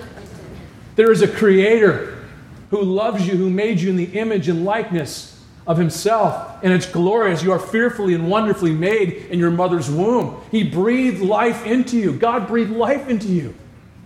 there 0.96 1.12
is 1.12 1.22
a 1.22 1.28
creator 1.28 2.24
who 2.70 2.82
loves 2.82 3.28
you, 3.28 3.36
who 3.36 3.50
made 3.50 3.80
you 3.80 3.90
in 3.90 3.96
the 3.96 4.06
image 4.06 4.48
and 4.48 4.64
likeness 4.64 5.32
of 5.68 5.78
himself, 5.78 6.64
and 6.64 6.74
it's 6.74 6.86
glorious. 6.86 7.44
You 7.44 7.52
are 7.52 7.60
fearfully 7.60 8.16
and 8.16 8.30
wonderfully 8.30 8.72
made 8.72 9.28
in 9.30 9.40
your 9.40 9.52
mother's 9.52 9.90
womb. 9.90 10.42
He 10.52 10.64
breathed 10.64 11.22
life 11.22 11.66
into 11.66 11.98
you. 11.98 12.14
God 12.14 12.48
breathed 12.48 12.72
life 12.72 13.08
into 13.08 13.28
you. 13.28 13.54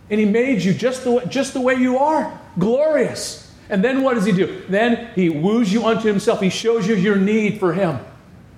And 0.10 0.20
he 0.20 0.26
made 0.26 0.62
you 0.62 0.74
just 0.74 1.04
the, 1.04 1.22
just 1.28 1.54
the 1.54 1.62
way 1.62 1.76
you 1.76 1.98
are. 1.98 2.40
Glorious. 2.60 3.45
And 3.70 3.84
then 3.84 4.04
what 4.04 4.14
does 4.14 4.26
he 4.26 4.32
do? 4.32 4.64
Then 4.70 5.10
he 5.16 5.30
woos 5.30 5.74
you 5.74 5.86
unto 5.86 6.08
himself. 6.08 6.40
He 6.42 6.50
shows 6.50 6.88
you 6.88 6.96
your 6.96 7.16
need 7.16 7.60
for 7.60 7.74
him. 7.74 8.00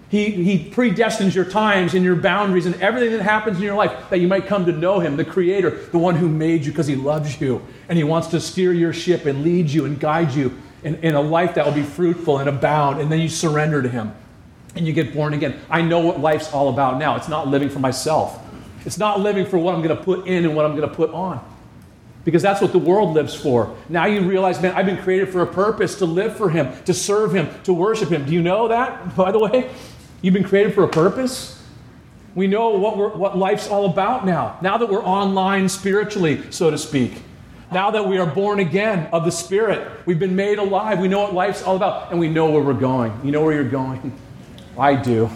He, 0.10 0.32
he 0.32 0.70
predestines 0.70 1.36
your 1.36 1.46
times 1.46 1.94
and 1.94 2.04
your 2.04 2.16
boundaries 2.16 2.66
and 2.66 2.76
everything 2.82 3.12
that 3.12 3.22
happens 3.22 3.58
in 3.58 3.64
your 3.64 3.76
life 3.76 4.10
that 4.10 4.20
you 4.20 4.28
might 4.28 4.48
come 4.48 4.66
to 4.66 4.72
know 4.72 5.00
him, 5.00 5.18
the 5.18 5.26
creator, 5.26 5.72
the 5.72 5.98
one 5.98 6.16
who 6.16 6.30
made 6.30 6.66
you 6.66 6.72
because 6.72 6.88
he 6.88 6.96
loves 6.96 7.42
you. 7.42 7.66
And 7.90 7.98
he 7.98 8.06
wants 8.06 8.30
to 8.30 8.40
steer 8.40 8.72
your 8.72 8.94
ship 8.94 9.26
and 9.26 9.44
lead 9.44 9.70
you 9.70 9.86
and 9.86 10.00
guide 10.00 10.32
you 10.32 10.58
in, 10.84 10.96
in 10.96 11.16
a 11.16 11.22
life 11.22 11.56
that 11.56 11.66
will 11.66 11.74
be 11.74 11.84
fruitful 11.84 12.40
and 12.40 12.48
abound. 12.48 13.02
And 13.02 13.12
then 13.12 13.20
you 13.20 13.28
surrender 13.28 13.82
to 13.82 13.90
him 13.90 14.14
and 14.76 14.88
you 14.88 14.94
get 14.94 15.14
born 15.14 15.34
again. 15.34 15.60
I 15.70 15.82
know 15.82 16.00
what 16.00 16.22
life's 16.22 16.54
all 16.54 16.70
about 16.70 17.00
now. 17.00 17.18
It's 17.18 17.28
not 17.28 17.48
living 17.48 17.70
for 17.70 17.80
myself, 17.80 18.40
it's 18.86 18.98
not 18.98 19.20
living 19.20 19.46
for 19.46 19.58
what 19.58 19.76
I'm 19.76 19.82
going 19.82 19.98
to 19.98 20.04
put 20.04 20.28
in 20.28 20.46
and 20.46 20.56
what 20.56 20.66
I'm 20.66 20.76
going 20.76 20.88
to 20.88 20.96
put 20.96 21.12
on 21.12 21.44
because 22.28 22.42
that's 22.42 22.60
what 22.60 22.74
the 22.74 22.78
world 22.78 23.14
lives 23.14 23.34
for. 23.34 23.74
Now 23.88 24.06
you 24.06 24.20
realize, 24.20 24.62
man, 24.62 24.74
I've 24.76 24.86
been 24.86 24.98
created 24.98 25.30
for 25.30 25.44
a 25.44 25.48
purpose 25.48 25.96
to 26.00 26.06
live 26.06 26.36
for 26.36 26.50
Him, 26.50 26.74
to 26.84 26.94
serve 26.94 27.34
Him, 27.34 27.48
to 27.64 27.72
worship 27.72 28.10
Him. 28.10 28.26
Do 28.26 28.34
you 28.34 28.42
know 28.42 28.68
that, 28.68 29.16
by 29.16 29.32
the 29.32 29.40
way? 29.40 29.72
You've 30.22 30.34
been 30.34 30.44
created 30.44 30.74
for 30.74 30.84
a 30.84 30.90
purpose. 30.90 31.64
We 32.36 32.48
know 32.48 32.72
what, 32.72 33.18
what 33.18 33.38
life's 33.38 33.70
all 33.70 33.86
about 33.86 34.26
now. 34.26 34.58
Now 34.62 34.78
that 34.78 34.90
we're 34.90 35.06
online 35.06 35.70
spiritually, 35.70 36.44
so 36.52 36.70
to 36.70 36.78
speak. 36.78 37.14
Now 37.72 37.92
that 37.92 38.06
we 38.06 38.18
are 38.18 38.28
born 38.28 38.60
again 38.60 39.08
of 39.14 39.24
the 39.24 39.32
Spirit, 39.32 39.90
we've 40.06 40.20
been 40.20 40.36
made 40.36 40.58
alive. 40.58 41.00
We 41.00 41.08
know 41.08 41.22
what 41.22 41.34
life's 41.34 41.64
all 41.64 41.78
about, 41.78 42.12
and 42.12 42.20
we 42.20 42.28
know 42.28 42.50
where 42.52 42.62
we're 42.62 42.74
going. 42.74 43.18
You 43.24 43.32
know 43.32 43.42
where 43.42 43.54
you're 43.54 43.64
going? 43.64 44.12
I 44.78 44.96
do. 44.96 45.30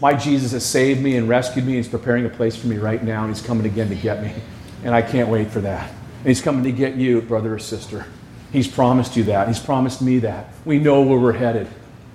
My 0.00 0.14
Jesus 0.14 0.52
has 0.52 0.64
saved 0.64 1.02
me 1.02 1.18
and 1.18 1.28
rescued 1.28 1.66
me. 1.66 1.74
He's 1.74 1.88
preparing 1.88 2.24
a 2.24 2.30
place 2.30 2.56
for 2.56 2.68
me 2.68 2.78
right 2.78 3.04
now, 3.04 3.24
and 3.24 3.34
He's 3.34 3.44
coming 3.44 3.66
again 3.66 3.90
to 3.90 3.94
get 3.94 4.22
me. 4.22 4.32
And 4.84 4.94
I 4.94 5.02
can't 5.02 5.28
wait 5.28 5.50
for 5.50 5.60
that. 5.60 5.90
And 5.90 6.26
He's 6.26 6.40
coming 6.40 6.64
to 6.64 6.72
get 6.72 6.94
you, 6.94 7.20
brother 7.22 7.54
or 7.54 7.58
sister. 7.58 8.06
He's 8.52 8.68
promised 8.68 9.16
you 9.16 9.24
that. 9.24 9.48
He's 9.48 9.60
promised 9.60 10.02
me 10.02 10.18
that. 10.20 10.52
We 10.64 10.78
know 10.78 11.02
where 11.02 11.18
we're 11.18 11.32
headed. 11.32 11.68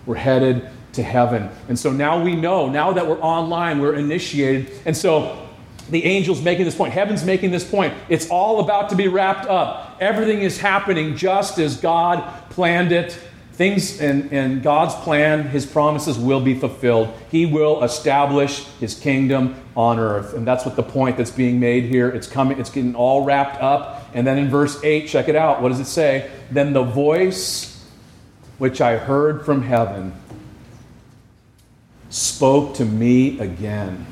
We're 0.06 0.15
headed 0.15 0.69
to 0.93 1.04
heaven. 1.04 1.49
And 1.67 1.78
so 1.78 1.91
now 1.91 2.21
we 2.21 2.36
know, 2.36 2.69
now 2.69 2.93
that 2.93 3.08
we're 3.08 3.19
online, 3.19 3.80
we're 3.80 3.95
initiated. 3.95 4.71
And 4.86 4.95
so 4.95 5.47
the 5.89 6.04
angel's 6.04 6.41
making 6.41 6.65
this 6.65 6.75
point, 6.75 6.93
heaven's 6.93 7.23
making 7.23 7.51
this 7.51 7.69
point. 7.69 7.93
It's 8.10 8.30
all 8.30 8.60
about 8.60 8.89
to 8.89 8.95
be 8.95 9.08
wrapped 9.08 9.47
up. 9.47 9.97
Everything 9.99 10.41
is 10.41 10.60
happening 10.60 11.15
just 11.15 11.58
as 11.60 11.78
God 11.78 12.49
planned 12.49 12.91
it 12.91 13.19
Things 13.56 14.02
in, 14.02 14.28
in 14.32 14.62
God's 14.62 14.96
plan, 14.96 15.44
His 15.44 15.65
promises 15.65 16.20
will 16.20 16.41
be 16.41 16.56
fulfilled. 16.56 17.13
He 17.32 17.46
will 17.46 17.86
establish 17.86 18.65
His 18.82 19.00
kingdom 19.00 19.56
on 19.78 19.98
earth. 19.98 20.34
And 20.34 20.46
that's 20.46 20.65
what 20.65 20.76
the 20.76 20.84
point 20.84 21.15
that's 21.15 21.32
being 21.32 21.58
made 21.58 21.86
here. 21.86 22.10
It's 22.10 22.28
coming, 22.28 22.60
it's 22.60 22.70
getting 22.70 22.96
all 22.96 23.24
wrapped 23.24 23.63
up. 23.63 24.10
And 24.13 24.28
then 24.28 24.38
in 24.38 24.50
verse 24.50 24.84
8, 24.84 25.08
check 25.08 25.30
it 25.30 25.38
out. 25.38 25.62
What 25.62 25.70
does 25.70 25.80
it 25.80 25.86
say? 25.86 26.30
Then 26.52 26.74
the 26.74 26.84
voice 26.84 27.82
which 28.58 28.82
I 28.82 28.98
heard 28.98 29.46
from 29.46 29.62
heaven 29.62 30.12
spoke 32.10 32.76
to 32.76 32.84
me 32.84 33.39
again 33.39 34.06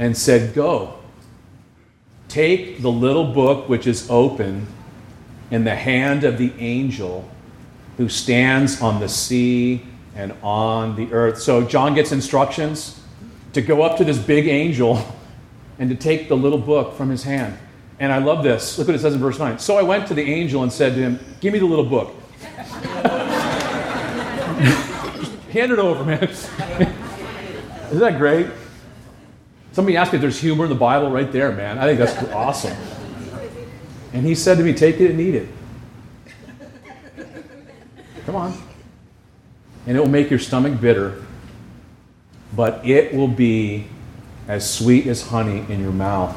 and 0.00 0.16
said, 0.16 0.52
Go, 0.52 0.98
take 2.26 2.82
the 2.82 2.90
little 2.90 3.32
book 3.32 3.68
which 3.68 3.86
is 3.86 4.10
open 4.10 4.66
in 5.52 5.62
the 5.62 5.76
hand 5.76 6.24
of 6.24 6.38
the 6.38 6.52
angel 6.58 7.30
who 8.00 8.08
stands 8.08 8.80
on 8.80 8.98
the 8.98 9.08
sea 9.10 9.82
and 10.16 10.32
on 10.42 10.96
the 10.96 11.12
earth. 11.12 11.38
So 11.38 11.62
John 11.62 11.94
gets 11.94 12.12
instructions 12.12 12.98
to 13.52 13.60
go 13.60 13.82
up 13.82 13.98
to 13.98 14.04
this 14.04 14.16
big 14.16 14.46
angel 14.46 15.06
and 15.78 15.90
to 15.90 15.96
take 15.96 16.26
the 16.26 16.34
little 16.34 16.56
book 16.56 16.96
from 16.96 17.10
his 17.10 17.24
hand. 17.24 17.58
And 17.98 18.10
I 18.10 18.16
love 18.16 18.42
this. 18.42 18.78
Look 18.78 18.88
what 18.88 18.94
it 18.94 19.00
says 19.00 19.12
in 19.12 19.20
verse 19.20 19.38
9. 19.38 19.58
So 19.58 19.76
I 19.76 19.82
went 19.82 20.06
to 20.06 20.14
the 20.14 20.22
angel 20.22 20.62
and 20.62 20.72
said 20.72 20.94
to 20.94 21.00
him, 21.02 21.20
Give 21.40 21.52
me 21.52 21.58
the 21.58 21.66
little 21.66 21.84
book. 21.84 22.14
Hand 25.50 25.70
it 25.70 25.78
over, 25.78 26.02
man. 26.02 26.22
Isn't 26.22 27.98
that 27.98 28.16
great? 28.16 28.46
Somebody 29.72 29.98
asked 29.98 30.12
me 30.12 30.16
if 30.16 30.22
there's 30.22 30.40
humor 30.40 30.64
in 30.64 30.70
the 30.70 30.74
Bible 30.74 31.10
right 31.10 31.30
there, 31.30 31.52
man. 31.52 31.78
I 31.78 31.84
think 31.84 31.98
that's 31.98 32.32
awesome. 32.32 32.78
And 34.14 34.24
he 34.24 34.34
said 34.34 34.56
to 34.56 34.64
me, 34.64 34.72
Take 34.72 35.00
it 35.00 35.10
and 35.10 35.20
eat 35.20 35.34
it. 35.34 35.48
Come 38.26 38.36
on. 38.36 38.54
And 39.86 39.96
it 39.96 40.00
will 40.00 40.08
make 40.08 40.30
your 40.30 40.38
stomach 40.38 40.80
bitter, 40.80 41.24
but 42.54 42.84
it 42.86 43.14
will 43.14 43.28
be 43.28 43.86
as 44.46 44.68
sweet 44.68 45.06
as 45.06 45.22
honey 45.22 45.64
in 45.72 45.80
your 45.80 45.92
mouth. 45.92 46.36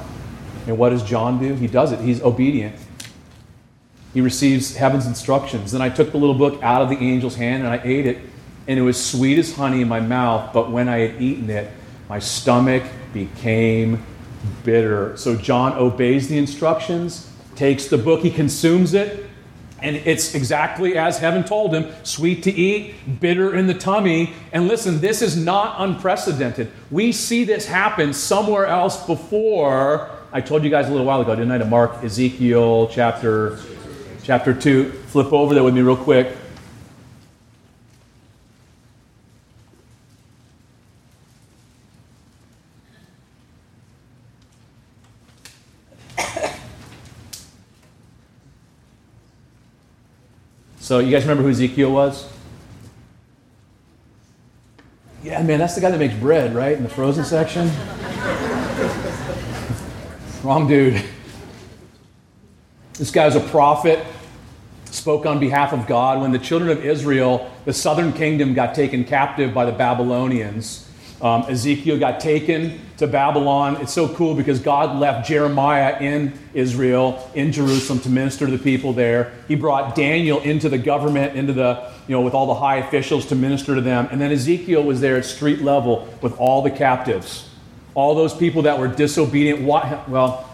And 0.67 0.77
what 0.77 0.89
does 0.89 1.03
John 1.03 1.39
do? 1.39 1.55
He 1.55 1.67
does 1.67 1.91
it. 1.91 1.99
He's 1.99 2.21
obedient. 2.21 2.75
He 4.13 4.21
receives 4.21 4.75
heaven's 4.75 5.07
instructions. 5.07 5.71
Then 5.71 5.81
I 5.81 5.89
took 5.89 6.11
the 6.11 6.17
little 6.17 6.35
book 6.35 6.61
out 6.63 6.81
of 6.81 6.89
the 6.89 6.97
angel's 6.97 7.35
hand 7.35 7.63
and 7.63 7.71
I 7.71 7.81
ate 7.83 8.05
it, 8.05 8.19
and 8.67 8.79
it 8.79 8.83
was 8.83 9.03
sweet 9.03 9.39
as 9.39 9.53
honey 9.55 9.81
in 9.81 9.87
my 9.87 9.99
mouth. 9.99 10.53
But 10.53 10.71
when 10.71 10.87
I 10.87 10.99
had 10.99 11.21
eaten 11.21 11.49
it, 11.49 11.71
my 12.07 12.19
stomach 12.19 12.83
became 13.11 14.05
bitter. 14.63 15.17
So 15.17 15.35
John 15.35 15.73
obeys 15.73 16.27
the 16.27 16.37
instructions, 16.37 17.29
takes 17.55 17.87
the 17.87 17.97
book, 17.97 18.21
he 18.21 18.29
consumes 18.29 18.93
it, 18.93 19.29
and 19.83 19.97
it's 19.97 20.33
exactly 20.33 20.97
as 20.97 21.19
heaven 21.19 21.43
told 21.43 21.75
him 21.75 21.93
sweet 22.03 22.41
to 22.43 22.51
eat, 22.51 23.19
bitter 23.19 23.53
in 23.53 23.67
the 23.67 23.73
tummy. 23.73 24.33
And 24.53 24.67
listen, 24.67 25.01
this 25.01 25.21
is 25.21 25.35
not 25.35 25.75
unprecedented. 25.79 26.71
We 26.89 27.11
see 27.11 27.43
this 27.43 27.67
happen 27.67 28.13
somewhere 28.13 28.65
else 28.65 29.05
before. 29.05 30.09
I 30.31 30.39
told 30.39 30.63
you 30.63 30.69
guys 30.69 30.87
a 30.87 30.91
little 30.91 31.05
while 31.05 31.21
ago, 31.21 31.35
didn't 31.35 31.51
I, 31.51 31.57
to 31.57 31.65
Mark 31.65 32.01
Ezekiel 32.01 32.87
chapter, 32.87 33.59
chapter 34.23 34.53
2. 34.53 34.89
Flip 34.89 35.31
over 35.33 35.53
there 35.53 35.63
with 35.63 35.75
me 35.75 35.81
real 35.81 35.97
quick. 35.97 36.35
So, 50.93 50.99
you 50.99 51.10
guys 51.10 51.23
remember 51.23 51.41
who 51.41 51.49
Ezekiel 51.49 51.91
was? 51.91 52.29
Yeah, 55.23 55.41
man, 55.41 55.58
that's 55.58 55.73
the 55.73 55.82
guy 55.82 55.89
that 55.89 55.97
makes 55.97 56.13
bread, 56.13 56.53
right? 56.53 56.77
In 56.77 56.84
the 56.84 56.89
frozen 56.89 57.25
section? 57.25 57.65
Wrong 60.43 60.67
dude. 60.67 61.03
This 62.93 63.10
guy 63.10 63.25
was 63.25 63.36
a 63.36 63.39
prophet, 63.39 64.06
spoke 64.86 65.25
on 65.25 65.39
behalf 65.39 65.73
of 65.73 65.88
God. 65.88 66.21
When 66.21 66.32
the 66.32 66.38
children 66.38 66.69
of 66.69 66.86
Israel, 66.86 67.51
the 67.65 67.73
southern 67.73 68.13
kingdom, 68.13 68.53
got 68.53 68.75
taken 68.75 69.03
captive 69.03 69.51
by 69.51 69.65
the 69.65 69.71
Babylonians, 69.71 70.88
um, 71.23 71.45
Ezekiel 71.47 71.97
got 71.97 72.19
taken 72.19 72.81
to 72.97 73.07
Babylon. 73.07 73.77
It's 73.77 73.93
so 73.93 74.13
cool 74.13 74.36
because 74.36 74.59
God 74.59 74.99
left 74.99 75.25
Jeremiah 75.25 75.97
in 76.01 76.38
Israel, 76.53 77.31
in 77.33 77.53
Jerusalem, 77.53 78.01
to 78.01 78.09
minister 78.09 78.45
to 78.45 78.51
the 78.51 78.62
people 78.62 78.91
there. 78.91 79.31
He 79.47 79.55
brought 79.55 79.95
Daniel 79.95 80.41
into 80.41 80.67
the 80.67 80.77
government, 80.77 81.38
into 81.38 81.53
the, 81.53 81.89
you 82.07 82.13
know, 82.13 82.19
with 82.19 82.33
all 82.33 82.45
the 82.45 82.55
high 82.55 82.75
officials 82.75 83.25
to 83.27 83.36
minister 83.36 83.73
to 83.73 83.79
them. 83.79 84.09
And 84.12 84.19
then 84.19 84.33
Ezekiel 84.33 84.83
was 84.83 84.99
there 84.99 85.15
at 85.15 85.23
street 85.23 85.62
level 85.62 86.13
with 86.21 86.38
all 86.39 86.62
the 86.62 86.71
captives, 86.71 87.49
all 87.95 88.15
those 88.15 88.36
people 88.36 88.63
that 88.63 88.77
were 88.77 88.89
disobedient. 88.89 89.62
Why, 89.62 90.03
well, 90.09 90.49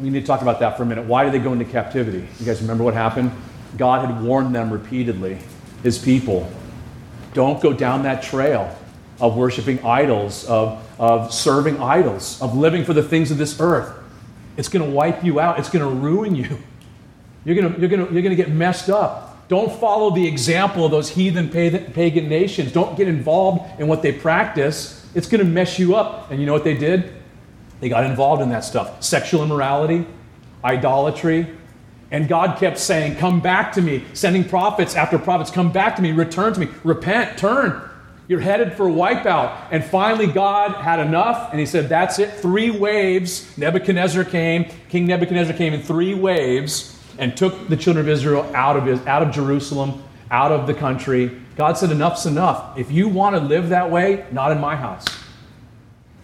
we 0.00 0.08
need 0.08 0.20
to 0.20 0.26
talk 0.26 0.40
about 0.40 0.60
that 0.60 0.78
for 0.78 0.84
a 0.84 0.86
minute. 0.86 1.04
Why 1.04 1.24
did 1.24 1.34
they 1.34 1.40
go 1.40 1.52
into 1.52 1.66
captivity? 1.66 2.26
You 2.40 2.46
guys 2.46 2.62
remember 2.62 2.84
what 2.84 2.94
happened? 2.94 3.32
God 3.76 4.08
had 4.08 4.24
warned 4.24 4.54
them 4.54 4.72
repeatedly, 4.72 5.36
his 5.82 5.98
people, 5.98 6.50
don't 7.34 7.60
go 7.60 7.74
down 7.74 8.04
that 8.04 8.22
trail 8.22 8.74
of 9.20 9.36
worshiping 9.36 9.84
idols, 9.84 10.44
of, 10.46 10.82
of 10.98 11.32
serving 11.32 11.80
idols, 11.80 12.40
of 12.42 12.56
living 12.56 12.84
for 12.84 12.92
the 12.92 13.02
things 13.02 13.30
of 13.30 13.38
this 13.38 13.58
earth. 13.60 13.92
It's 14.56 14.68
going 14.68 14.84
to 14.84 14.90
wipe 14.90 15.24
you 15.24 15.40
out, 15.40 15.58
it's 15.58 15.70
going 15.70 15.84
to 15.84 15.94
ruin 15.94 16.34
you. 16.34 16.58
You're 17.44 17.54
going 17.54 17.74
to, 17.74 17.80
you're 17.80 17.88
going 17.88 18.04
to, 18.04 18.12
you're 18.12 18.22
going 18.22 18.36
to 18.36 18.42
get 18.42 18.50
messed 18.50 18.90
up. 18.90 19.46
Don't 19.46 19.72
follow 19.78 20.10
the 20.10 20.26
example 20.26 20.84
of 20.84 20.90
those 20.90 21.08
heathen 21.08 21.48
pagan 21.48 22.28
nations. 22.28 22.72
Don't 22.72 22.96
get 22.96 23.06
involved 23.06 23.80
in 23.80 23.86
what 23.86 24.02
they 24.02 24.10
practice. 24.10 25.08
It's 25.14 25.28
going 25.28 25.44
to 25.44 25.48
mess 25.48 25.78
you 25.78 25.94
up. 25.94 26.28
And 26.32 26.40
you 26.40 26.46
know 26.46 26.52
what 26.52 26.64
they 26.64 26.76
did? 26.76 27.12
They 27.78 27.88
got 27.88 28.02
involved 28.02 28.42
in 28.42 28.48
that 28.48 28.64
stuff 28.64 29.00
sexual 29.00 29.44
immorality, 29.44 30.06
idolatry. 30.64 31.46
And 32.10 32.28
God 32.28 32.58
kept 32.58 32.78
saying, 32.78 33.16
Come 33.16 33.40
back 33.40 33.72
to 33.74 33.82
me, 33.82 34.04
sending 34.12 34.42
prophets 34.42 34.96
after 34.96 35.18
prophets, 35.18 35.50
come 35.50 35.70
back 35.70 35.94
to 35.96 36.02
me, 36.02 36.10
return 36.12 36.52
to 36.54 36.60
me, 36.60 36.68
repent, 36.82 37.38
turn. 37.38 37.88
You're 38.28 38.40
headed 38.40 38.72
for 38.72 38.86
wipeout. 38.86 39.68
And 39.70 39.84
finally, 39.84 40.26
God 40.26 40.72
had 40.72 40.98
enough, 40.98 41.50
and 41.50 41.60
He 41.60 41.66
said, 41.66 41.88
That's 41.88 42.18
it. 42.18 42.30
Three 42.32 42.70
waves. 42.70 43.56
Nebuchadnezzar 43.56 44.24
came. 44.24 44.66
King 44.88 45.06
Nebuchadnezzar 45.06 45.56
came 45.56 45.72
in 45.72 45.82
three 45.82 46.14
waves 46.14 46.98
and 47.18 47.36
took 47.36 47.68
the 47.68 47.76
children 47.76 48.04
of 48.04 48.10
Israel 48.10 48.50
out 48.54 48.76
of, 48.76 49.06
out 49.06 49.22
of 49.22 49.32
Jerusalem, 49.32 50.02
out 50.30 50.52
of 50.52 50.66
the 50.66 50.74
country. 50.74 51.30
God 51.56 51.78
said, 51.78 51.90
Enough's 51.90 52.26
enough. 52.26 52.76
If 52.78 52.90
you 52.90 53.08
want 53.08 53.36
to 53.36 53.40
live 53.40 53.68
that 53.70 53.90
way, 53.90 54.26
not 54.32 54.52
in 54.52 54.60
my 54.60 54.76
house. 54.76 55.04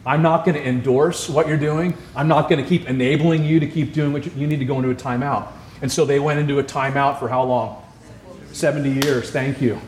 I'm 0.04 0.22
not 0.22 0.44
going 0.44 0.56
to 0.56 0.66
endorse 0.66 1.28
what 1.28 1.46
you're 1.46 1.56
doing. 1.56 1.96
I'm 2.16 2.26
not 2.26 2.48
going 2.48 2.60
to 2.60 2.68
keep 2.68 2.88
enabling 2.88 3.44
you 3.44 3.60
to 3.60 3.66
keep 3.68 3.92
doing 3.92 4.12
what 4.12 4.26
you, 4.26 4.32
you 4.36 4.46
need 4.48 4.58
to 4.58 4.64
go 4.64 4.76
into 4.76 4.90
a 4.90 4.94
timeout. 4.94 5.52
And 5.80 5.90
so 5.90 6.04
they 6.04 6.18
went 6.18 6.40
into 6.40 6.58
a 6.58 6.64
timeout 6.64 7.20
for 7.20 7.28
how 7.28 7.44
long? 7.44 7.82
70 8.52 9.06
years. 9.06 9.30
Thank 9.30 9.62
you. 9.62 9.80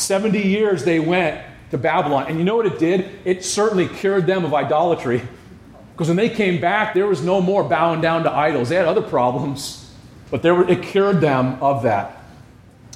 70 0.00 0.40
years 0.40 0.84
they 0.84 1.00
went 1.00 1.44
to 1.70 1.78
Babylon. 1.78 2.26
And 2.28 2.38
you 2.38 2.44
know 2.44 2.56
what 2.56 2.66
it 2.66 2.78
did? 2.78 3.10
It 3.24 3.44
certainly 3.44 3.88
cured 3.88 4.26
them 4.26 4.44
of 4.44 4.54
idolatry. 4.54 5.22
Because 5.92 6.08
when 6.08 6.16
they 6.16 6.30
came 6.30 6.60
back, 6.60 6.94
there 6.94 7.06
was 7.06 7.22
no 7.22 7.40
more 7.40 7.62
bowing 7.62 8.00
down 8.00 8.24
to 8.24 8.32
idols. 8.32 8.70
They 8.70 8.76
had 8.76 8.86
other 8.86 9.02
problems, 9.02 9.92
but 10.30 10.42
were, 10.42 10.68
it 10.68 10.82
cured 10.82 11.20
them 11.20 11.62
of 11.62 11.82
that. 11.82 12.16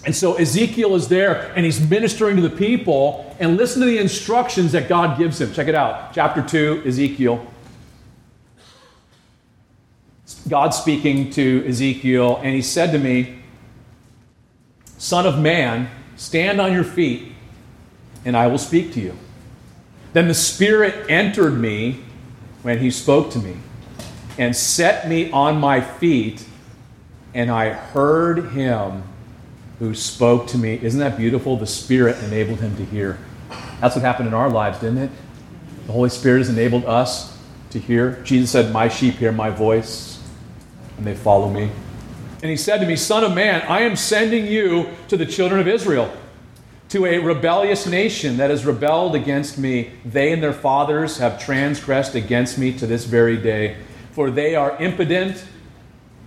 And 0.06 0.14
so 0.14 0.34
Ezekiel 0.34 0.94
is 0.94 1.08
there 1.08 1.52
and 1.56 1.64
he's 1.64 1.80
ministering 1.88 2.36
to 2.36 2.42
the 2.42 2.54
people. 2.54 3.34
And 3.38 3.56
listen 3.56 3.80
to 3.80 3.86
the 3.86 3.98
instructions 3.98 4.72
that 4.72 4.88
God 4.88 5.18
gives 5.18 5.40
him. 5.40 5.52
Check 5.52 5.68
it 5.68 5.74
out. 5.74 6.12
Chapter 6.12 6.42
2, 6.42 6.82
Ezekiel. 6.86 7.46
God 10.48 10.70
speaking 10.70 11.30
to 11.30 11.64
Ezekiel, 11.66 12.38
and 12.42 12.54
he 12.54 12.60
said 12.60 12.92
to 12.92 12.98
me, 12.98 13.38
Son 14.98 15.26
of 15.26 15.38
man, 15.38 15.88
Stand 16.16 16.60
on 16.60 16.72
your 16.72 16.84
feet, 16.84 17.32
and 18.24 18.36
I 18.36 18.46
will 18.46 18.58
speak 18.58 18.92
to 18.94 19.00
you. 19.00 19.16
Then 20.12 20.28
the 20.28 20.34
Spirit 20.34 21.10
entered 21.10 21.58
me 21.58 22.00
when 22.62 22.78
he 22.78 22.90
spoke 22.90 23.30
to 23.32 23.38
me 23.38 23.56
and 24.38 24.54
set 24.54 25.08
me 25.08 25.30
on 25.30 25.58
my 25.58 25.80
feet, 25.80 26.44
and 27.34 27.50
I 27.50 27.70
heard 27.70 28.50
him 28.50 29.02
who 29.78 29.94
spoke 29.94 30.46
to 30.48 30.58
me. 30.58 30.78
Isn't 30.82 31.00
that 31.00 31.16
beautiful? 31.16 31.56
The 31.56 31.66
Spirit 31.66 32.22
enabled 32.24 32.60
him 32.60 32.76
to 32.76 32.84
hear. 32.84 33.18
That's 33.80 33.96
what 33.96 34.04
happened 34.04 34.28
in 34.28 34.34
our 34.34 34.48
lives, 34.48 34.78
didn't 34.80 34.98
it? 34.98 35.10
The 35.86 35.92
Holy 35.92 36.08
Spirit 36.08 36.38
has 36.38 36.48
enabled 36.48 36.84
us 36.84 37.36
to 37.70 37.78
hear. 37.78 38.22
Jesus 38.24 38.50
said, 38.50 38.72
My 38.72 38.88
sheep 38.88 39.14
hear 39.14 39.32
my 39.32 39.50
voice, 39.50 40.22
and 40.96 41.06
they 41.06 41.14
follow 41.14 41.50
me. 41.50 41.70
And 42.44 42.50
he 42.50 42.58
said 42.58 42.80
to 42.80 42.86
me, 42.86 42.94
Son 42.94 43.24
of 43.24 43.34
man, 43.34 43.62
I 43.62 43.80
am 43.84 43.96
sending 43.96 44.46
you 44.46 44.90
to 45.08 45.16
the 45.16 45.24
children 45.24 45.62
of 45.62 45.66
Israel, 45.66 46.14
to 46.90 47.06
a 47.06 47.16
rebellious 47.16 47.86
nation 47.86 48.36
that 48.36 48.50
has 48.50 48.66
rebelled 48.66 49.14
against 49.14 49.56
me. 49.56 49.92
They 50.04 50.30
and 50.30 50.42
their 50.42 50.52
fathers 50.52 51.16
have 51.16 51.42
transgressed 51.42 52.14
against 52.14 52.58
me 52.58 52.74
to 52.74 52.86
this 52.86 53.06
very 53.06 53.38
day. 53.38 53.78
For 54.12 54.30
they 54.30 54.56
are 54.56 54.76
impudent, 54.76 55.42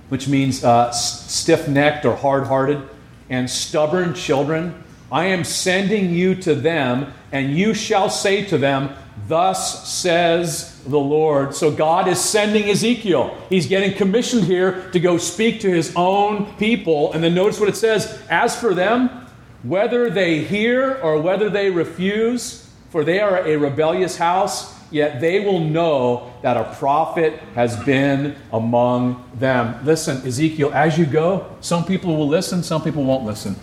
which 0.10 0.28
means 0.28 0.64
uh, 0.64 0.90
stiff 0.90 1.68
necked 1.68 2.04
or 2.04 2.16
hard 2.16 2.48
hearted, 2.48 2.82
and 3.30 3.48
stubborn 3.48 4.16
children. 4.16 4.84
I 5.12 5.26
am 5.26 5.44
sending 5.44 6.10
you 6.10 6.34
to 6.34 6.56
them, 6.56 7.14
and 7.32 7.56
you 7.56 7.76
shall 7.76 8.10
say 8.10 8.44
to 8.46 8.58
them, 8.58 8.90
Thus 9.28 9.88
says 9.90 10.82
the 10.84 11.00
Lord. 11.00 11.56
So 11.56 11.72
God 11.72 12.08
is 12.08 12.20
sending 12.20 12.70
Ezekiel. 12.70 13.38
He's 13.50 13.68
getting 13.68 13.94
commissioned 13.98 14.44
here 14.44 14.90
to 14.92 15.00
go 15.00 15.18
speak 15.18 15.62
to 15.62 15.70
his 15.70 15.94
own 15.96 16.54
people. 16.58 17.12
And 17.14 17.24
then 17.24 17.34
notice 17.34 17.60
what 17.60 17.70
it 17.70 17.76
says 17.76 18.22
As 18.30 18.60
for 18.60 18.74
them, 18.74 19.28
whether 19.64 20.10
they 20.10 20.44
hear 20.44 21.00
or 21.02 21.20
whether 21.20 21.50
they 21.50 21.70
refuse, 21.70 22.70
for 22.90 23.04
they 23.04 23.20
are 23.20 23.46
a 23.46 23.58
rebellious 23.58 24.18
house, 24.18 24.76
yet 24.92 25.20
they 25.20 25.44
will 25.44 25.60
know 25.60 26.34
that 26.42 26.56
a 26.56 26.76
prophet 26.76 27.34
has 27.56 27.76
been 27.84 28.36
among 28.54 29.30
them. 29.36 29.84
Listen, 29.86 30.26
Ezekiel, 30.26 30.72
as 30.74 30.98
you 30.98 31.06
go, 31.06 31.54
some 31.60 31.84
people 31.84 32.16
will 32.16 32.28
listen, 32.28 32.64
some 32.64 32.82
people 32.82 33.04
won't 33.04 33.26
listen. 33.26 33.56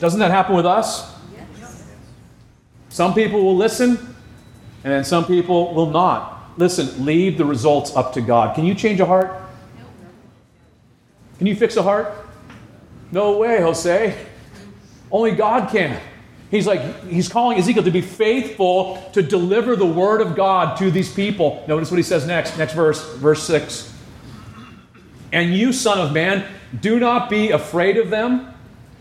Doesn't 0.00 0.18
that 0.20 0.30
happen 0.30 0.56
with 0.56 0.66
us? 0.66 1.14
Some 2.88 3.14
people 3.14 3.44
will 3.44 3.56
listen, 3.56 4.09
and 4.82 4.92
then 4.92 5.04
some 5.04 5.26
people 5.26 5.74
will 5.74 5.90
not. 5.90 6.58
Listen, 6.58 7.04
leave 7.04 7.38
the 7.38 7.44
results 7.44 7.94
up 7.94 8.12
to 8.14 8.20
God. 8.20 8.54
Can 8.54 8.64
you 8.64 8.74
change 8.74 9.00
a 9.00 9.06
heart? 9.06 9.34
Can 11.38 11.46
you 11.46 11.54
fix 11.54 11.76
a 11.76 11.82
heart? 11.82 12.12
No 13.12 13.38
way, 13.38 13.60
Jose. 13.60 14.16
Only 15.10 15.32
God 15.32 15.70
can. 15.70 16.00
He's 16.50 16.66
like, 16.66 17.04
he's 17.06 17.28
calling 17.28 17.58
Ezekiel 17.58 17.84
to 17.84 17.90
be 17.90 18.00
faithful 18.00 19.02
to 19.12 19.22
deliver 19.22 19.76
the 19.76 19.86
word 19.86 20.20
of 20.20 20.34
God 20.34 20.76
to 20.78 20.90
these 20.90 21.12
people. 21.12 21.64
Notice 21.68 21.90
what 21.90 21.96
he 21.96 22.02
says 22.02 22.26
next. 22.26 22.58
Next 22.58 22.72
verse, 22.74 23.14
verse 23.16 23.42
6. 23.44 23.92
And 25.32 25.54
you, 25.54 25.72
son 25.72 25.98
of 25.98 26.12
man, 26.12 26.44
do 26.80 26.98
not 26.98 27.30
be 27.30 27.50
afraid 27.50 27.96
of 27.96 28.10
them, 28.10 28.52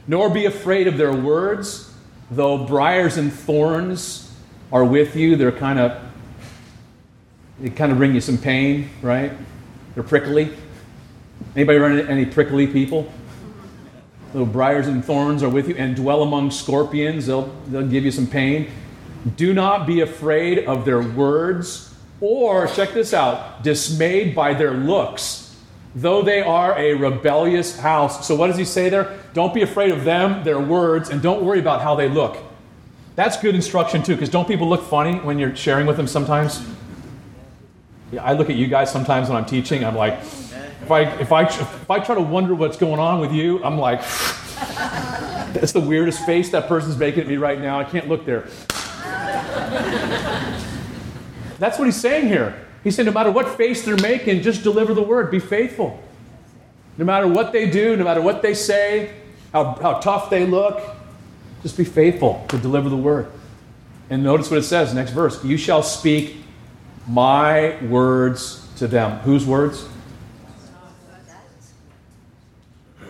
nor 0.07 0.29
be 0.29 0.45
afraid 0.45 0.87
of 0.87 0.97
their 0.97 1.13
words, 1.13 1.91
though 2.29 2.65
briars 2.65 3.17
and 3.17 3.33
thorns 3.33 4.28
are 4.71 4.84
with 4.84 5.15
you. 5.15 5.36
They're 5.36 5.51
kind 5.51 5.79
of, 5.79 6.01
they 7.60 7.69
kind 7.69 7.91
of 7.91 7.97
bring 7.97 8.13
you 8.13 8.21
some 8.21 8.38
pain, 8.38 8.89
right? 9.01 9.32
They're 9.93 10.03
prickly. 10.03 10.53
Anybody 11.55 11.79
run 11.79 11.97
into 11.97 12.12
any 12.12 12.25
prickly 12.25 12.67
people? 12.67 13.12
Little 14.34 14.45
briars 14.45 14.88
and 14.88 15.03
thorns 15.03 15.41
are 15.41 15.49
with 15.49 15.67
you, 15.67 15.75
and 15.75 15.95
dwell 15.95 16.21
among 16.21 16.51
scorpions. 16.51 17.25
They'll, 17.25 17.47
they'll 17.67 17.88
give 17.88 18.05
you 18.05 18.12
some 18.12 18.27
pain. 18.27 18.69
Do 19.36 19.53
not 19.53 19.88
be 19.88 20.01
afraid 20.01 20.65
of 20.65 20.86
their 20.86 21.01
words, 21.01 21.95
or, 22.21 22.67
check 22.67 22.93
this 22.93 23.13
out, 23.13 23.63
dismayed 23.63 24.36
by 24.36 24.53
their 24.53 24.73
looks. 24.73 25.55
though 25.95 26.21
they 26.21 26.41
are 26.41 26.77
a 26.77 26.93
rebellious 26.93 27.79
house. 27.79 28.27
So, 28.27 28.36
what 28.36 28.47
does 28.47 28.58
he 28.58 28.65
say 28.65 28.89
there? 28.89 29.19
Don't 29.34 29.53
be 29.53 29.62
afraid 29.63 29.91
of 29.91 30.03
them, 30.03 30.43
their 30.43 30.60
words, 30.60 31.10
and 31.10 31.21
don't 31.21 31.43
worry 31.43 31.60
about 31.60 31.82
how 31.82 31.95
they 31.95 32.08
look. 32.08 32.38
That's 33.19 33.36
good 33.36 33.53
instruction, 33.53 34.01
too, 34.01 34.13
because 34.13 34.29
don't 34.29 34.47
people 34.47 34.69
look 34.69 34.82
funny 34.82 35.15
when 35.19 35.39
you're 35.39 35.53
sharing 35.53 35.86
with 35.86 35.97
them 35.97 36.08
sometimes? 36.08 36.65
Yeah, 38.13 38.23
I 38.23 38.32
look 38.32 38.49
at 38.49 38.55
you 38.55 38.67
guys 38.67 38.89
sometimes 38.89 39.27
when 39.27 39.36
I'm 39.38 39.45
teaching, 39.45 39.84
I'm 39.84 39.97
like, 39.97 40.13
if 40.13 40.89
I, 40.89 41.01
if, 41.19 41.29
I, 41.34 41.43
if 41.43 41.91
I 41.91 41.99
try 41.99 42.15
to 42.15 42.21
wonder 42.21 42.55
what's 42.55 42.77
going 42.77 42.97
on 42.97 43.19
with 43.19 43.34
you, 43.34 43.62
I'm 43.62 43.77
like, 43.77 43.99
that's 45.51 45.73
the 45.73 45.82
weirdest 45.82 46.25
face 46.25 46.49
that 46.51 46.69
person's 46.69 46.95
making 46.95 47.23
at 47.23 47.27
me 47.27 47.36
right 47.36 47.60
now. 47.60 47.77
I 47.77 47.84
can't 47.84 48.08
look 48.08 48.25
there. 48.25 48.47
That's 51.60 51.77
what 51.77 51.88
he's 51.88 51.99
saying 51.99 52.29
here. 52.29 52.65
He 52.86 52.91
said, 52.91 53.05
no 53.05 53.12
matter 53.12 53.32
what 53.32 53.58
face 53.58 53.84
they're 53.84 53.97
making, 53.97 54.43
just 54.43 54.63
deliver 54.63 54.93
the 54.93 55.03
word. 55.03 55.29
Be 55.29 55.39
faithful. 55.39 56.01
No 56.97 57.03
matter 57.03 57.27
what 57.27 57.51
they 57.51 57.69
do, 57.69 57.97
no 57.97 58.05
matter 58.05 58.21
what 58.21 58.41
they 58.41 58.53
say, 58.53 59.13
how, 59.51 59.73
how 59.73 59.95
tough 59.95 60.29
they 60.29 60.45
look, 60.45 60.95
just 61.63 61.78
be 61.78 61.84
faithful 61.84 62.45
to 62.50 62.58
deliver 62.58 62.89
the 62.89 62.98
word. 62.98 63.32
And 64.10 64.24
notice 64.24 64.50
what 64.50 64.60
it 64.60 64.63
says, 64.63 64.93
next 64.93 65.12
verse. 65.12 65.43
You 65.43 65.58
shall 65.58 65.84
speak 65.84 66.38
my 67.08 67.78
words 67.86 68.67
to 68.78 68.88
them. 68.88 69.19
Whose 69.19 69.45
words? 69.45 69.88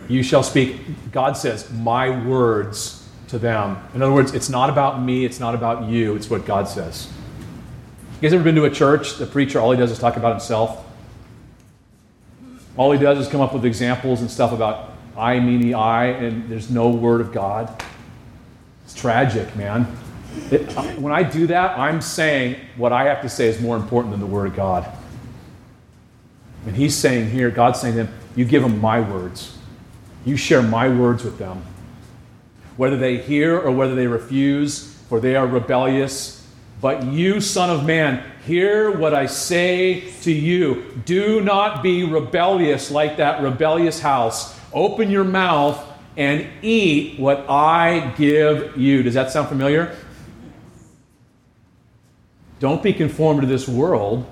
You 0.08 0.24
shall 0.24 0.42
speak, 0.42 0.80
God 1.12 1.36
says, 1.36 1.70
my 1.70 2.26
words 2.26 3.08
to 3.28 3.38
them. 3.38 3.78
In 3.94 4.02
other 4.02 4.12
words, 4.12 4.34
it's 4.34 4.48
not 4.48 4.68
about 4.68 5.00
me, 5.00 5.24
it's 5.24 5.38
not 5.38 5.54
about 5.54 5.88
you, 5.88 6.16
it's 6.16 6.28
what 6.28 6.44
God 6.44 6.66
says. 6.66 7.08
You 8.16 8.22
guys 8.22 8.34
ever 8.34 8.42
been 8.42 8.56
to 8.56 8.64
a 8.64 8.70
church? 8.70 9.18
The 9.18 9.26
preacher, 9.26 9.60
all 9.60 9.70
he 9.70 9.78
does 9.78 9.92
is 9.92 10.00
talk 10.00 10.16
about 10.16 10.32
himself. 10.32 10.84
All 12.76 12.90
he 12.90 12.98
does 12.98 13.18
is 13.18 13.28
come 13.28 13.40
up 13.40 13.54
with 13.54 13.64
examples 13.64 14.20
and 14.20 14.28
stuff 14.28 14.52
about 14.52 14.92
I, 15.16 15.38
me, 15.38 15.56
me, 15.56 15.74
I, 15.74 16.06
and 16.06 16.48
there's 16.50 16.70
no 16.70 16.90
word 16.90 17.20
of 17.20 17.32
God. 17.32 17.82
It's 18.90 19.00
tragic, 19.00 19.54
man. 19.54 19.86
It, 20.50 20.76
uh, 20.76 20.82
when 20.94 21.12
I 21.12 21.22
do 21.22 21.46
that, 21.46 21.78
I'm 21.78 22.00
saying 22.00 22.56
what 22.76 22.92
I 22.92 23.04
have 23.04 23.22
to 23.22 23.28
say 23.28 23.46
is 23.46 23.60
more 23.60 23.76
important 23.76 24.10
than 24.10 24.18
the 24.18 24.26
word 24.26 24.48
of 24.48 24.56
God. 24.56 24.84
And 26.66 26.74
he's 26.74 26.96
saying 26.96 27.30
here, 27.30 27.52
God's 27.52 27.80
saying 27.80 27.94
to 27.94 28.06
him, 28.06 28.14
You 28.34 28.44
give 28.44 28.62
them 28.64 28.80
my 28.80 28.98
words. 28.98 29.56
You 30.24 30.36
share 30.36 30.60
my 30.60 30.88
words 30.88 31.22
with 31.22 31.38
them. 31.38 31.62
Whether 32.76 32.96
they 32.96 33.18
hear 33.18 33.56
or 33.56 33.70
whether 33.70 33.94
they 33.94 34.08
refuse, 34.08 34.92
for 35.08 35.20
they 35.20 35.36
are 35.36 35.46
rebellious 35.46 36.40
but 36.80 37.04
you, 37.04 37.40
Son 37.40 37.68
of 37.68 37.84
Man, 37.84 38.24
hear 38.46 38.90
what 38.90 39.12
I 39.12 39.26
say 39.26 40.10
to 40.22 40.32
you. 40.32 41.02
Do 41.04 41.42
not 41.42 41.82
be 41.82 42.04
rebellious 42.04 42.90
like 42.90 43.18
that 43.18 43.42
rebellious 43.42 44.00
house. 44.00 44.58
Open 44.72 45.10
your 45.10 45.24
mouth 45.24 45.86
and 46.16 46.46
eat 46.62 47.18
what 47.18 47.48
I 47.48 48.14
give 48.16 48.76
you. 48.76 49.02
Does 49.02 49.14
that 49.14 49.30
sound 49.30 49.48
familiar? 49.48 49.96
Don't 52.58 52.82
be 52.82 52.92
conformed 52.92 53.40
to 53.40 53.46
this 53.46 53.66
world, 53.66 54.26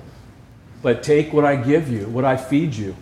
but 0.82 1.02
take 1.02 1.32
what 1.32 1.44
I 1.44 1.56
give 1.56 1.88
you, 1.90 2.06
what 2.08 2.24
I 2.24 2.36
feed 2.36 2.74
you. 2.74 2.94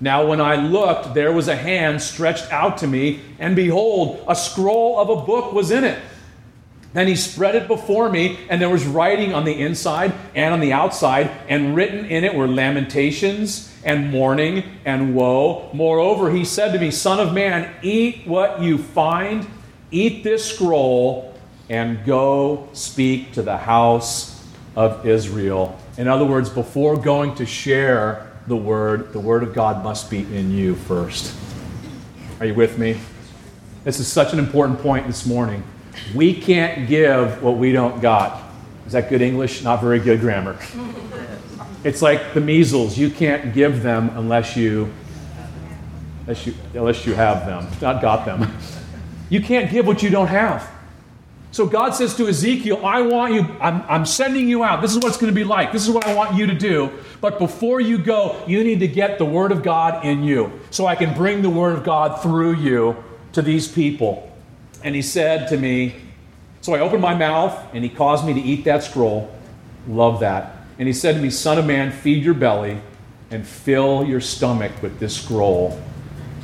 Now, 0.00 0.26
when 0.26 0.40
I 0.40 0.56
looked, 0.56 1.14
there 1.14 1.32
was 1.32 1.48
a 1.48 1.56
hand 1.56 2.02
stretched 2.02 2.52
out 2.52 2.78
to 2.78 2.86
me, 2.86 3.20
and 3.38 3.56
behold, 3.56 4.24
a 4.28 4.34
scroll 4.34 4.98
of 4.98 5.08
a 5.08 5.24
book 5.24 5.52
was 5.52 5.70
in 5.70 5.84
it 5.84 5.98
then 6.96 7.08
he 7.08 7.16
spread 7.16 7.54
it 7.54 7.68
before 7.68 8.08
me, 8.08 8.38
and 8.48 8.60
there 8.60 8.70
was 8.70 8.86
writing 8.86 9.34
on 9.34 9.44
the 9.44 9.60
inside 9.60 10.14
and 10.34 10.54
on 10.54 10.60
the 10.60 10.72
outside, 10.72 11.30
and 11.48 11.76
written 11.76 12.06
in 12.06 12.24
it 12.24 12.34
were 12.34 12.48
lamentations 12.48 13.72
and 13.84 14.10
mourning 14.10 14.64
and 14.84 15.14
woe. 15.14 15.68
Moreover, 15.72 16.30
he 16.30 16.44
said 16.44 16.72
to 16.72 16.78
me, 16.78 16.90
Son 16.90 17.20
of 17.20 17.34
man, 17.34 17.72
eat 17.82 18.26
what 18.26 18.62
you 18.62 18.78
find, 18.78 19.46
eat 19.90 20.24
this 20.24 20.44
scroll, 20.44 21.34
and 21.68 22.04
go 22.04 22.68
speak 22.72 23.32
to 23.32 23.42
the 23.42 23.58
house 23.58 24.44
of 24.74 25.06
Israel. 25.06 25.78
In 25.98 26.08
other 26.08 26.24
words, 26.24 26.48
before 26.48 26.96
going 26.96 27.34
to 27.36 27.46
share 27.46 28.32
the 28.46 28.56
word, 28.56 29.12
the 29.12 29.20
word 29.20 29.42
of 29.42 29.52
God 29.52 29.84
must 29.84 30.10
be 30.10 30.20
in 30.20 30.50
you 30.50 30.74
first. 30.74 31.34
Are 32.40 32.46
you 32.46 32.54
with 32.54 32.78
me? 32.78 32.98
This 33.84 34.00
is 34.00 34.08
such 34.08 34.32
an 34.32 34.38
important 34.38 34.80
point 34.80 35.06
this 35.06 35.26
morning. 35.26 35.62
We 36.14 36.34
can't 36.34 36.88
give 36.88 37.42
what 37.42 37.56
we 37.56 37.72
don't 37.72 38.00
got. 38.00 38.42
Is 38.86 38.92
that 38.92 39.08
good 39.08 39.22
English? 39.22 39.62
Not 39.62 39.80
very 39.80 39.98
good 39.98 40.20
grammar. 40.20 40.58
It's 41.84 42.02
like 42.02 42.34
the 42.34 42.40
measles. 42.40 42.96
You 42.98 43.10
can't 43.10 43.52
give 43.54 43.82
them 43.82 44.10
unless 44.16 44.56
you 44.56 44.92
unless 46.20 46.46
you 46.46 46.54
unless 46.74 47.06
you 47.06 47.14
have 47.14 47.46
them, 47.46 47.66
not 47.80 48.02
got 48.02 48.24
them. 48.24 48.52
You 49.28 49.40
can't 49.40 49.70
give 49.70 49.86
what 49.86 50.02
you 50.02 50.10
don't 50.10 50.28
have. 50.28 50.70
So 51.50 51.66
God 51.66 51.94
says 51.94 52.14
to 52.16 52.28
Ezekiel, 52.28 52.84
I 52.84 53.00
want 53.00 53.32
you, 53.32 53.40
I'm, 53.60 53.82
I'm 53.88 54.04
sending 54.04 54.46
you 54.48 54.62
out. 54.62 54.82
This 54.82 54.92
is 54.92 54.98
what 54.98 55.08
it's 55.08 55.16
going 55.16 55.32
to 55.32 55.34
be 55.34 55.42
like. 55.42 55.72
This 55.72 55.88
is 55.88 55.90
what 55.90 56.06
I 56.06 56.14
want 56.14 56.36
you 56.36 56.46
to 56.46 56.54
do. 56.54 56.90
But 57.20 57.38
before 57.38 57.80
you 57.80 57.96
go, 57.96 58.36
you 58.46 58.62
need 58.62 58.80
to 58.80 58.88
get 58.88 59.18
the 59.18 59.24
Word 59.24 59.52
of 59.52 59.62
God 59.62 60.04
in 60.04 60.22
you 60.22 60.52
so 60.70 60.86
I 60.86 60.94
can 60.96 61.14
bring 61.14 61.40
the 61.40 61.48
Word 61.48 61.78
of 61.78 61.82
God 61.82 62.20
through 62.22 62.56
you 62.56 63.02
to 63.32 63.40
these 63.40 63.68
people. 63.68 64.30
And 64.82 64.94
he 64.94 65.02
said 65.02 65.48
to 65.48 65.56
me, 65.56 65.94
So 66.60 66.74
I 66.74 66.80
opened 66.80 67.02
my 67.02 67.14
mouth, 67.14 67.58
and 67.72 67.82
he 67.82 67.90
caused 67.90 68.26
me 68.26 68.34
to 68.34 68.40
eat 68.40 68.64
that 68.64 68.82
scroll. 68.82 69.34
Love 69.88 70.20
that. 70.20 70.56
And 70.78 70.86
he 70.86 70.92
said 70.92 71.14
to 71.14 71.20
me, 71.20 71.30
Son 71.30 71.58
of 71.58 71.66
man, 71.66 71.90
feed 71.92 72.22
your 72.22 72.34
belly 72.34 72.80
and 73.30 73.46
fill 73.46 74.04
your 74.04 74.20
stomach 74.20 74.72
with 74.82 74.98
this 74.98 75.16
scroll 75.20 75.80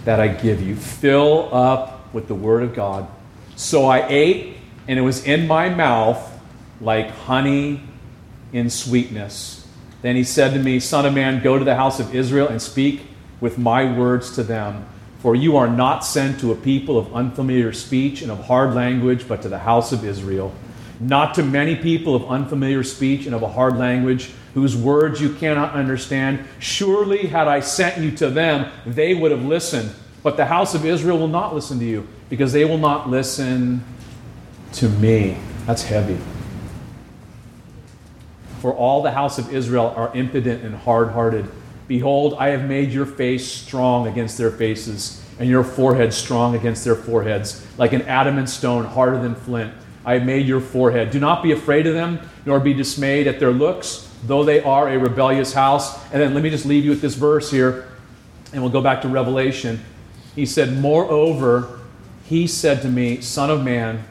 that 0.05 0.21
I 0.21 0.29
give 0.29 0.61
you. 0.61 0.75
Fill 0.75 1.55
up 1.55 2.13
with 2.13 2.29
the 2.29 2.35
word 2.35 2.63
of 2.63 2.75
God. 2.75 3.07
So 3.57 3.85
I 3.85 4.07
ate, 4.09 4.57
and 4.89 4.99
it 4.99 5.03
was 5.03 5.25
in 5.25 5.47
my 5.47 5.69
mouth 5.69 6.29
like 6.81 7.11
honey 7.11 7.83
in 8.53 8.69
sweetness. 8.69 9.67
Then 10.03 10.17
he 10.17 10.25
said 10.25 10.53
to 10.55 10.59
me, 10.59 10.81
Son 10.81 11.07
of 11.07 11.15
man, 11.15 11.43
go 11.43 11.59
to 11.59 11.65
the 11.65 11.77
house 11.77 12.01
of 12.01 12.15
Israel 12.15 12.49
and 12.49 12.61
speak 12.61 13.03
with 13.41 13.59
my 13.59 13.97
words 13.97 14.35
to 14.35 14.43
them. 14.43 14.87
For 15.23 15.37
you 15.37 15.57
are 15.57 15.69
not 15.69 16.05
sent 16.05 16.41
to 16.41 16.51
a 16.51 16.57
people 16.57 16.99
of 16.99 17.15
unfamiliar 17.15 17.73
speech 17.73 18.23
and 18.23 18.31
of 18.33 18.45
hard 18.47 18.75
language, 18.75 19.29
but 19.29 19.41
to 19.43 19.49
the 19.49 19.61
house 19.61 19.93
of 19.93 20.05
Israel. 20.05 20.53
Not 20.99 21.35
to 21.37 21.45
many 21.45 21.77
people 21.77 22.17
of 22.17 22.29
unfamiliar 22.29 22.83
speech 22.83 23.27
and 23.27 23.35
of 23.35 23.43
a 23.43 23.49
hard 23.49 23.77
language, 23.77 24.33
whose 24.55 24.77
words 24.77 25.21
you 25.21 25.33
cannot 25.35 25.75
understand. 25.75 26.45
Surely, 26.59 27.29
had 27.29 27.47
I 27.47 27.61
sent 27.61 28.03
you 28.03 28.11
to 28.17 28.31
them, 28.31 28.73
they 28.85 29.15
would 29.15 29.31
have 29.31 29.45
listened. 29.45 29.93
But 30.25 30.37
the 30.37 30.47
house 30.47 30.75
of 30.75 30.85
Israel 30.85 31.19
will 31.19 31.29
not 31.29 31.55
listen 31.55 31.79
to 31.79 31.85
you, 31.85 32.09
because 32.29 32.53
they 32.53 32.65
will 32.65 32.79
not 32.79 33.09
listen 33.09 33.85
to 34.73 34.89
me. 34.89 35.39
That's 35.67 35.85
heavy. 35.85 36.19
For 38.61 38.75
all 38.75 39.03
the 39.03 39.13
house 39.13 39.39
of 39.39 39.55
Israel 39.55 39.95
are 39.97 40.13
impudent 40.17 40.65
and 40.65 40.75
hard 40.75 41.11
hearted. 41.11 41.49
Behold, 41.89 42.35
I 42.39 42.49
have 42.49 42.69
made 42.69 42.93
your 42.93 43.07
face 43.07 43.47
strong 43.47 44.07
against 44.07 44.39
their 44.39 44.51
faces, 44.51 45.23
and 45.39 45.49
your 45.49 45.65
forehead 45.65 46.13
strong 46.13 46.55
against 46.55 46.85
their 46.85 46.95
foreheads, 46.95 47.67
like 47.79 47.93
an 47.93 48.03
adamant 48.03 48.49
stone 48.49 48.85
harder 48.85 49.21
than 49.21 49.35
flint. 49.35 49.73
I 50.05 50.15
have 50.15 50.25
made 50.25 50.47
your 50.47 50.61
forehead. 50.61 51.11
Do 51.11 51.21
not 51.21 51.43
be 51.43 51.53
afraid 51.53 51.87
of 51.87 51.95
them, 51.95 52.21
nor 52.45 52.61
be 52.61 52.75
dismayed 52.75 53.27
at 53.27 53.39
their 53.39 53.53
looks, 53.53 54.09
though 54.25 54.45
they 54.45 54.63
are 54.63 54.89
a 54.89 54.99
rebellious 54.99 55.53
house. 55.53 56.03
And 56.13 56.21
then 56.21 56.35
let 56.35 56.43
me 56.43 56.51
just 56.51 56.67
leave 56.67 56.85
you 56.85 56.91
with 56.91 57.01
this 57.01 57.15
verse 57.15 57.51
here, 57.51 57.89
and 58.53 58.63
we'll 58.63 58.73
go 58.73 58.83
back 58.83 59.03
to 59.03 59.09
Revelation. 59.09 59.81
He 60.35 60.47
said, 60.47 60.79
Moreover, 60.79 61.81
he 62.25 62.47
said 62.47 62.83
to 62.83 62.89
me, 62.89 63.21
Son 63.21 63.51
of 63.51 63.63
man, 63.63 64.05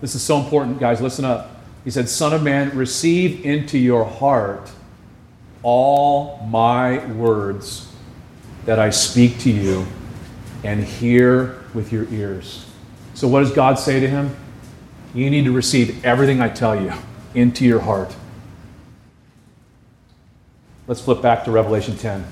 this 0.00 0.14
is 0.14 0.22
so 0.22 0.38
important, 0.38 0.78
guys, 0.78 1.00
listen 1.00 1.24
up. 1.24 1.56
He 1.84 1.90
said, 1.90 2.08
Son 2.08 2.32
of 2.32 2.42
man, 2.42 2.76
receive 2.76 3.44
into 3.44 3.78
your 3.78 4.04
heart 4.04 4.70
all 5.66 6.46
my 6.46 7.04
words 7.14 7.92
that 8.66 8.78
I 8.78 8.90
speak 8.90 9.40
to 9.40 9.50
you 9.50 9.84
and 10.62 10.84
hear 10.84 11.64
with 11.74 11.92
your 11.92 12.04
ears. 12.12 12.64
So, 13.14 13.26
what 13.26 13.40
does 13.40 13.50
God 13.50 13.76
say 13.76 13.98
to 13.98 14.08
him? 14.08 14.36
You 15.12 15.28
need 15.28 15.44
to 15.46 15.50
receive 15.50 16.04
everything 16.04 16.40
I 16.40 16.50
tell 16.50 16.80
you 16.80 16.92
into 17.34 17.64
your 17.64 17.80
heart. 17.80 18.14
Let's 20.86 21.00
flip 21.00 21.20
back 21.20 21.44
to 21.46 21.50
Revelation 21.50 21.96
10. 21.96 22.24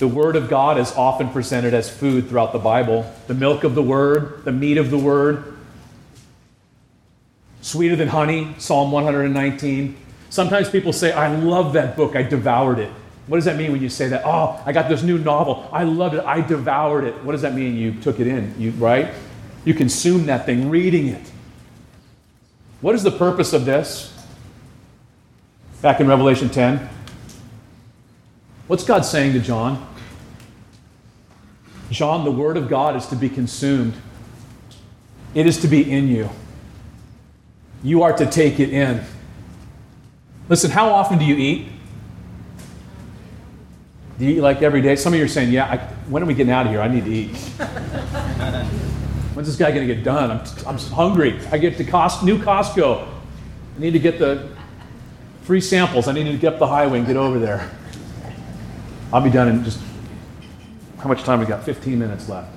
The 0.00 0.08
Word 0.08 0.34
of 0.34 0.50
God 0.50 0.78
is 0.78 0.90
often 0.96 1.28
presented 1.28 1.74
as 1.74 1.88
food 1.88 2.28
throughout 2.28 2.52
the 2.52 2.58
Bible 2.58 3.08
the 3.28 3.34
milk 3.34 3.62
of 3.62 3.76
the 3.76 3.84
Word, 3.84 4.44
the 4.44 4.50
meat 4.50 4.78
of 4.78 4.90
the 4.90 4.98
Word, 4.98 5.56
sweeter 7.60 7.94
than 7.94 8.08
honey, 8.08 8.56
Psalm 8.58 8.90
119. 8.90 9.98
Sometimes 10.34 10.68
people 10.68 10.92
say, 10.92 11.12
I 11.12 11.32
love 11.32 11.74
that 11.74 11.96
book, 11.96 12.16
I 12.16 12.24
devoured 12.24 12.80
it. 12.80 12.90
What 13.28 13.36
does 13.36 13.44
that 13.44 13.56
mean 13.56 13.70
when 13.70 13.80
you 13.80 13.88
say 13.88 14.08
that? 14.08 14.22
Oh, 14.24 14.60
I 14.66 14.72
got 14.72 14.88
this 14.88 15.04
new 15.04 15.16
novel. 15.16 15.70
I 15.72 15.84
loved 15.84 16.16
it. 16.16 16.24
I 16.24 16.40
devoured 16.40 17.04
it. 17.04 17.14
What 17.22 17.30
does 17.30 17.42
that 17.42 17.54
mean? 17.54 17.76
You 17.76 17.94
took 18.00 18.18
it 18.18 18.26
in, 18.26 18.52
you, 18.58 18.72
right? 18.72 19.14
You 19.64 19.74
consumed 19.74 20.26
that 20.28 20.44
thing, 20.44 20.70
reading 20.70 21.06
it. 21.06 21.30
What 22.80 22.96
is 22.96 23.04
the 23.04 23.12
purpose 23.12 23.52
of 23.52 23.64
this? 23.64 24.12
Back 25.80 26.00
in 26.00 26.08
Revelation 26.08 26.48
10. 26.48 26.88
What's 28.66 28.82
God 28.82 29.02
saying 29.02 29.34
to 29.34 29.38
John? 29.38 29.86
John, 31.92 32.24
the 32.24 32.32
Word 32.32 32.56
of 32.56 32.68
God 32.68 32.96
is 32.96 33.06
to 33.06 33.14
be 33.14 33.28
consumed, 33.28 33.94
it 35.32 35.46
is 35.46 35.60
to 35.60 35.68
be 35.68 35.88
in 35.88 36.08
you. 36.08 36.28
You 37.84 38.02
are 38.02 38.12
to 38.16 38.26
take 38.26 38.58
it 38.58 38.70
in. 38.70 39.04
Listen, 40.48 40.70
how 40.70 40.88
often 40.90 41.18
do 41.18 41.24
you 41.24 41.36
eat? 41.36 41.68
Do 44.18 44.26
you 44.26 44.36
eat 44.36 44.40
like 44.40 44.62
every 44.62 44.82
day? 44.82 44.94
Some 44.96 45.12
of 45.12 45.18
you 45.18 45.24
are 45.24 45.28
saying, 45.28 45.50
Yeah, 45.50 45.64
I, 45.64 45.78
when 46.08 46.22
are 46.22 46.26
we 46.26 46.34
getting 46.34 46.52
out 46.52 46.66
of 46.66 46.72
here? 46.72 46.80
I 46.80 46.88
need 46.88 47.04
to 47.04 47.10
eat. 47.10 47.36
When's 49.34 49.48
this 49.48 49.56
guy 49.56 49.72
going 49.72 49.86
to 49.86 49.94
get 49.94 50.04
done? 50.04 50.30
I'm, 50.30 50.40
I'm 50.66 50.78
hungry. 50.78 51.40
I 51.50 51.58
get 51.58 51.76
to 51.78 51.84
Cost, 51.84 52.22
new 52.22 52.38
Costco. 52.38 53.08
I 53.76 53.80
need 53.80 53.92
to 53.92 53.98
get 53.98 54.18
the 54.18 54.48
free 55.42 55.60
samples. 55.60 56.06
I 56.06 56.12
need 56.12 56.24
to 56.24 56.36
get 56.36 56.52
up 56.54 56.58
the 56.60 56.66
highway 56.66 56.98
and 56.98 57.06
get 57.06 57.16
over 57.16 57.40
there. 57.40 57.68
I'll 59.12 59.20
be 59.20 59.30
done 59.30 59.48
in 59.48 59.64
just 59.64 59.80
how 60.98 61.08
much 61.08 61.22
time 61.24 61.40
we 61.40 61.46
got? 61.46 61.64
15 61.64 61.98
minutes 61.98 62.28
left. 62.28 62.54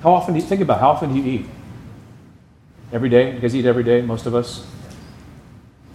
How 0.00 0.12
often 0.12 0.34
do 0.34 0.40
you 0.40 0.46
think 0.46 0.60
about 0.60 0.80
how 0.80 0.90
often 0.90 1.12
do 1.12 1.20
you 1.20 1.40
eat? 1.40 1.46
Every 2.90 3.10
day? 3.10 3.34
You 3.34 3.38
guys 3.38 3.54
eat 3.54 3.66
every 3.66 3.84
day, 3.84 4.00
most 4.00 4.24
of 4.24 4.34
us? 4.34 4.66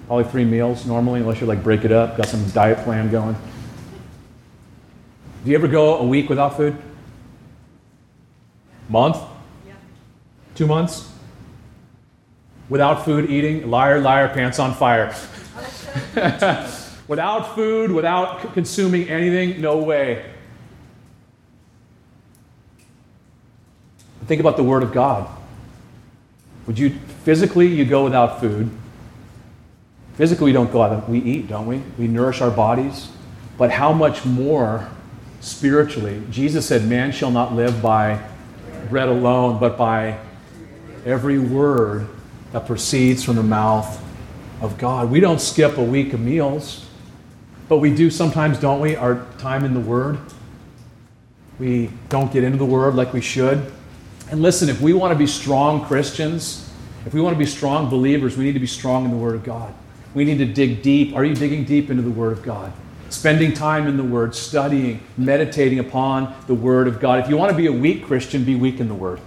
Probably 0.05 0.25
three 0.25 0.45
meals 0.45 0.85
normally, 0.85 1.21
unless 1.21 1.41
you 1.41 1.47
like 1.47 1.63
break 1.63 1.85
it 1.85 1.91
up, 1.91 2.17
got 2.17 2.27
some 2.27 2.47
diet 2.49 2.77
plan 2.83 3.09
going. 3.09 3.35
Do 5.43 5.49
you 5.49 5.57
ever 5.57 5.67
go 5.67 5.97
a 5.97 6.05
week 6.05 6.29
without 6.29 6.55
food? 6.55 6.77
Month? 8.89 9.17
Yeah. 9.65 9.73
Two 10.53 10.67
months? 10.67 11.09
Without 12.69 13.03
food 13.03 13.29
eating? 13.29 13.69
Liar, 13.71 13.99
liar, 13.99 14.29
pants 14.29 14.59
on 14.59 14.73
fire. 14.75 15.15
without 17.07 17.55
food, 17.55 17.91
without 17.91 18.53
consuming 18.53 19.09
anything? 19.09 19.61
No 19.61 19.77
way. 19.77 20.25
Think 24.27 24.39
about 24.39 24.57
the 24.57 24.63
Word 24.63 24.83
of 24.83 24.93
God. 24.93 25.27
Would 26.67 26.79
you 26.79 26.91
physically 27.23 27.67
you 27.67 27.85
go 27.85 28.03
without 28.03 28.39
food? 28.39 28.69
Physically, 30.15 30.45
we 30.45 30.53
don't 30.53 30.71
go 30.71 30.81
out. 30.81 31.09
We 31.09 31.19
eat, 31.19 31.47
don't 31.47 31.65
we? 31.65 31.81
We 31.97 32.07
nourish 32.07 32.41
our 32.41 32.51
bodies. 32.51 33.09
But 33.57 33.71
how 33.71 33.93
much 33.93 34.25
more 34.25 34.87
spiritually? 35.41 36.21
Jesus 36.29 36.65
said, 36.65 36.87
"Man 36.87 37.11
shall 37.11 37.31
not 37.31 37.55
live 37.55 37.81
by 37.81 38.19
bread 38.89 39.09
alone, 39.09 39.59
but 39.59 39.77
by 39.77 40.17
every 41.05 41.39
word 41.39 42.07
that 42.51 42.65
proceeds 42.65 43.23
from 43.23 43.35
the 43.35 43.43
mouth 43.43 44.01
of 44.61 44.77
God." 44.77 45.09
We 45.09 45.19
don't 45.19 45.41
skip 45.41 45.77
a 45.77 45.83
week 45.83 46.13
of 46.13 46.19
meals, 46.19 46.85
but 47.67 47.77
we 47.77 47.93
do 47.93 48.09
sometimes, 48.09 48.59
don't 48.59 48.79
we? 48.79 48.95
Our 48.95 49.21
time 49.39 49.65
in 49.65 49.73
the 49.73 49.79
Word. 49.79 50.17
We 51.59 51.89
don't 52.09 52.31
get 52.31 52.43
into 52.43 52.57
the 52.57 52.65
Word 52.65 52.95
like 52.95 53.13
we 53.13 53.21
should. 53.21 53.63
And 54.31 54.41
listen, 54.41 54.69
if 54.69 54.81
we 54.81 54.93
want 54.93 55.11
to 55.13 55.19
be 55.19 55.27
strong 55.27 55.85
Christians, 55.85 56.69
if 57.05 57.13
we 57.13 57.21
want 57.21 57.35
to 57.35 57.39
be 57.39 57.45
strong 57.45 57.89
believers, 57.89 58.37
we 58.37 58.45
need 58.45 58.53
to 58.53 58.59
be 58.59 58.67
strong 58.67 59.05
in 59.05 59.11
the 59.11 59.17
Word 59.17 59.35
of 59.35 59.43
God. 59.43 59.73
We 60.13 60.25
need 60.25 60.37
to 60.37 60.45
dig 60.45 60.81
deep. 60.81 61.15
Are 61.15 61.25
you 61.25 61.35
digging 61.35 61.65
deep 61.65 61.89
into 61.89 62.03
the 62.03 62.11
Word 62.11 62.33
of 62.33 62.43
God? 62.43 62.71
Spending 63.09 63.53
time 63.53 63.87
in 63.87 63.97
the 63.97 64.03
Word, 64.03 64.33
studying, 64.33 65.01
meditating 65.17 65.79
upon 65.79 66.33
the 66.47 66.53
Word 66.53 66.87
of 66.87 66.99
God. 66.99 67.19
If 67.19 67.29
you 67.29 67.37
want 67.37 67.51
to 67.51 67.57
be 67.57 67.67
a 67.67 67.71
weak 67.71 68.05
Christian, 68.05 68.43
be 68.43 68.55
weak 68.55 68.79
in 68.79 68.87
the 68.87 68.95
Word. 68.95 69.19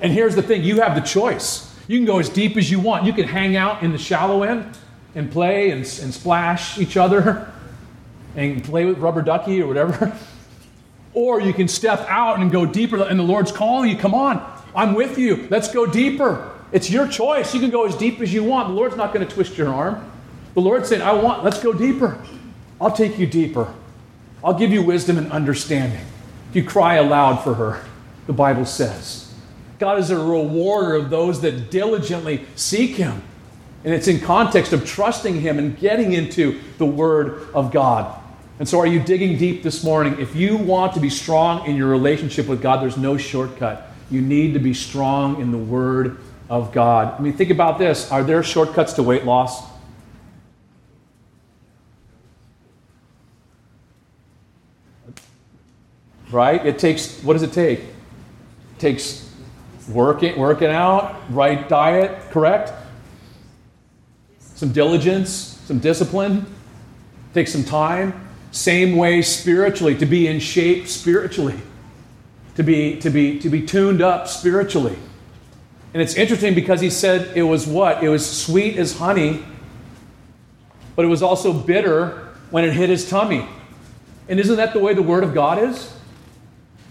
And 0.00 0.12
here's 0.12 0.34
the 0.34 0.42
thing 0.42 0.62
you 0.62 0.80
have 0.80 0.94
the 0.94 1.00
choice. 1.00 1.72
You 1.88 1.98
can 1.98 2.06
go 2.06 2.18
as 2.18 2.28
deep 2.28 2.56
as 2.56 2.70
you 2.70 2.80
want. 2.80 3.04
You 3.04 3.12
can 3.12 3.26
hang 3.26 3.56
out 3.56 3.82
in 3.82 3.92
the 3.92 3.98
shallow 3.98 4.42
end 4.42 4.76
and 5.14 5.30
play 5.30 5.70
and, 5.70 5.80
and 5.80 6.14
splash 6.14 6.78
each 6.78 6.96
other 6.96 7.52
and 8.36 8.62
play 8.64 8.84
with 8.84 8.98
rubber 8.98 9.22
ducky 9.22 9.62
or 9.62 9.66
whatever. 9.66 10.16
Or 11.14 11.40
you 11.40 11.52
can 11.52 11.68
step 11.68 12.00
out 12.08 12.40
and 12.40 12.50
go 12.50 12.64
deeper, 12.64 13.02
and 13.02 13.18
the 13.18 13.24
Lord's 13.24 13.52
calling 13.52 13.90
you, 13.90 13.96
come 13.96 14.14
on, 14.14 14.42
I'm 14.74 14.94
with 14.94 15.18
you. 15.18 15.46
Let's 15.50 15.72
go 15.72 15.86
deeper. 15.86 16.50
It's 16.72 16.90
your 16.90 17.06
choice. 17.06 17.52
You 17.52 17.60
can 17.60 17.70
go 17.70 17.84
as 17.84 17.94
deep 17.94 18.20
as 18.20 18.32
you 18.32 18.42
want. 18.42 18.68
The 18.68 18.74
Lord's 18.74 18.96
not 18.96 19.12
going 19.12 19.26
to 19.26 19.32
twist 19.32 19.58
your 19.58 19.68
arm. 19.68 20.10
The 20.54 20.60
Lord 20.60 20.86
said, 20.86 21.02
I 21.02 21.12
want, 21.12 21.44
let's 21.44 21.62
go 21.62 21.72
deeper. 21.72 22.22
I'll 22.80 22.92
take 22.92 23.18
you 23.18 23.26
deeper. 23.26 23.72
I'll 24.42 24.58
give 24.58 24.72
you 24.72 24.82
wisdom 24.82 25.18
and 25.18 25.30
understanding. 25.30 26.04
You 26.52 26.64
cry 26.64 26.94
aloud 26.94 27.36
for 27.36 27.54
her, 27.54 27.84
the 28.26 28.32
Bible 28.32 28.64
says. 28.64 29.32
God 29.78 29.98
is 29.98 30.10
a 30.10 30.16
rewarder 30.16 30.94
of 30.94 31.10
those 31.10 31.40
that 31.42 31.70
diligently 31.70 32.46
seek 32.56 32.96
Him. 32.96 33.22
And 33.84 33.92
it's 33.92 34.08
in 34.08 34.20
context 34.20 34.72
of 34.72 34.86
trusting 34.86 35.40
Him 35.40 35.58
and 35.58 35.78
getting 35.78 36.12
into 36.12 36.60
the 36.78 36.86
Word 36.86 37.48
of 37.54 37.72
God. 37.72 38.21
And 38.62 38.68
so, 38.68 38.78
are 38.78 38.86
you 38.86 39.00
digging 39.00 39.38
deep 39.38 39.64
this 39.64 39.82
morning? 39.82 40.20
If 40.20 40.36
you 40.36 40.56
want 40.56 40.94
to 40.94 41.00
be 41.00 41.10
strong 41.10 41.66
in 41.66 41.74
your 41.74 41.88
relationship 41.88 42.46
with 42.46 42.62
God, 42.62 42.80
there's 42.80 42.96
no 42.96 43.16
shortcut. 43.16 43.88
You 44.08 44.20
need 44.20 44.52
to 44.52 44.60
be 44.60 44.72
strong 44.72 45.40
in 45.40 45.50
the 45.50 45.58
Word 45.58 46.18
of 46.48 46.70
God. 46.70 47.18
I 47.18 47.20
mean, 47.20 47.32
think 47.32 47.50
about 47.50 47.80
this 47.80 48.12
are 48.12 48.22
there 48.22 48.40
shortcuts 48.44 48.92
to 48.92 49.02
weight 49.02 49.24
loss? 49.24 49.64
Right? 56.30 56.64
It 56.64 56.78
takes, 56.78 57.20
what 57.24 57.32
does 57.32 57.42
it 57.42 57.52
take? 57.52 57.80
It 57.80 58.78
takes 58.78 59.28
working, 59.88 60.38
working 60.38 60.70
out, 60.70 61.20
right 61.34 61.68
diet, 61.68 62.30
correct? 62.30 62.72
Some 64.38 64.70
diligence, 64.70 65.32
some 65.64 65.80
discipline, 65.80 66.46
takes 67.34 67.50
some 67.50 67.64
time. 67.64 68.21
Same 68.52 68.96
way 68.96 69.22
spiritually, 69.22 69.96
to 69.96 70.06
be 70.06 70.28
in 70.28 70.38
shape 70.38 70.86
spiritually, 70.86 71.58
to 72.54 72.62
be, 72.62 73.00
to 73.00 73.10
be, 73.10 73.38
to 73.40 73.48
be 73.48 73.66
tuned 73.66 74.02
up 74.02 74.28
spiritually. 74.28 74.96
And 75.94 76.02
it's 76.02 76.14
interesting 76.14 76.54
because 76.54 76.80
he 76.80 76.90
said 76.90 77.36
it 77.36 77.42
was 77.42 77.66
what? 77.66 78.04
It 78.04 78.10
was 78.10 78.28
sweet 78.30 78.76
as 78.76 78.96
honey, 78.96 79.42
but 80.94 81.04
it 81.04 81.08
was 81.08 81.22
also 81.22 81.52
bitter 81.52 82.28
when 82.50 82.64
it 82.64 82.74
hit 82.74 82.90
his 82.90 83.08
tummy. 83.08 83.48
And 84.28 84.38
isn't 84.38 84.56
that 84.56 84.74
the 84.74 84.78
way 84.78 84.92
the 84.94 85.02
Word 85.02 85.24
of 85.24 85.34
God 85.34 85.58
is? 85.58 85.92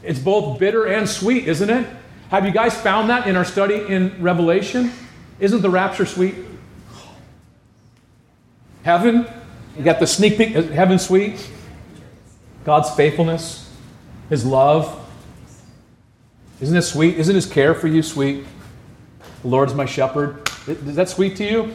It's 0.04 0.20
both 0.20 0.60
bitter 0.60 0.86
and 0.86 1.08
sweet, 1.08 1.48
isn't 1.48 1.70
it? 1.70 1.88
Have 2.30 2.46
you 2.46 2.52
guys 2.52 2.76
found 2.76 3.10
that 3.12 3.28
in 3.28 3.36
our 3.36 3.46
study 3.46 3.76
in 3.88 4.22
Revelation? 4.22 4.92
Isn't 5.40 5.62
the 5.62 5.70
rapture 5.70 6.08
sweet? 6.08 6.36
Heaven 8.84 9.28
you 9.78 9.84
got 9.84 10.00
the 10.00 10.08
sneak 10.08 10.38
peek, 10.38 10.56
uh, 10.56 10.64
heaven 10.64 11.00
sweet, 11.00 11.50
God's 12.64 12.90
faithfulness, 12.92 13.74
His 14.30 14.46
love. 14.46 14.98
Isn't 16.60 16.78
it 16.78 16.84
sweet? 16.84 17.18
Isn't 17.18 17.36
His 17.36 17.46
care 17.46 17.74
for 17.74 17.88
you 17.88 18.04
sweet? 18.04 18.46
The 19.42 19.48
Lord's 19.48 19.74
my 19.74 19.86
shepherd. 19.86 20.48
Is 20.68 20.96
that 20.96 21.10
sweet 21.10 21.36
to 21.38 21.44
you? 21.44 21.74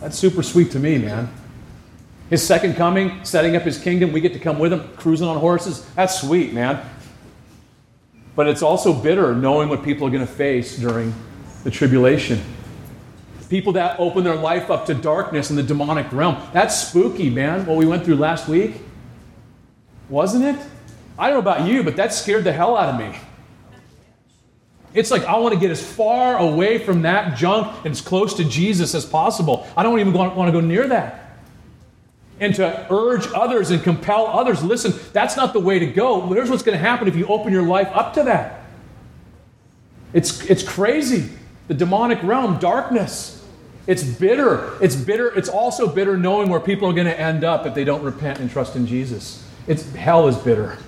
That's 0.00 0.18
super 0.18 0.42
sweet 0.42 0.70
to 0.72 0.78
me, 0.78 0.98
man. 0.98 1.32
His 2.28 2.46
second 2.46 2.74
coming, 2.74 3.24
setting 3.24 3.56
up 3.56 3.62
His 3.62 3.78
kingdom, 3.78 4.12
we 4.12 4.20
get 4.20 4.32
to 4.34 4.38
come 4.38 4.58
with 4.58 4.72
Him, 4.72 4.88
cruising 4.96 5.26
on 5.26 5.38
horses. 5.38 5.84
That's 5.94 6.20
sweet, 6.20 6.52
man. 6.52 6.84
But 8.36 8.48
it's 8.48 8.62
also 8.62 8.92
bitter 8.92 9.34
knowing 9.34 9.68
what 9.68 9.82
people 9.82 10.06
are 10.06 10.10
going 10.10 10.26
to 10.26 10.32
face 10.32 10.76
during 10.76 11.14
the 11.64 11.70
tribulation. 11.70 12.40
People 13.50 13.72
that 13.72 13.98
open 13.98 14.22
their 14.22 14.36
life 14.36 14.70
up 14.70 14.86
to 14.86 14.94
darkness 14.94 15.50
in 15.50 15.56
the 15.56 15.62
demonic 15.62 16.10
realm. 16.12 16.40
That's 16.52 16.88
spooky, 16.88 17.28
man, 17.28 17.66
what 17.66 17.76
we 17.76 17.84
went 17.84 18.04
through 18.04 18.14
last 18.14 18.48
week. 18.48 18.76
Wasn't 20.08 20.44
it? 20.44 20.56
I 21.18 21.28
don't 21.28 21.44
know 21.44 21.50
about 21.50 21.68
you, 21.68 21.82
but 21.82 21.96
that 21.96 22.14
scared 22.14 22.44
the 22.44 22.52
hell 22.52 22.76
out 22.76 22.94
of 22.94 23.00
me. 23.00 23.18
It's 24.94 25.10
like 25.10 25.24
I 25.24 25.36
want 25.38 25.52
to 25.52 25.60
get 25.60 25.70
as 25.70 25.84
far 25.84 26.38
away 26.38 26.78
from 26.78 27.02
that 27.02 27.36
junk 27.36 27.84
and 27.84 27.92
as 27.92 28.00
close 28.00 28.34
to 28.34 28.44
Jesus 28.44 28.94
as 28.94 29.04
possible. 29.04 29.66
I 29.76 29.82
don't 29.82 29.98
even 29.98 30.12
want 30.12 30.46
to 30.46 30.52
go 30.52 30.60
near 30.60 30.86
that. 30.86 31.38
And 32.38 32.54
to 32.54 32.86
urge 32.90 33.26
others 33.34 33.70
and 33.70 33.82
compel 33.82 34.28
others 34.28 34.62
listen, 34.62 34.94
that's 35.12 35.36
not 35.36 35.52
the 35.52 35.60
way 35.60 35.80
to 35.80 35.86
go. 35.86 36.22
Here's 36.28 36.50
what's 36.50 36.62
going 36.62 36.78
to 36.78 36.82
happen 36.82 37.08
if 37.08 37.16
you 37.16 37.26
open 37.26 37.52
your 37.52 37.66
life 37.66 37.88
up 37.92 38.14
to 38.14 38.22
that. 38.24 38.64
It's, 40.12 40.40
it's 40.48 40.62
crazy. 40.62 41.28
The 41.68 41.74
demonic 41.74 42.22
realm, 42.22 42.58
darkness. 42.58 43.39
It's 43.86 44.02
bitter. 44.02 44.76
It's 44.82 44.94
bitter. 44.94 45.28
It's 45.34 45.48
also 45.48 45.88
bitter 45.88 46.16
knowing 46.16 46.48
where 46.48 46.60
people 46.60 46.88
are 46.88 46.92
going 46.92 47.06
to 47.06 47.18
end 47.18 47.44
up 47.44 47.66
if 47.66 47.74
they 47.74 47.84
don't 47.84 48.02
repent 48.02 48.38
and 48.38 48.50
trust 48.50 48.76
in 48.76 48.86
Jesus. 48.86 49.46
It's 49.66 49.90
hell 49.94 50.28
is 50.28 50.36
bitter. 50.36 50.78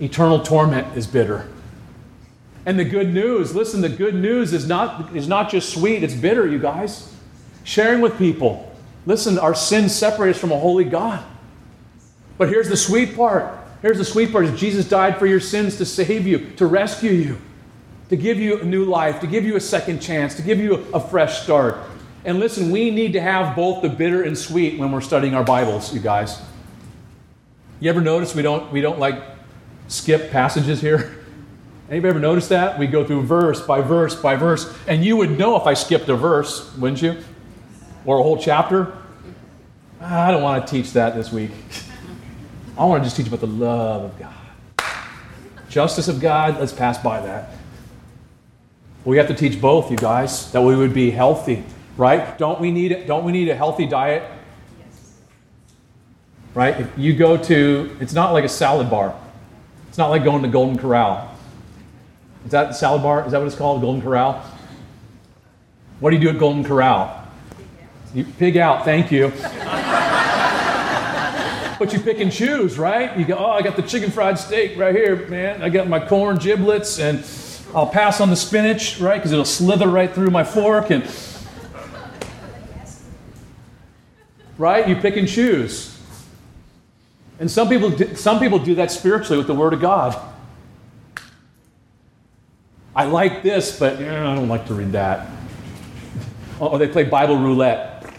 Eternal 0.00 0.40
torment 0.40 0.96
is 0.96 1.06
bitter. 1.06 1.48
And 2.66 2.78
the 2.78 2.84
good 2.84 3.12
news, 3.12 3.54
listen, 3.54 3.80
the 3.80 3.88
good 3.88 4.14
news 4.14 4.52
is 4.52 4.66
not, 4.66 5.14
is 5.16 5.28
not 5.28 5.50
just 5.50 5.72
sweet, 5.72 6.02
it's 6.02 6.14
bitter, 6.14 6.46
you 6.46 6.58
guys. 6.58 7.14
Sharing 7.64 8.00
with 8.00 8.18
people. 8.18 8.70
Listen, 9.06 9.38
our 9.38 9.54
sins 9.54 9.94
separate 9.94 10.30
us 10.30 10.38
from 10.38 10.52
a 10.52 10.58
holy 10.58 10.84
God. 10.84 11.24
But 12.36 12.48
here's 12.48 12.68
the 12.68 12.76
sweet 12.76 13.16
part. 13.16 13.58
Here's 13.82 13.98
the 13.98 14.04
sweet 14.04 14.32
part 14.32 14.44
is 14.44 14.60
Jesus 14.60 14.88
died 14.88 15.18
for 15.18 15.26
your 15.26 15.40
sins 15.40 15.76
to 15.78 15.86
save 15.86 16.26
you, 16.26 16.50
to 16.56 16.66
rescue 16.66 17.12
you 17.12 17.38
to 18.10 18.16
give 18.16 18.38
you 18.38 18.60
a 18.60 18.64
new 18.64 18.84
life, 18.84 19.20
to 19.20 19.26
give 19.28 19.44
you 19.44 19.56
a 19.56 19.60
second 19.60 20.00
chance, 20.00 20.34
to 20.34 20.42
give 20.42 20.58
you 20.58 20.74
a 20.92 21.00
fresh 21.00 21.42
start. 21.42 21.78
And 22.24 22.40
listen, 22.40 22.72
we 22.72 22.90
need 22.90 23.12
to 23.14 23.20
have 23.20 23.54
both 23.54 23.82
the 23.82 23.88
bitter 23.88 24.24
and 24.24 24.36
sweet 24.36 24.78
when 24.78 24.90
we're 24.90 25.00
studying 25.00 25.34
our 25.34 25.44
Bibles, 25.44 25.94
you 25.94 26.00
guys. 26.00 26.42
You 27.78 27.88
ever 27.88 28.00
notice 28.00 28.34
we 28.34 28.42
don't 28.42 28.70
we 28.72 28.80
don't 28.80 28.98
like 28.98 29.22
skip 29.86 30.30
passages 30.32 30.80
here? 30.80 31.24
Anybody 31.88 32.10
ever 32.10 32.20
notice 32.20 32.48
that? 32.48 32.78
We 32.78 32.88
go 32.88 33.04
through 33.04 33.22
verse 33.22 33.60
by 33.60 33.80
verse 33.80 34.14
by 34.16 34.34
verse, 34.34 34.76
and 34.88 35.04
you 35.04 35.16
would 35.16 35.38
know 35.38 35.56
if 35.56 35.66
I 35.66 35.74
skipped 35.74 36.08
a 36.08 36.16
verse, 36.16 36.76
wouldn't 36.76 37.00
you? 37.00 37.16
Or 38.04 38.18
a 38.18 38.22
whole 38.22 38.38
chapter? 38.38 38.92
Ah, 40.00 40.28
I 40.28 40.30
don't 40.32 40.42
want 40.42 40.66
to 40.66 40.70
teach 40.70 40.92
that 40.94 41.14
this 41.14 41.30
week. 41.30 41.52
I 42.78 42.84
want 42.84 43.02
to 43.02 43.06
just 43.06 43.16
teach 43.16 43.28
about 43.28 43.40
the 43.40 43.46
love 43.46 44.02
of 44.04 44.18
God. 44.18 44.34
Justice 45.68 46.08
of 46.08 46.20
God, 46.20 46.58
let's 46.58 46.72
pass 46.72 46.98
by 46.98 47.20
that. 47.20 47.59
We 49.04 49.16
have 49.16 49.28
to 49.28 49.34
teach 49.34 49.60
both, 49.60 49.90
you 49.90 49.96
guys, 49.96 50.52
that 50.52 50.60
we 50.60 50.76
would 50.76 50.92
be 50.92 51.10
healthy, 51.10 51.64
right? 51.96 52.36
Don't 52.36 52.60
we 52.60 52.70
need, 52.70 53.06
don't 53.06 53.24
we 53.24 53.32
need 53.32 53.48
a 53.48 53.54
healthy 53.54 53.86
diet? 53.86 54.22
Right? 56.52 56.78
If 56.78 56.90
you 56.98 57.14
go 57.14 57.36
to, 57.36 57.96
it's 58.00 58.12
not 58.12 58.32
like 58.32 58.44
a 58.44 58.48
salad 58.48 58.90
bar. 58.90 59.18
It's 59.88 59.96
not 59.96 60.10
like 60.10 60.22
going 60.22 60.42
to 60.42 60.48
Golden 60.48 60.76
Corral. 60.76 61.34
Is 62.44 62.50
that 62.50 62.74
salad 62.74 63.02
bar? 63.02 63.24
Is 63.24 63.32
that 63.32 63.38
what 63.38 63.46
it's 63.46 63.56
called, 63.56 63.80
Golden 63.80 64.02
Corral? 64.02 64.44
What 66.00 66.10
do 66.10 66.16
you 66.16 66.22
do 66.22 66.28
at 66.30 66.38
Golden 66.38 66.64
Corral? 66.64 67.26
You 68.12 68.24
pig 68.24 68.56
out, 68.56 68.84
thank 68.84 69.10
you. 69.10 69.28
but 71.78 71.92
you 71.92 72.00
pick 72.00 72.20
and 72.20 72.30
choose, 72.30 72.78
right? 72.78 73.18
You 73.18 73.24
go, 73.24 73.36
oh, 73.36 73.50
I 73.50 73.62
got 73.62 73.76
the 73.76 73.82
chicken 73.82 74.10
fried 74.10 74.38
steak 74.38 74.76
right 74.76 74.94
here, 74.94 75.26
man. 75.28 75.62
I 75.62 75.70
got 75.70 75.88
my 75.88 76.04
corn 76.04 76.36
giblets, 76.36 76.98
and 76.98 77.24
I'll 77.74 77.86
pass 77.86 78.20
on 78.20 78.30
the 78.30 78.36
spinach, 78.36 79.00
right? 79.00 79.16
Because 79.16 79.32
it'll 79.32 79.44
slither 79.44 79.88
right 79.88 80.12
through 80.12 80.30
my 80.30 80.44
fork, 80.44 80.90
and 80.90 81.04
right? 84.58 84.88
You 84.88 84.96
pick 84.96 85.16
and 85.16 85.28
choose. 85.28 85.98
And 87.38 87.50
some 87.50 87.68
people, 87.68 87.90
do, 87.90 88.14
some 88.16 88.38
people 88.38 88.58
do 88.58 88.74
that 88.74 88.90
spiritually 88.90 89.38
with 89.38 89.46
the 89.46 89.54
Word 89.54 89.72
of 89.72 89.80
God. 89.80 90.20
I 92.94 93.04
like 93.04 93.42
this, 93.42 93.78
but 93.78 93.94
I 93.94 94.34
don't 94.34 94.48
like 94.48 94.66
to 94.66 94.74
read 94.74 94.92
that. 94.92 95.28
Or 96.58 96.78
they 96.78 96.88
play 96.88 97.04
Bible 97.04 97.38
roulette. 97.38 98.12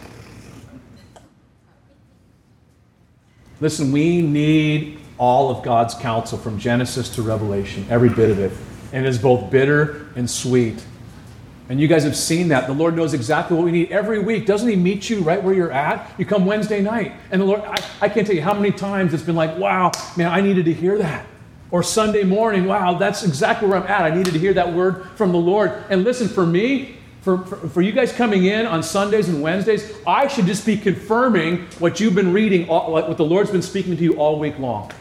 Listen, 3.59 3.91
we 3.91 4.23
need 4.23 4.99
all 5.19 5.51
of 5.51 5.63
God's 5.63 5.93
counsel 5.93 6.39
from 6.39 6.57
Genesis 6.57 7.09
to 7.09 7.21
Revelation, 7.21 7.85
every 7.91 8.09
bit 8.09 8.31
of 8.31 8.39
it. 8.39 8.51
And 8.91 9.05
is 9.05 9.17
both 9.17 9.49
bitter 9.49 10.07
and 10.15 10.29
sweet. 10.29 10.83
And 11.69 11.79
you 11.79 11.87
guys 11.87 12.03
have 12.03 12.17
seen 12.17 12.49
that. 12.49 12.67
The 12.67 12.73
Lord 12.73 12.97
knows 12.97 13.13
exactly 13.13 13.55
what 13.55 13.63
we 13.63 13.71
need 13.71 13.91
every 13.91 14.19
week. 14.19 14.45
Doesn't 14.45 14.67
He 14.67 14.75
meet 14.75 15.09
you 15.09 15.21
right 15.21 15.41
where 15.41 15.53
you're 15.53 15.71
at? 15.71 16.11
You 16.17 16.25
come 16.25 16.45
Wednesday 16.45 16.81
night. 16.81 17.13
And 17.31 17.41
the 17.41 17.45
Lord, 17.45 17.61
I, 17.61 17.77
I 18.01 18.09
can't 18.09 18.27
tell 18.27 18.35
you 18.35 18.41
how 18.41 18.53
many 18.53 18.71
times 18.71 19.13
it's 19.13 19.23
been 19.23 19.37
like, 19.37 19.57
wow, 19.57 19.91
man, 20.17 20.27
I 20.27 20.41
needed 20.41 20.65
to 20.65 20.73
hear 20.73 20.97
that. 20.97 21.25
Or 21.71 21.81
Sunday 21.81 22.23
morning, 22.23 22.65
wow, 22.65 22.95
that's 22.95 23.23
exactly 23.23 23.69
where 23.69 23.77
I'm 23.77 23.87
at. 23.87 24.01
I 24.01 24.13
needed 24.13 24.33
to 24.33 24.39
hear 24.39 24.53
that 24.55 24.73
word 24.73 25.07
from 25.15 25.31
the 25.31 25.37
Lord. 25.37 25.71
And 25.89 26.03
listen, 26.03 26.27
for 26.27 26.45
me, 26.45 26.97
for, 27.21 27.37
for, 27.45 27.55
for, 27.69 27.81
you 27.81 27.93
guys 27.93 28.11
coming 28.11 28.45
in 28.45 28.65
on 28.65 28.83
Sundays 28.83 29.29
and 29.29 29.41
Wednesdays, 29.41 29.93
I 30.05 30.27
should 30.27 30.47
just 30.47 30.65
be 30.65 30.75
confirming 30.75 31.67
what 31.79 32.01
you've 32.01 32.15
been 32.15 32.33
reading, 32.33 32.67
all, 32.67 32.91
what 32.91 33.15
the 33.15 33.23
Lord's 33.23 33.51
been 33.51 33.61
speaking 33.61 33.95
to 33.95 34.03
you 34.03 34.17
all 34.17 34.37
week 34.37 34.59
long. 34.59 34.91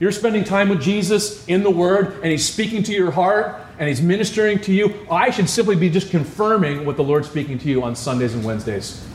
You're 0.00 0.12
spending 0.12 0.44
time 0.44 0.70
with 0.70 0.80
Jesus 0.80 1.46
in 1.46 1.62
the 1.62 1.70
Word, 1.70 2.14
and 2.22 2.32
He's 2.32 2.48
speaking 2.48 2.82
to 2.84 2.92
your 2.92 3.10
heart, 3.10 3.60
and 3.78 3.86
He's 3.86 4.00
ministering 4.00 4.58
to 4.60 4.72
you. 4.72 5.06
I 5.10 5.28
should 5.28 5.48
simply 5.48 5.76
be 5.76 5.90
just 5.90 6.10
confirming 6.10 6.86
what 6.86 6.96
the 6.96 7.04
Lord's 7.04 7.28
speaking 7.28 7.58
to 7.58 7.68
you 7.68 7.82
on 7.82 7.94
Sundays 7.94 8.32
and 8.32 8.42
Wednesdays. 8.42 9.06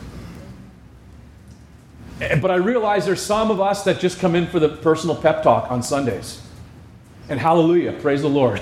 Eh, 2.21 2.39
but 2.39 2.51
I 2.51 2.55
realize 2.55 3.03
there's 3.03 3.21
some 3.21 3.49
of 3.49 3.59
us 3.59 3.83
that 3.85 3.99
just 3.99 4.19
come 4.19 4.35
in 4.35 4.45
for 4.45 4.59
the 4.59 4.69
personal 4.69 5.15
pep 5.15 5.41
talk 5.41 5.71
on 5.71 5.81
Sundays. 5.81 6.39
And 7.29 7.39
hallelujah, 7.39 7.93
praise 7.93 8.21
the 8.21 8.29
Lord. 8.29 8.61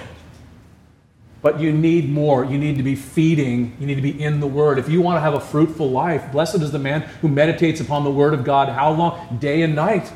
But 1.42 1.60
you 1.60 1.74
need 1.74 2.10
more. 2.10 2.46
You 2.46 2.58
need 2.58 2.78
to 2.78 2.84
be 2.84 2.96
feeding. 2.96 3.76
You 3.82 3.86
need 3.86 3.96
to 3.96 4.02
be 4.02 4.24
in 4.24 4.40
the 4.40 4.48
Word. 4.48 4.80
If 4.80 4.88
you 4.88 5.02
want 5.02 5.18
to 5.18 5.20
have 5.20 5.34
a 5.34 5.42
fruitful 5.42 5.92
life, 5.92 6.32
blessed 6.32 6.62
is 6.62 6.72
the 6.72 6.80
man 6.80 7.02
who 7.02 7.28
meditates 7.28 7.82
upon 7.82 8.06
the 8.06 8.12
Word 8.12 8.34
of 8.34 8.46
God. 8.46 8.70
How 8.70 8.94
long? 8.94 9.40
Day 9.40 9.62
and 9.64 9.76
night 9.76 10.10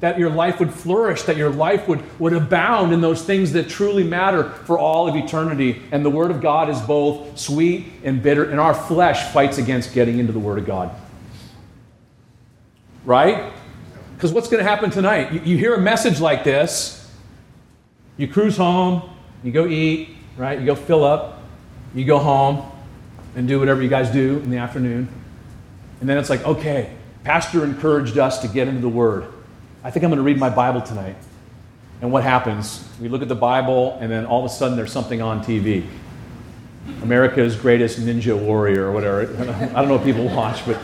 that 0.00 0.18
your 0.18 0.30
life 0.30 0.58
would 0.58 0.72
flourish, 0.72 1.22
that 1.22 1.36
your 1.36 1.50
life 1.50 1.86
would, 1.86 2.02
would 2.18 2.32
abound 2.32 2.92
in 2.92 3.00
those 3.00 3.22
things 3.22 3.52
that 3.52 3.68
truly 3.68 4.02
matter 4.02 4.50
for 4.50 4.78
all 4.78 5.06
of 5.06 5.14
eternity. 5.14 5.82
And 5.92 6.04
the 6.04 6.10
Word 6.10 6.30
of 6.30 6.40
God 6.40 6.70
is 6.70 6.80
both 6.80 7.38
sweet 7.38 7.86
and 8.02 8.22
bitter, 8.22 8.50
and 8.50 8.58
our 8.58 8.74
flesh 8.74 9.30
fights 9.32 9.58
against 9.58 9.92
getting 9.92 10.18
into 10.18 10.32
the 10.32 10.38
Word 10.38 10.58
of 10.58 10.66
God. 10.66 10.90
Right? 13.04 13.52
Because 14.16 14.32
what's 14.32 14.48
going 14.48 14.62
to 14.62 14.68
happen 14.68 14.90
tonight? 14.90 15.32
You, 15.32 15.40
you 15.40 15.58
hear 15.58 15.74
a 15.74 15.80
message 15.80 16.20
like 16.20 16.44
this, 16.44 16.96
you 18.16 18.26
cruise 18.26 18.56
home, 18.56 19.02
you 19.42 19.52
go 19.52 19.66
eat, 19.66 20.10
right? 20.36 20.58
You 20.58 20.66
go 20.66 20.74
fill 20.74 21.04
up, 21.04 21.42
you 21.94 22.04
go 22.04 22.18
home 22.18 22.70
and 23.34 23.46
do 23.46 23.58
whatever 23.58 23.82
you 23.82 23.88
guys 23.88 24.10
do 24.10 24.38
in 24.38 24.50
the 24.50 24.58
afternoon. 24.58 25.08
And 26.00 26.08
then 26.08 26.16
it's 26.16 26.30
like, 26.30 26.44
okay, 26.46 26.94
Pastor 27.24 27.64
encouraged 27.64 28.16
us 28.16 28.38
to 28.40 28.48
get 28.48 28.66
into 28.66 28.80
the 28.80 28.88
Word. 28.88 29.26
I 29.82 29.90
think 29.90 30.04
I'm 30.04 30.10
going 30.10 30.18
to 30.18 30.22
read 30.22 30.38
my 30.38 30.50
Bible 30.50 30.82
tonight. 30.82 31.16
And 32.02 32.12
what 32.12 32.22
happens? 32.22 32.86
We 33.00 33.08
look 33.08 33.22
at 33.22 33.28
the 33.28 33.34
Bible, 33.34 33.96
and 34.00 34.10
then 34.10 34.26
all 34.26 34.44
of 34.44 34.50
a 34.50 34.54
sudden 34.54 34.76
there's 34.76 34.92
something 34.92 35.22
on 35.22 35.42
TV. 35.42 35.86
America's 37.02 37.56
Greatest 37.56 37.98
Ninja 37.98 38.38
Warrior, 38.38 38.86
or 38.86 38.92
whatever. 38.92 39.20
I 39.74 39.80
don't 39.80 39.88
know 39.88 39.96
if 39.96 40.04
people 40.04 40.24
watch, 40.26 40.64
but 40.66 40.80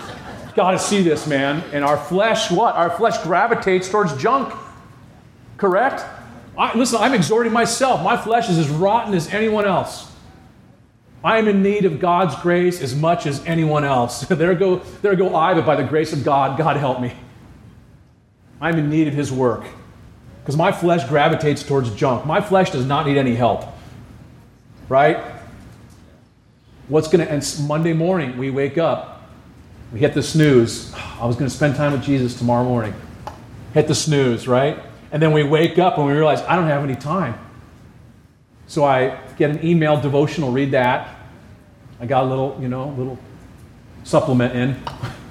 got 0.54 0.70
to 0.70 0.78
see 0.78 1.02
this, 1.02 1.26
man. 1.26 1.62
And 1.72 1.84
our 1.84 1.98
flesh, 1.98 2.50
what? 2.50 2.74
Our 2.74 2.90
flesh 2.90 3.22
gravitates 3.22 3.88
towards 3.88 4.16
junk. 4.16 4.54
Correct? 5.58 6.04
I, 6.56 6.76
listen, 6.76 6.98
I'm 7.00 7.12
exhorting 7.12 7.52
myself. 7.52 8.02
My 8.02 8.16
flesh 8.16 8.48
is 8.48 8.58
as 8.58 8.68
rotten 8.68 9.14
as 9.14 9.28
anyone 9.28 9.66
else. 9.66 10.10
I 11.22 11.38
am 11.38 11.48
in 11.48 11.62
need 11.62 11.84
of 11.84 11.98
God's 11.98 12.34
grace 12.36 12.80
as 12.80 12.94
much 12.94 13.26
as 13.26 13.44
anyone 13.44 13.84
else. 13.84 14.20
there 14.28 14.54
go, 14.54 14.76
there 15.02 15.16
go 15.16 15.34
I, 15.34 15.54
but 15.54 15.66
by 15.66 15.76
the 15.76 15.84
grace 15.84 16.12
of 16.12 16.24
God, 16.24 16.56
God 16.56 16.76
help 16.76 17.00
me. 17.00 17.12
I'm 18.60 18.78
in 18.78 18.88
need 18.90 19.08
of 19.08 19.14
His 19.14 19.30
work. 19.30 19.64
Because 20.42 20.56
my 20.56 20.70
flesh 20.70 21.08
gravitates 21.08 21.62
towards 21.62 21.90
junk. 21.94 22.24
My 22.24 22.40
flesh 22.40 22.70
does 22.70 22.86
not 22.86 23.06
need 23.06 23.16
any 23.16 23.34
help. 23.34 23.64
Right? 24.88 25.18
What's 26.88 27.08
going 27.08 27.26
to, 27.26 27.32
and 27.32 27.44
Monday 27.66 27.92
morning, 27.92 28.38
we 28.38 28.50
wake 28.50 28.78
up, 28.78 29.28
we 29.92 29.98
hit 29.98 30.14
the 30.14 30.22
snooze. 30.22 30.94
I 31.20 31.26
was 31.26 31.36
going 31.36 31.50
to 31.50 31.54
spend 31.56 31.74
time 31.74 31.92
with 31.92 32.02
Jesus 32.02 32.38
tomorrow 32.38 32.64
morning. 32.64 32.94
Hit 33.74 33.88
the 33.88 33.94
snooze, 33.94 34.46
right? 34.46 34.78
And 35.10 35.20
then 35.20 35.32
we 35.32 35.42
wake 35.42 35.78
up 35.78 35.98
and 35.98 36.06
we 36.06 36.12
realize, 36.12 36.40
I 36.42 36.56
don't 36.56 36.66
have 36.66 36.84
any 36.84 36.96
time. 36.96 37.38
So 38.68 38.84
I 38.84 39.20
get 39.36 39.50
an 39.50 39.64
email 39.64 40.00
devotional, 40.00 40.52
read 40.52 40.72
that. 40.72 41.16
I 42.00 42.06
got 42.06 42.24
a 42.24 42.26
little, 42.26 42.58
you 42.60 42.68
know, 42.68 42.88
little 42.90 43.18
supplement 44.04 44.54
in. 44.54 44.80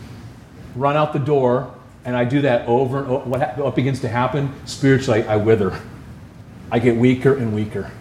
Run 0.76 0.98
out 0.98 1.14
the 1.14 1.20
door, 1.20 1.74
and 2.06 2.16
I 2.16 2.24
do 2.24 2.42
that 2.42 2.68
over 2.68 3.00
and 3.00 3.08
over, 3.08 3.30
what, 3.30 3.58
what 3.58 3.76
begins 3.76 4.00
to 4.02 4.08
happen 4.08 4.54
spiritually, 4.66 5.24
I 5.24 5.38
wither. 5.38 5.78
I 6.72 6.80
get 6.80 6.96
weaker 6.96 7.36
and 7.36 7.54
weaker. 7.54 7.92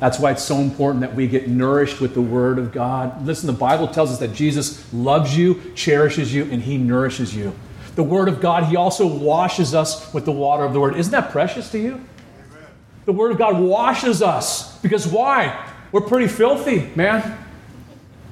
That's 0.00 0.18
why 0.18 0.32
it's 0.32 0.42
so 0.42 0.58
important 0.58 1.00
that 1.02 1.14
we 1.14 1.28
get 1.28 1.48
nourished 1.48 2.00
with 2.00 2.14
the 2.14 2.20
Word 2.20 2.58
of 2.58 2.72
God. 2.72 3.24
Listen, 3.24 3.46
the 3.46 3.52
Bible 3.52 3.86
tells 3.86 4.10
us 4.10 4.18
that 4.18 4.34
Jesus 4.34 4.92
loves 4.92 5.36
you, 5.36 5.72
cherishes 5.74 6.34
you, 6.34 6.44
and 6.50 6.60
He 6.60 6.76
nourishes 6.76 7.34
you. 7.34 7.54
The 7.94 8.02
Word 8.02 8.28
of 8.28 8.40
God, 8.40 8.64
He 8.64 8.76
also 8.76 9.06
washes 9.06 9.72
us 9.72 10.12
with 10.12 10.24
the 10.24 10.32
water 10.32 10.64
of 10.64 10.72
the 10.72 10.80
Word. 10.80 10.96
Isn't 10.96 11.12
that 11.12 11.30
precious 11.30 11.70
to 11.70 11.78
you? 11.78 11.92
Amen. 11.92 12.66
The 13.04 13.12
Word 13.12 13.30
of 13.30 13.38
God 13.38 13.58
washes 13.58 14.20
us. 14.20 14.76
Because 14.78 15.06
why? 15.06 15.70
We're 15.92 16.00
pretty 16.00 16.26
filthy, 16.26 16.90
man. 16.96 17.38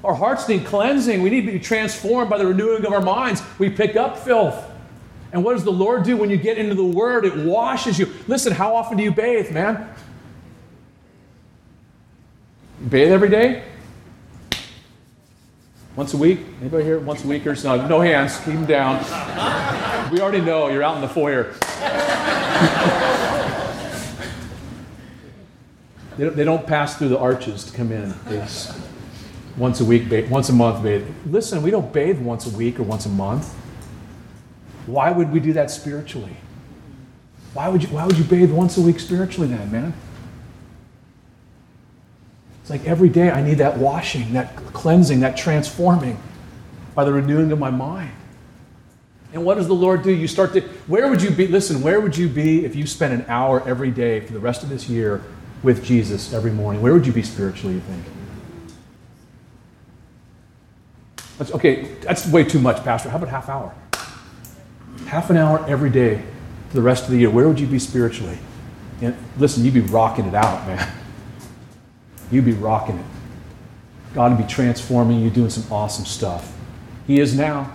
Our 0.04 0.14
hearts 0.14 0.48
need 0.48 0.66
cleansing. 0.66 1.22
We 1.22 1.30
need 1.30 1.46
to 1.46 1.52
be 1.52 1.60
transformed 1.60 2.28
by 2.28 2.38
the 2.38 2.46
renewing 2.46 2.84
of 2.84 2.92
our 2.92 3.00
minds. 3.00 3.42
We 3.58 3.70
pick 3.70 3.96
up 3.96 4.18
filth. 4.18 4.68
And 5.32 5.44
what 5.44 5.54
does 5.54 5.64
the 5.64 5.72
Lord 5.72 6.02
do 6.02 6.16
when 6.16 6.28
you 6.28 6.36
get 6.36 6.58
into 6.58 6.74
the 6.74 6.84
Word? 6.84 7.24
It 7.24 7.36
washes 7.36 7.98
you. 7.98 8.12
Listen, 8.26 8.52
how 8.52 8.74
often 8.74 8.98
do 8.98 9.04
you 9.04 9.12
bathe, 9.12 9.50
man? 9.52 9.88
You 12.80 12.88
bathe 12.88 13.12
every 13.12 13.30
day? 13.30 13.62
Once 15.94 16.14
a 16.14 16.16
week? 16.16 16.40
Anybody 16.60 16.84
here? 16.84 16.98
Once 16.98 17.22
a 17.22 17.26
week 17.26 17.46
or 17.46 17.54
so? 17.54 17.86
No 17.86 18.00
hands. 18.00 18.38
Keep 18.38 18.54
them 18.54 18.66
down. 18.66 18.98
We 20.10 20.20
already 20.20 20.40
know 20.40 20.68
you're 20.68 20.82
out 20.82 20.96
in 20.96 21.02
the 21.02 21.08
foyer. 21.08 21.52
they, 26.16 26.44
don't, 26.44 26.66
pass 26.66 26.96
through 26.96 27.08
the 27.08 27.18
arches 27.18 27.64
to 27.64 27.76
come 27.76 27.92
in. 27.92 28.14
It's, 28.26 28.72
once 29.56 29.80
a 29.80 29.84
week, 29.84 30.30
once 30.30 30.48
a 30.48 30.52
month 30.52 30.82
bathe. 30.82 31.06
Listen, 31.26 31.62
we 31.62 31.70
don't 31.70 31.92
bathe 31.92 32.18
once 32.18 32.46
a 32.46 32.56
week 32.56 32.80
or 32.80 32.84
once 32.84 33.06
a 33.06 33.10
month. 33.10 33.52
Why 34.86 35.10
would 35.10 35.30
we 35.30 35.40
do 35.40 35.52
that 35.52 35.70
spiritually? 35.70 36.36
Why 37.54 37.68
would 37.68 37.82
you, 37.82 37.88
why 37.90 38.06
would 38.06 38.16
you 38.16 38.24
bathe 38.24 38.50
once 38.50 38.78
a 38.78 38.80
week 38.80 38.98
spiritually 38.98 39.48
then, 39.48 39.70
man? 39.70 39.94
It's 42.62 42.70
like 42.70 42.86
every 42.86 43.08
day 43.08 43.30
I 43.30 43.42
need 43.42 43.58
that 43.58 43.76
washing, 43.76 44.32
that 44.32 44.56
cleansing, 44.72 45.20
that 45.20 45.36
transforming 45.36 46.18
by 46.94 47.04
the 47.04 47.12
renewing 47.12 47.52
of 47.52 47.58
my 47.58 47.70
mind. 47.70 48.10
And 49.32 49.44
what 49.44 49.56
does 49.56 49.66
the 49.66 49.74
Lord 49.74 50.02
do? 50.02 50.10
You 50.10 50.28
start 50.28 50.52
to, 50.54 50.60
where 50.86 51.08
would 51.08 51.22
you 51.22 51.30
be? 51.30 51.46
Listen, 51.46 51.82
where 51.82 52.00
would 52.00 52.16
you 52.16 52.28
be 52.28 52.64
if 52.64 52.76
you 52.76 52.86
spent 52.86 53.14
an 53.14 53.24
hour 53.28 53.66
every 53.66 53.90
day 53.90 54.20
for 54.20 54.32
the 54.32 54.40
rest 54.40 54.62
of 54.62 54.68
this 54.68 54.88
year 54.88 55.22
with 55.62 55.84
Jesus 55.84 56.32
every 56.32 56.50
morning? 56.50 56.82
Where 56.82 56.92
would 56.92 57.06
you 57.06 57.12
be 57.12 57.22
spiritually, 57.22 57.74
you 57.74 57.80
think? 57.80 58.04
That's, 61.42 61.54
okay, 61.54 61.88
that's 62.02 62.24
way 62.28 62.44
too 62.44 62.60
much, 62.60 62.84
Pastor. 62.84 63.10
How 63.10 63.16
about 63.16 63.28
half 63.28 63.48
hour? 63.48 63.74
Half 65.06 65.28
an 65.28 65.36
hour 65.36 65.64
every 65.66 65.90
day 65.90 66.22
for 66.68 66.76
the 66.76 66.82
rest 66.82 67.02
of 67.02 67.10
the 67.10 67.18
year. 67.18 67.30
Where 67.30 67.48
would 67.48 67.58
you 67.58 67.66
be 67.66 67.80
spiritually? 67.80 68.38
And 69.00 69.16
listen, 69.36 69.64
you'd 69.64 69.74
be 69.74 69.80
rocking 69.80 70.26
it 70.26 70.36
out, 70.36 70.64
man. 70.68 70.88
You'd 72.30 72.44
be 72.44 72.52
rocking 72.52 72.96
it. 72.96 73.04
God 74.14 74.30
would 74.30 74.46
be 74.46 74.48
transforming 74.48 75.20
you, 75.20 75.30
doing 75.30 75.50
some 75.50 75.64
awesome 75.72 76.04
stuff. 76.04 76.56
He 77.08 77.18
is 77.18 77.36
now, 77.36 77.74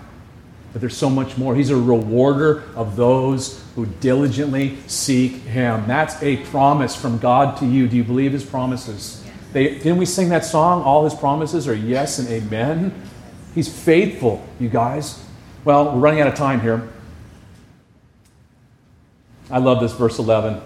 but 0.72 0.80
there's 0.80 0.95
so 0.95 1.09
much 1.09 1.38
more. 1.38 1.53
He's 1.53 1.70
a 1.70 1.76
rewarder 1.76 2.63
of 2.74 2.95
those 2.95 3.61
who 3.76 3.86
diligently 3.86 4.78
seek 4.88 5.34
Him. 5.41 5.86
That's 5.88 6.24
a 6.24 6.38
promise 6.45 6.95
from 6.95 7.18
God 7.18 7.57
to 7.57 7.65
you. 7.65 7.89
Do 7.89 7.97
you 7.97 8.05
believe 8.05 8.32
His 8.32 8.45
promises? 8.45 9.26
They, 9.51 9.76
didn't 9.76 9.97
we 9.97 10.05
sing 10.05 10.30
that 10.30 10.45
song? 10.45 10.84
All 10.84 11.03
His 11.03 11.13
promises 11.13 11.68
are 11.68 11.76
yes 11.76 12.18
and 12.18 12.30
amen. 12.30 12.93
He's 13.58 13.68
faithful, 13.68 14.47
you 14.60 14.70
guys. 14.70 15.20
Well, 15.66 15.86
we're 15.86 15.99
running 15.99 16.22
out 16.22 16.28
of 16.28 16.36
time 16.36 16.62
here. 16.62 16.88
I 19.49 19.58
love 19.58 19.80
this 19.82 19.93
verse 19.93 20.20
11. 20.20 20.62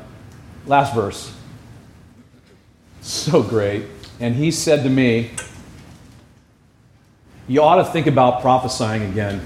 Last 0.65 0.93
verse. 0.93 1.33
So 2.99 3.43
great. 3.43 3.85
And 4.19 4.35
he 4.35 4.51
said 4.51 4.83
to 4.83 4.89
me, 4.89 5.31
You 7.47 7.63
ought 7.63 7.77
to 7.77 7.85
think 7.85 8.07
about 8.07 8.41
prophesying 8.41 9.03
again. 9.03 9.39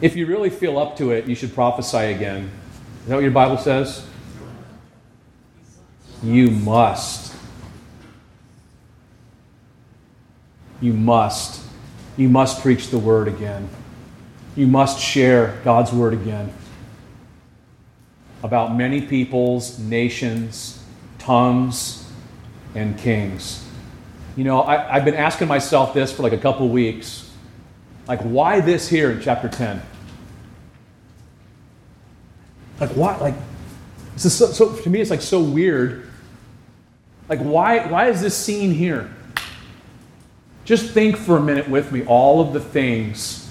If 0.00 0.16
you 0.16 0.24
really 0.24 0.48
feel 0.48 0.78
up 0.78 0.96
to 0.96 1.10
it, 1.10 1.28
you 1.28 1.34
should 1.34 1.52
prophesy 1.52 2.10
again. 2.10 2.50
Is 3.02 3.08
that 3.08 3.16
what 3.16 3.22
your 3.22 3.32
Bible 3.32 3.58
says? 3.58 4.06
You 6.22 6.50
must. 6.50 7.31
You 10.82 10.92
must. 10.92 11.64
You 12.18 12.28
must 12.28 12.60
preach 12.60 12.88
the 12.88 12.98
word 12.98 13.28
again. 13.28 13.70
You 14.54 14.66
must 14.66 15.00
share 15.00 15.58
God's 15.64 15.92
word 15.92 16.12
again 16.12 16.52
about 18.42 18.76
many 18.76 19.00
peoples, 19.00 19.78
nations, 19.78 20.82
tongues, 21.18 22.10
and 22.74 22.98
kings. 22.98 23.66
You 24.36 24.44
know, 24.44 24.62
I, 24.62 24.94
have 24.94 25.04
been 25.04 25.14
asking 25.14 25.48
myself 25.48 25.94
this 25.94 26.12
for 26.12 26.22
like 26.22 26.32
a 26.32 26.38
couple 26.38 26.68
weeks. 26.68 27.30
Like, 28.08 28.20
why 28.22 28.60
this 28.60 28.88
here 28.88 29.12
in 29.12 29.20
chapter 29.20 29.48
10? 29.48 29.80
Like, 32.80 32.90
why? 32.90 33.16
Like, 33.18 33.34
this 34.14 34.24
is 34.24 34.34
so, 34.34 34.46
so 34.46 34.74
to 34.74 34.90
me, 34.90 35.00
it's 35.00 35.10
like 35.10 35.22
so 35.22 35.40
weird. 35.40 36.10
Like, 37.28 37.40
why, 37.40 37.86
why 37.86 38.08
is 38.08 38.20
this 38.20 38.36
scene 38.36 38.72
here? 38.72 39.14
Just 40.64 40.92
think 40.92 41.16
for 41.16 41.36
a 41.36 41.40
minute 41.40 41.68
with 41.68 41.92
me 41.92 42.04
all 42.04 42.40
of 42.40 42.52
the 42.52 42.60
things 42.60 43.50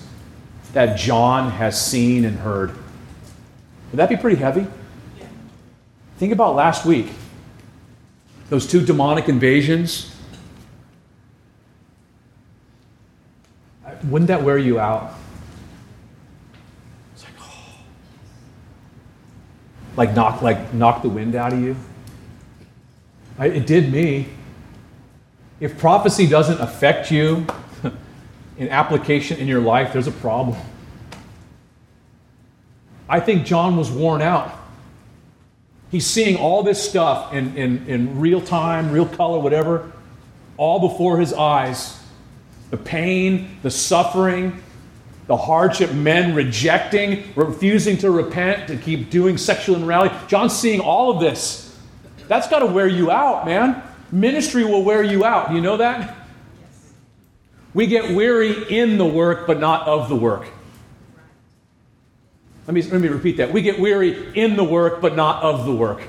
that 0.74 0.98
John 0.98 1.52
has 1.52 1.84
seen 1.84 2.24
and 2.24 2.40
heard. 2.40 2.70
Would 2.70 3.98
that 3.98 4.10
be 4.10 4.16
pretty 4.16 4.38
heavy? 4.38 4.66
Think 6.18 6.32
about 6.32 6.56
last 6.56 6.86
week. 6.86 7.08
Those 8.50 8.68
two 8.68 8.86
demonic 8.86 9.28
invasions. 9.28 10.16
Wouldn't 14.06 14.30
that 14.30 14.44
wear 14.44 14.58
you 14.58 14.80
out? 14.80 15.14
It's 17.14 17.24
like, 17.24 17.34
oh. 17.40 17.46
Like 19.98 20.16
knock, 20.16 20.42
like 20.42 20.74
knock 20.74 21.02
the 21.02 21.10
wind 21.10 21.36
out 21.36 21.54
of 21.54 21.62
you. 21.62 21.76
I, 23.38 23.48
it 23.48 23.68
did 23.68 23.92
me. 23.92 24.30
If 25.62 25.78
prophecy 25.78 26.26
doesn't 26.26 26.60
affect 26.60 27.12
you 27.12 27.46
in 28.58 28.70
application 28.70 29.38
in 29.38 29.48
your 29.48 29.62
life, 29.62 29.94
there's 29.94 30.08
a 30.08 30.12
problem. 30.12 30.58
I 33.08 33.20
think 33.20 33.46
John 33.46 33.78
was 33.78 33.92
worn 33.92 34.24
out. 34.24 34.58
He's 35.92 36.08
seeing 36.08 36.36
all 36.36 36.64
this 36.64 36.84
stuff 36.84 37.32
in, 37.32 37.56
in, 37.56 37.88
in 37.88 38.20
real 38.20 38.42
time, 38.42 38.92
real 38.92 39.06
color, 39.06 39.38
whatever, 39.38 39.92
all 40.58 40.80
before 40.80 41.20
his 41.20 41.32
eyes. 41.32 42.02
The 42.72 42.78
pain, 42.78 43.60
the 43.62 43.70
suffering, 43.70 44.64
the 45.28 45.38
hardship, 45.38 45.94
men 45.94 46.34
rejecting, 46.34 47.32
refusing 47.36 47.98
to 48.00 48.10
repent, 48.10 48.68
to 48.70 48.78
keep 48.78 49.12
doing 49.12 49.38
sexual 49.38 49.76
immorality. 49.76 50.16
John's 50.28 50.58
seeing 50.58 50.80
all 50.80 51.12
of 51.12 51.20
this. 51.20 51.78
That's 52.28 52.48
got 52.48 52.60
to 52.60 52.66
wear 52.66 52.88
you 52.88 53.12
out, 53.12 53.46
man. 53.46 53.84
Ministry 54.12 54.66
will 54.66 54.84
wear 54.84 55.04
you 55.04 55.24
out. 55.24 55.54
You 55.54 55.62
know 55.62 55.78
that? 55.78 56.18
We 57.74 57.88
get 57.88 58.14
weary 58.14 58.70
in 58.70 58.98
the 58.98 59.06
work, 59.06 59.48
but 59.48 59.60
not 59.60 59.88
of 59.88 60.10
the 60.10 60.16
work. 60.16 60.48
Let 62.68 62.74
me, 62.74 62.82
let 62.84 63.02
me 63.02 63.08
repeat 63.08 63.38
that. 63.38 63.52
We 63.52 63.62
get 63.62 63.80
weary 63.80 64.38
in 64.38 64.56
the 64.56 64.64
work, 64.64 65.02
but 65.02 65.16
not 65.16 65.42
of 65.44 65.66
the 65.66 65.74
work. 65.74 66.04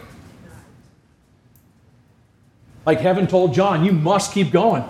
Like 2.85 3.01
heaven 3.01 3.27
told 3.27 3.55
John, 3.55 3.85
you 3.85 3.93
must 3.93 4.33
keep 4.33 4.51
going. 4.51 4.85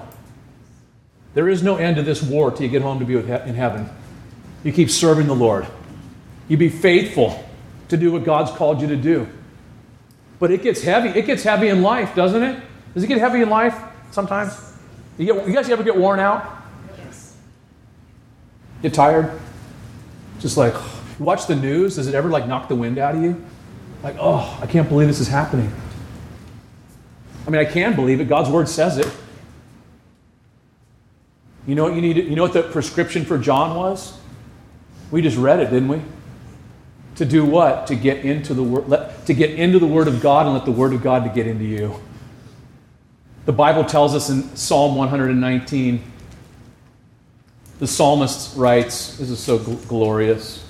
There 1.34 1.48
is 1.48 1.62
no 1.62 1.76
end 1.76 1.96
to 1.96 2.02
this 2.02 2.22
war 2.22 2.50
till 2.50 2.62
you 2.62 2.68
get 2.68 2.82
home 2.82 2.98
to 2.98 3.04
be 3.04 3.16
in 3.16 3.54
heaven. 3.54 3.88
You 4.64 4.72
keep 4.72 4.90
serving 4.90 5.26
the 5.26 5.34
Lord. 5.34 5.66
You 6.48 6.56
be 6.56 6.68
faithful 6.68 7.44
to 7.88 7.96
do 7.96 8.12
what 8.12 8.24
God's 8.24 8.50
called 8.50 8.80
you 8.80 8.88
to 8.88 8.96
do. 8.96 9.28
But 10.38 10.50
it 10.50 10.62
gets 10.62 10.82
heavy. 10.82 11.10
It 11.10 11.26
gets 11.26 11.42
heavy 11.42 11.68
in 11.68 11.82
life, 11.82 12.14
doesn't 12.14 12.42
it? 12.42 12.62
Does 12.94 13.04
it 13.04 13.06
get 13.06 13.18
heavy 13.18 13.42
in 13.42 13.48
life 13.48 13.78
sometimes? 14.10 14.52
You, 15.18 15.26
get, 15.26 15.46
you 15.46 15.52
guys 15.52 15.68
ever 15.68 15.82
get 15.82 15.96
worn 15.96 16.20
out? 16.20 16.62
Yes. 16.98 17.36
Get 18.82 18.94
tired? 18.94 19.38
Just 20.40 20.56
like, 20.56 20.74
you 21.18 21.24
watch 21.24 21.46
the 21.46 21.56
news, 21.56 21.96
does 21.96 22.06
it 22.06 22.14
ever 22.14 22.28
like 22.28 22.46
knock 22.46 22.68
the 22.68 22.74
wind 22.74 22.98
out 22.98 23.14
of 23.14 23.22
you? 23.22 23.42
Like, 24.02 24.16
oh, 24.18 24.58
I 24.60 24.66
can't 24.66 24.88
believe 24.88 25.08
this 25.08 25.20
is 25.20 25.28
happening. 25.28 25.72
I 27.46 27.50
mean, 27.50 27.60
I 27.60 27.64
can 27.64 27.94
believe 27.94 28.20
it. 28.20 28.28
God's 28.28 28.50
word 28.50 28.68
says 28.68 28.98
it. 28.98 29.10
You 31.66 31.74
know 31.74 31.84
what 31.84 31.94
you 31.94 32.00
need? 32.00 32.16
You 32.16 32.34
know 32.34 32.42
what 32.42 32.52
the 32.52 32.62
prescription 32.62 33.24
for 33.24 33.38
John 33.38 33.76
was? 33.76 34.18
We 35.10 35.22
just 35.22 35.36
read 35.36 35.60
it, 35.60 35.70
didn't 35.70 35.88
we? 35.88 36.02
To 37.16 37.24
do 37.24 37.44
what? 37.44 37.86
To 37.88 37.94
get 37.94 38.24
into 38.24 38.54
the 38.54 38.62
word, 38.62 39.08
to 39.26 39.34
get 39.34 39.50
into 39.50 39.78
the 39.78 39.86
word 39.86 40.08
of 40.08 40.20
God 40.20 40.46
and 40.46 40.54
let 40.54 40.64
the 40.64 40.72
word 40.72 40.92
of 40.92 41.02
God 41.02 41.24
to 41.24 41.30
get 41.30 41.46
into 41.46 41.64
you. 41.64 42.00
The 43.44 43.52
Bible 43.52 43.84
tells 43.84 44.14
us 44.14 44.30
in 44.30 44.54
Psalm 44.54 44.94
119, 44.94 46.02
the 47.80 47.86
psalmist 47.88 48.56
writes, 48.56 49.16
this 49.16 49.30
is 49.30 49.40
so 49.40 49.58
gl- 49.58 49.88
glorious. 49.88 50.64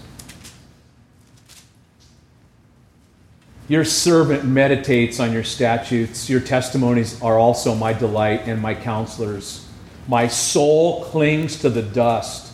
Your 3.69 3.85
servant 3.85 4.47
meditates 4.47 5.21
on 5.21 5.33
your 5.33 5.45
statutes. 5.45 6.31
Your 6.31 6.41
testimonies 6.41 7.21
are 7.21 7.39
also 7.39 7.75
my 7.75 7.93
delight 7.93 8.43
and 8.47 8.61
my 8.61 8.75
counselors. 8.75 9.69
My 10.09 10.27
soul 10.27 11.05
clings 11.05 11.61
to 11.61 11.69
the 11.69 11.83
dust. 11.83 12.53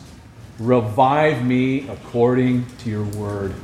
Revive 0.59 1.45
me 1.45 1.89
according 1.89 2.67
to 2.79 2.91
your 2.91 3.05
word. 3.05 3.55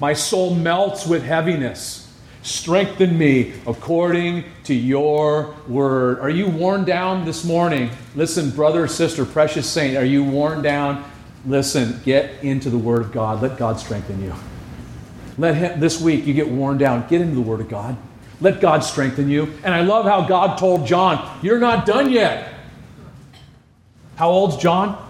My 0.00 0.14
soul 0.14 0.54
melts 0.54 1.06
with 1.06 1.22
heaviness. 1.22 2.07
Strengthen 2.48 3.18
me 3.18 3.52
according 3.66 4.44
to 4.64 4.74
your 4.74 5.54
word. 5.68 6.18
Are 6.20 6.30
you 6.30 6.48
worn 6.48 6.84
down 6.84 7.24
this 7.24 7.44
morning? 7.44 7.90
Listen, 8.14 8.50
brother 8.50 8.88
sister, 8.88 9.24
precious 9.24 9.68
saint, 9.68 9.96
are 9.96 10.04
you 10.04 10.24
worn 10.24 10.62
down? 10.62 11.04
Listen, 11.46 12.00
get 12.04 12.42
into 12.42 12.70
the 12.70 12.78
word 12.78 13.02
of 13.02 13.12
God. 13.12 13.42
Let 13.42 13.58
God 13.58 13.78
strengthen 13.78 14.22
you. 14.22 14.34
Let 15.38 15.54
him, 15.54 15.80
this 15.80 16.00
week 16.00 16.26
you 16.26 16.34
get 16.34 16.48
worn 16.48 16.78
down. 16.78 17.06
Get 17.08 17.20
into 17.20 17.36
the 17.36 17.40
Word 17.40 17.60
of 17.60 17.68
God. 17.68 17.96
Let 18.40 18.60
God 18.60 18.80
strengthen 18.80 19.30
you. 19.30 19.54
And 19.62 19.72
I 19.72 19.82
love 19.82 20.04
how 20.04 20.26
God 20.26 20.58
told 20.58 20.86
John, 20.86 21.38
You're 21.42 21.60
not 21.60 21.86
done 21.86 22.10
yet. 22.10 22.52
How 24.16 24.30
old's 24.30 24.56
John? 24.56 25.04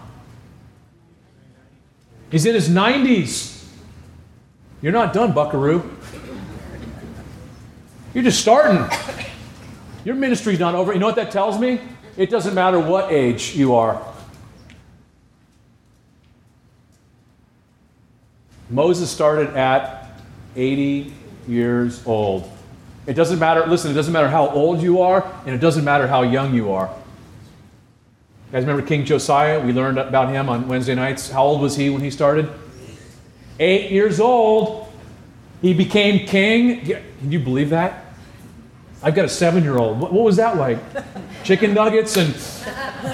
He's 2.31 2.45
in 2.45 2.55
his 2.55 2.69
90s. 2.69 3.67
You're 4.83 4.93
not 4.93 5.15
done, 5.15 5.33
buckaroo. 5.33 5.91
You're 8.15 8.25
just 8.25 8.41
starting. 8.41 8.85
Your 10.05 10.15
ministry's 10.15 10.59
not 10.59 10.75
over. 10.75 10.93
You 10.93 10.99
know 10.99 11.07
what 11.07 11.17
that 11.17 11.31
tells 11.31 11.59
me? 11.59 11.81
It 12.17 12.31
doesn't 12.31 12.55
matter 12.55 12.81
what 12.81 13.13
age 13.13 13.55
you 13.55 13.75
are. 13.75 14.03
Moses 18.71 19.11
started 19.11 19.57
at 19.57 20.21
80 20.57 21.13
years 21.47 22.07
old. 22.07 22.51
It 23.07 23.15
doesn't 23.15 23.39
matter, 23.39 23.67
listen, 23.67 23.91
it 23.91 23.95
doesn't 23.95 24.13
matter 24.13 24.29
how 24.29 24.49
old 24.49 24.83
you 24.83 25.01
are, 25.01 25.31
and 25.47 25.55
it 25.55 25.59
doesn't 25.59 25.85
matter 25.85 26.07
how 26.07 26.23
young 26.23 26.55
you 26.55 26.73
are. 26.73 26.87
You 28.49 28.53
guys 28.53 28.63
remember 28.65 28.87
King 28.87 29.05
Josiah? 29.05 29.61
We 29.61 29.73
learned 29.73 29.99
about 29.99 30.31
him 30.31 30.49
on 30.49 30.69
Wednesday 30.69 30.95
nights. 30.95 31.31
How 31.31 31.45
old 31.45 31.61
was 31.61 31.77
he 31.77 31.89
when 31.89 32.03
he 32.03 32.11
started? 32.11 32.51
Eight 33.59 33.91
years 33.91 34.21
old. 34.21 34.88
He 35.61 35.75
became 35.75 36.27
king. 36.27 36.85
Can 36.85 37.31
you 37.33 37.39
believe 37.39 37.71
that? 37.71 38.05
I've 39.03 39.15
got 39.15 39.25
a 39.25 39.29
seven 39.29 39.63
year 39.63 39.79
old. 39.79 40.01
What, 40.01 40.13
was 40.13 40.37
that 40.37 40.57
like? 40.57 40.79
Chicken 41.45 41.75
nuggets 41.75 42.17
and 42.17 42.35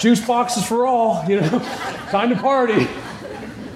juice 0.01 0.25
boxes 0.25 0.67
for 0.67 0.87
all, 0.87 1.25
you 1.29 1.41
know, 1.41 1.59
time 2.11 2.31
to 2.31 2.37
party. 2.37 2.89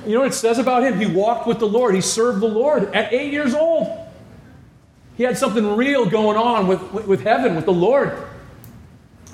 You 0.07 0.15
know 0.15 0.21
what 0.21 0.31
it 0.31 0.35
says 0.35 0.59
about 0.59 0.83
him? 0.83 0.99
He 0.99 1.07
walked 1.07 1.47
with 1.47 1.59
the 1.59 1.69
Lord, 1.69 1.95
he 1.95 2.01
served 2.01 2.41
the 2.41 2.49
Lord 2.49 2.95
at 2.95 3.13
eight 3.13 3.33
years 3.33 3.55
old. 3.55 3.95
He 5.17 5.25
had 5.25 5.37
something 5.37 5.77
real 5.77 6.07
going 6.07 6.39
on 6.39 6.67
with, 6.67 6.81
with, 6.93 7.07
with 7.07 7.23
heaven, 7.23 7.57
with 7.57 7.67
the 7.67 7.73
Lord. 7.73 8.17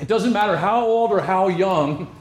It 0.00 0.08
doesn't 0.08 0.32
matter 0.32 0.56
how 0.56 0.84
old 0.84 1.12
or 1.12 1.20
how 1.20 1.48
young. 1.48 2.12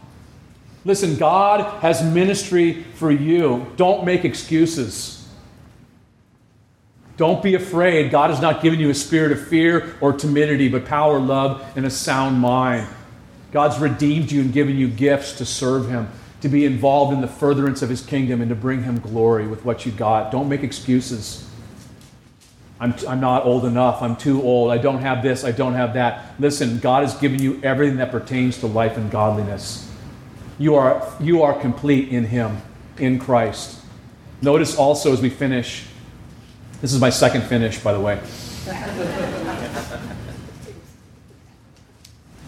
Listen, 0.85 1.15
God 1.15 1.81
has 1.81 2.03
ministry 2.03 2.83
for 2.95 3.09
you. 3.09 3.65
Don't 3.77 4.05
make 4.05 4.25
excuses. 4.25 5.22
Don't 7.15 7.43
be 7.43 7.53
afraid. 7.53 8.09
God 8.09 8.31
has 8.31 8.41
not 8.41 8.61
given 8.61 8.79
you 8.79 8.89
a 8.89 8.95
spirit 8.95 9.31
of 9.31 9.47
fear 9.47 9.95
or 10.01 10.13
timidity, 10.13 10.67
but 10.67 10.85
power, 10.85 11.19
love, 11.19 11.63
and 11.75 11.85
a 11.85 11.89
sound 11.89 12.39
mind. 12.39 12.87
God's 13.51 13.79
redeemed 13.79 14.31
you 14.31 14.41
and 14.41 14.51
given 14.51 14.77
you 14.77 14.87
gifts 14.87 15.37
to 15.37 15.45
serve 15.45 15.87
Him, 15.87 16.09
to 16.41 16.49
be 16.49 16.65
involved 16.65 17.13
in 17.13 17.21
the 17.21 17.27
furtherance 17.27 17.83
of 17.83 17.89
His 17.89 18.01
kingdom, 18.01 18.41
and 18.41 18.49
to 18.49 18.55
bring 18.55 18.81
Him 18.81 18.99
glory 18.99 19.47
with 19.47 19.63
what 19.63 19.85
you've 19.85 19.97
got. 19.97 20.31
Don't 20.31 20.49
make 20.49 20.63
excuses. 20.63 21.47
I'm, 22.79 22.95
I'm 23.07 23.21
not 23.21 23.45
old 23.45 23.65
enough. 23.65 24.01
I'm 24.01 24.15
too 24.15 24.41
old. 24.41 24.71
I 24.71 24.79
don't 24.79 24.99
have 24.99 25.21
this. 25.21 25.43
I 25.43 25.51
don't 25.51 25.73
have 25.73 25.93
that. 25.93 26.33
Listen, 26.39 26.79
God 26.79 27.03
has 27.03 27.15
given 27.15 27.39
you 27.39 27.61
everything 27.61 27.97
that 27.97 28.11
pertains 28.11 28.57
to 28.59 28.67
life 28.67 28.97
and 28.97 29.11
godliness. 29.11 29.89
You 30.57 30.75
are, 30.75 31.07
you 31.19 31.43
are 31.43 31.53
complete 31.53 32.09
in 32.09 32.25
Him, 32.25 32.57
in 32.97 33.19
Christ. 33.19 33.79
Notice 34.41 34.75
also 34.75 35.13
as 35.13 35.21
we 35.21 35.29
finish, 35.29 35.85
this 36.83 36.91
is 36.91 36.99
my 36.99 37.09
second 37.09 37.43
finish, 37.43 37.79
by 37.79 37.93
the 37.93 37.99
way. 38.01 38.19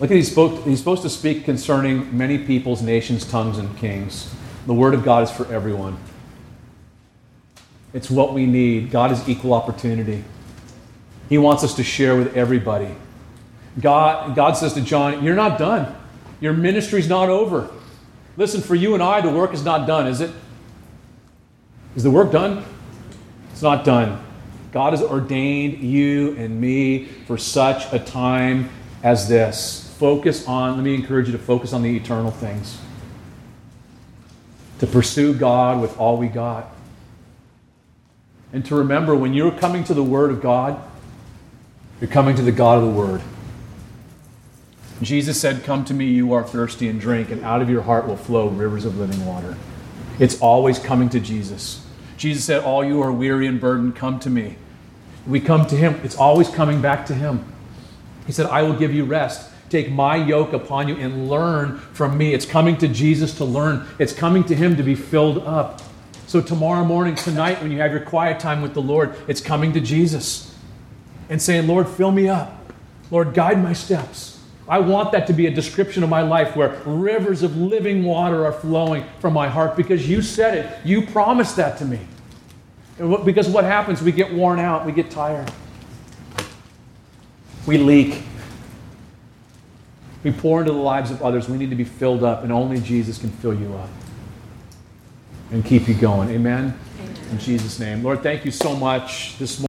Look 0.02 0.12
at 0.12 0.18
he's 0.18 0.28
supposed, 0.28 0.68
he's 0.68 0.80
supposed 0.80 1.04
to 1.04 1.10
speak 1.10 1.46
concerning 1.46 2.18
many 2.18 2.38
peoples, 2.38 2.82
nations, 2.82 3.24
tongues, 3.24 3.58
and 3.58 3.78
kings. 3.78 4.36
The 4.68 4.74
word 4.74 4.94
of 4.94 5.06
God 5.06 5.24
is 5.24 5.32
for 5.32 5.50
everyone. 5.54 5.98
It's 7.94 8.12
what 8.12 8.34
we 8.34 8.46
need. 8.46 8.92
God 8.92 9.14
is 9.14 9.26
equal 9.30 9.54
opportunity. 9.54 10.26
He 11.30 11.38
wants 11.38 11.64
us 11.64 11.74
to 11.76 11.84
share 11.86 12.18
with 12.18 12.36
everybody. 12.36 12.94
God, 13.80 14.36
God 14.36 14.58
says 14.58 14.74
to 14.74 14.82
John, 14.82 15.24
You're 15.24 15.34
not 15.34 15.58
done. 15.58 15.96
Your 16.42 16.52
ministry's 16.52 17.08
not 17.08 17.30
over. 17.30 17.70
Listen, 18.36 18.60
for 18.60 18.76
you 18.76 18.96
and 18.96 19.02
I, 19.02 19.22
the 19.22 19.30
work 19.30 19.54
is 19.54 19.64
not 19.64 19.88
done, 19.88 20.08
is 20.08 20.20
it? 20.20 20.32
Is 21.96 22.04
the 22.04 22.12
work 22.12 22.34
done? 22.34 22.66
It's 23.56 23.62
not 23.62 23.86
done. 23.86 24.22
God 24.74 24.92
has 24.92 25.02
ordained 25.02 25.80
you 25.80 26.36
and 26.36 26.60
me 26.60 27.06
for 27.06 27.38
such 27.38 27.86
a 27.94 28.00
time 28.00 28.70
as 29.02 29.30
this. 29.30 29.96
Focus 29.98 30.46
on, 30.46 30.76
let 30.76 30.84
me 30.84 30.94
encourage 30.94 31.28
you 31.28 31.32
to 31.32 31.40
focus 31.40 31.72
on 31.72 31.82
the 31.82 31.96
eternal 31.96 32.32
things. 32.32 32.78
To 34.80 34.88
pursue 34.88 35.34
God 35.34 35.80
with 35.80 35.98
all 35.98 36.18
we 36.18 36.28
got. 36.28 36.70
And 38.52 38.66
to 38.66 38.76
remember 38.76 39.16
when 39.16 39.34
you're 39.34 39.58
coming 39.58 39.86
to 39.86 39.94
the 39.94 40.04
Word 40.04 40.32
of 40.32 40.42
God, 40.42 40.78
you're 42.02 42.10
coming 42.10 42.36
to 42.36 42.42
the 42.42 42.52
God 42.52 42.80
of 42.80 42.84
the 42.84 42.92
Word. 42.92 43.22
Jesus 45.02 45.40
said, 45.40 45.64
Come 45.64 45.86
to 45.86 45.94
me, 45.94 46.08
you 46.08 46.34
are 46.34 46.44
thirsty, 46.44 46.90
and 46.90 47.00
drink, 47.00 47.32
and 47.32 47.42
out 47.46 47.62
of 47.62 47.70
your 47.70 47.84
heart 47.84 48.06
will 48.06 48.18
flow 48.18 48.50
rivers 48.50 48.84
of 48.84 48.98
living 48.98 49.26
water. 49.26 49.56
It's 50.20 50.42
always 50.42 50.78
coming 50.78 51.08
to 51.12 51.22
Jesus. 51.22 51.85
Jesus 52.18 52.46
said, 52.46 52.64
All 52.64 52.84
you 52.84 53.02
are 53.02 53.12
weary 53.12 53.48
and 53.48 53.60
burdened, 53.60 53.96
come 53.96 54.20
to 54.20 54.30
me. 54.30 54.56
We 55.28 55.40
come 55.40 55.66
to 55.68 55.76
Him, 55.76 56.00
it's 56.04 56.16
always 56.16 56.50
coming 56.50 56.82
back 56.82 57.06
to 57.08 57.14
Him. 57.14 57.44
He 58.26 58.32
said, 58.32 58.46
I 58.48 58.64
will 58.64 58.76
give 58.76 58.94
you 58.94 59.06
rest. 59.06 59.52
Take 59.70 59.92
my 59.92 60.16
yoke 60.16 60.54
upon 60.54 60.88
you 60.88 60.96
and 60.96 61.28
learn 61.30 61.80
from 61.80 62.18
me. 62.18 62.34
It's 62.34 62.46
coming 62.46 62.78
to 62.78 62.88
Jesus 62.88 63.36
to 63.38 63.46
learn, 63.46 63.88
it's 64.00 64.14
coming 64.14 64.44
to 64.46 64.56
Him 64.56 64.76
to 64.78 64.84
be 64.84 64.96
filled 64.96 65.40
up. 65.40 65.82
So, 66.28 66.42
tomorrow 66.42 66.84
morning, 66.84 67.16
tonight, 67.16 67.62
when 67.62 67.72
you 67.72 67.80
have 67.80 67.92
your 67.92 68.02
quiet 68.02 68.40
time 68.40 68.62
with 68.62 68.74
the 68.74 68.82
Lord, 68.82 69.16
it's 69.28 69.42
coming 69.42 69.74
to 69.74 69.80
Jesus 69.80 70.56
and 71.30 71.42
saying, 71.42 71.68
Lord, 71.68 71.88
fill 71.88 72.12
me 72.12 72.28
up. 72.28 72.74
Lord, 73.12 73.34
guide 73.34 73.62
my 73.62 73.74
steps. 73.74 74.35
I 74.68 74.80
want 74.80 75.12
that 75.12 75.28
to 75.28 75.34
be 75.34 75.46
a 75.46 75.52
description 75.52 76.04
of 76.04 76.10
my 76.10 76.22
life 76.22 76.56
where 76.56 76.82
rivers 76.86 77.44
of 77.44 77.56
living 77.56 78.04
water 78.04 78.46
are 78.46 78.52
flowing 78.52 79.06
from 79.20 79.34
my 79.34 79.48
heart 79.48 79.76
because 79.76 80.10
you 80.10 80.22
said 80.22 80.58
it. 80.58 80.86
You 80.86 81.06
promised 81.06 81.56
that 81.58 81.78
to 81.80 81.86
me. 81.86 82.00
Because 83.24 83.48
what 83.48 83.64
happens? 83.64 84.02
We 84.02 84.12
get 84.12 84.34
worn 84.34 84.60
out, 84.60 84.86
we 84.86 84.92
get 84.92 85.12
tired, 85.12 85.52
we 87.68 87.78
leak. 87.78 88.24
We 90.24 90.32
pour 90.32 90.62
into 90.62 90.72
the 90.72 90.80
lives 90.80 91.12
of 91.12 91.22
others. 91.22 91.48
We 91.48 91.58
need 91.58 91.70
to 91.70 91.76
be 91.76 91.84
filled 91.84 92.24
up, 92.24 92.42
and 92.42 92.52
only 92.52 92.80
Jesus 92.80 93.20
can 93.20 93.30
fill 93.30 93.54
you 93.54 93.72
up 93.76 93.90
and 95.52 95.64
keep 95.64 95.88
you 95.88 95.94
going. 95.94 96.30
Amen? 96.32 96.78
Amen. 97.00 97.16
In 97.32 97.38
Jesus' 97.38 97.80
name. 97.80 98.04
Lord, 98.04 98.24
thank 98.24 98.44
you 98.44 98.50
so 98.50 98.76
much 98.76 99.38
this 99.38 99.60
morning. 99.60 99.65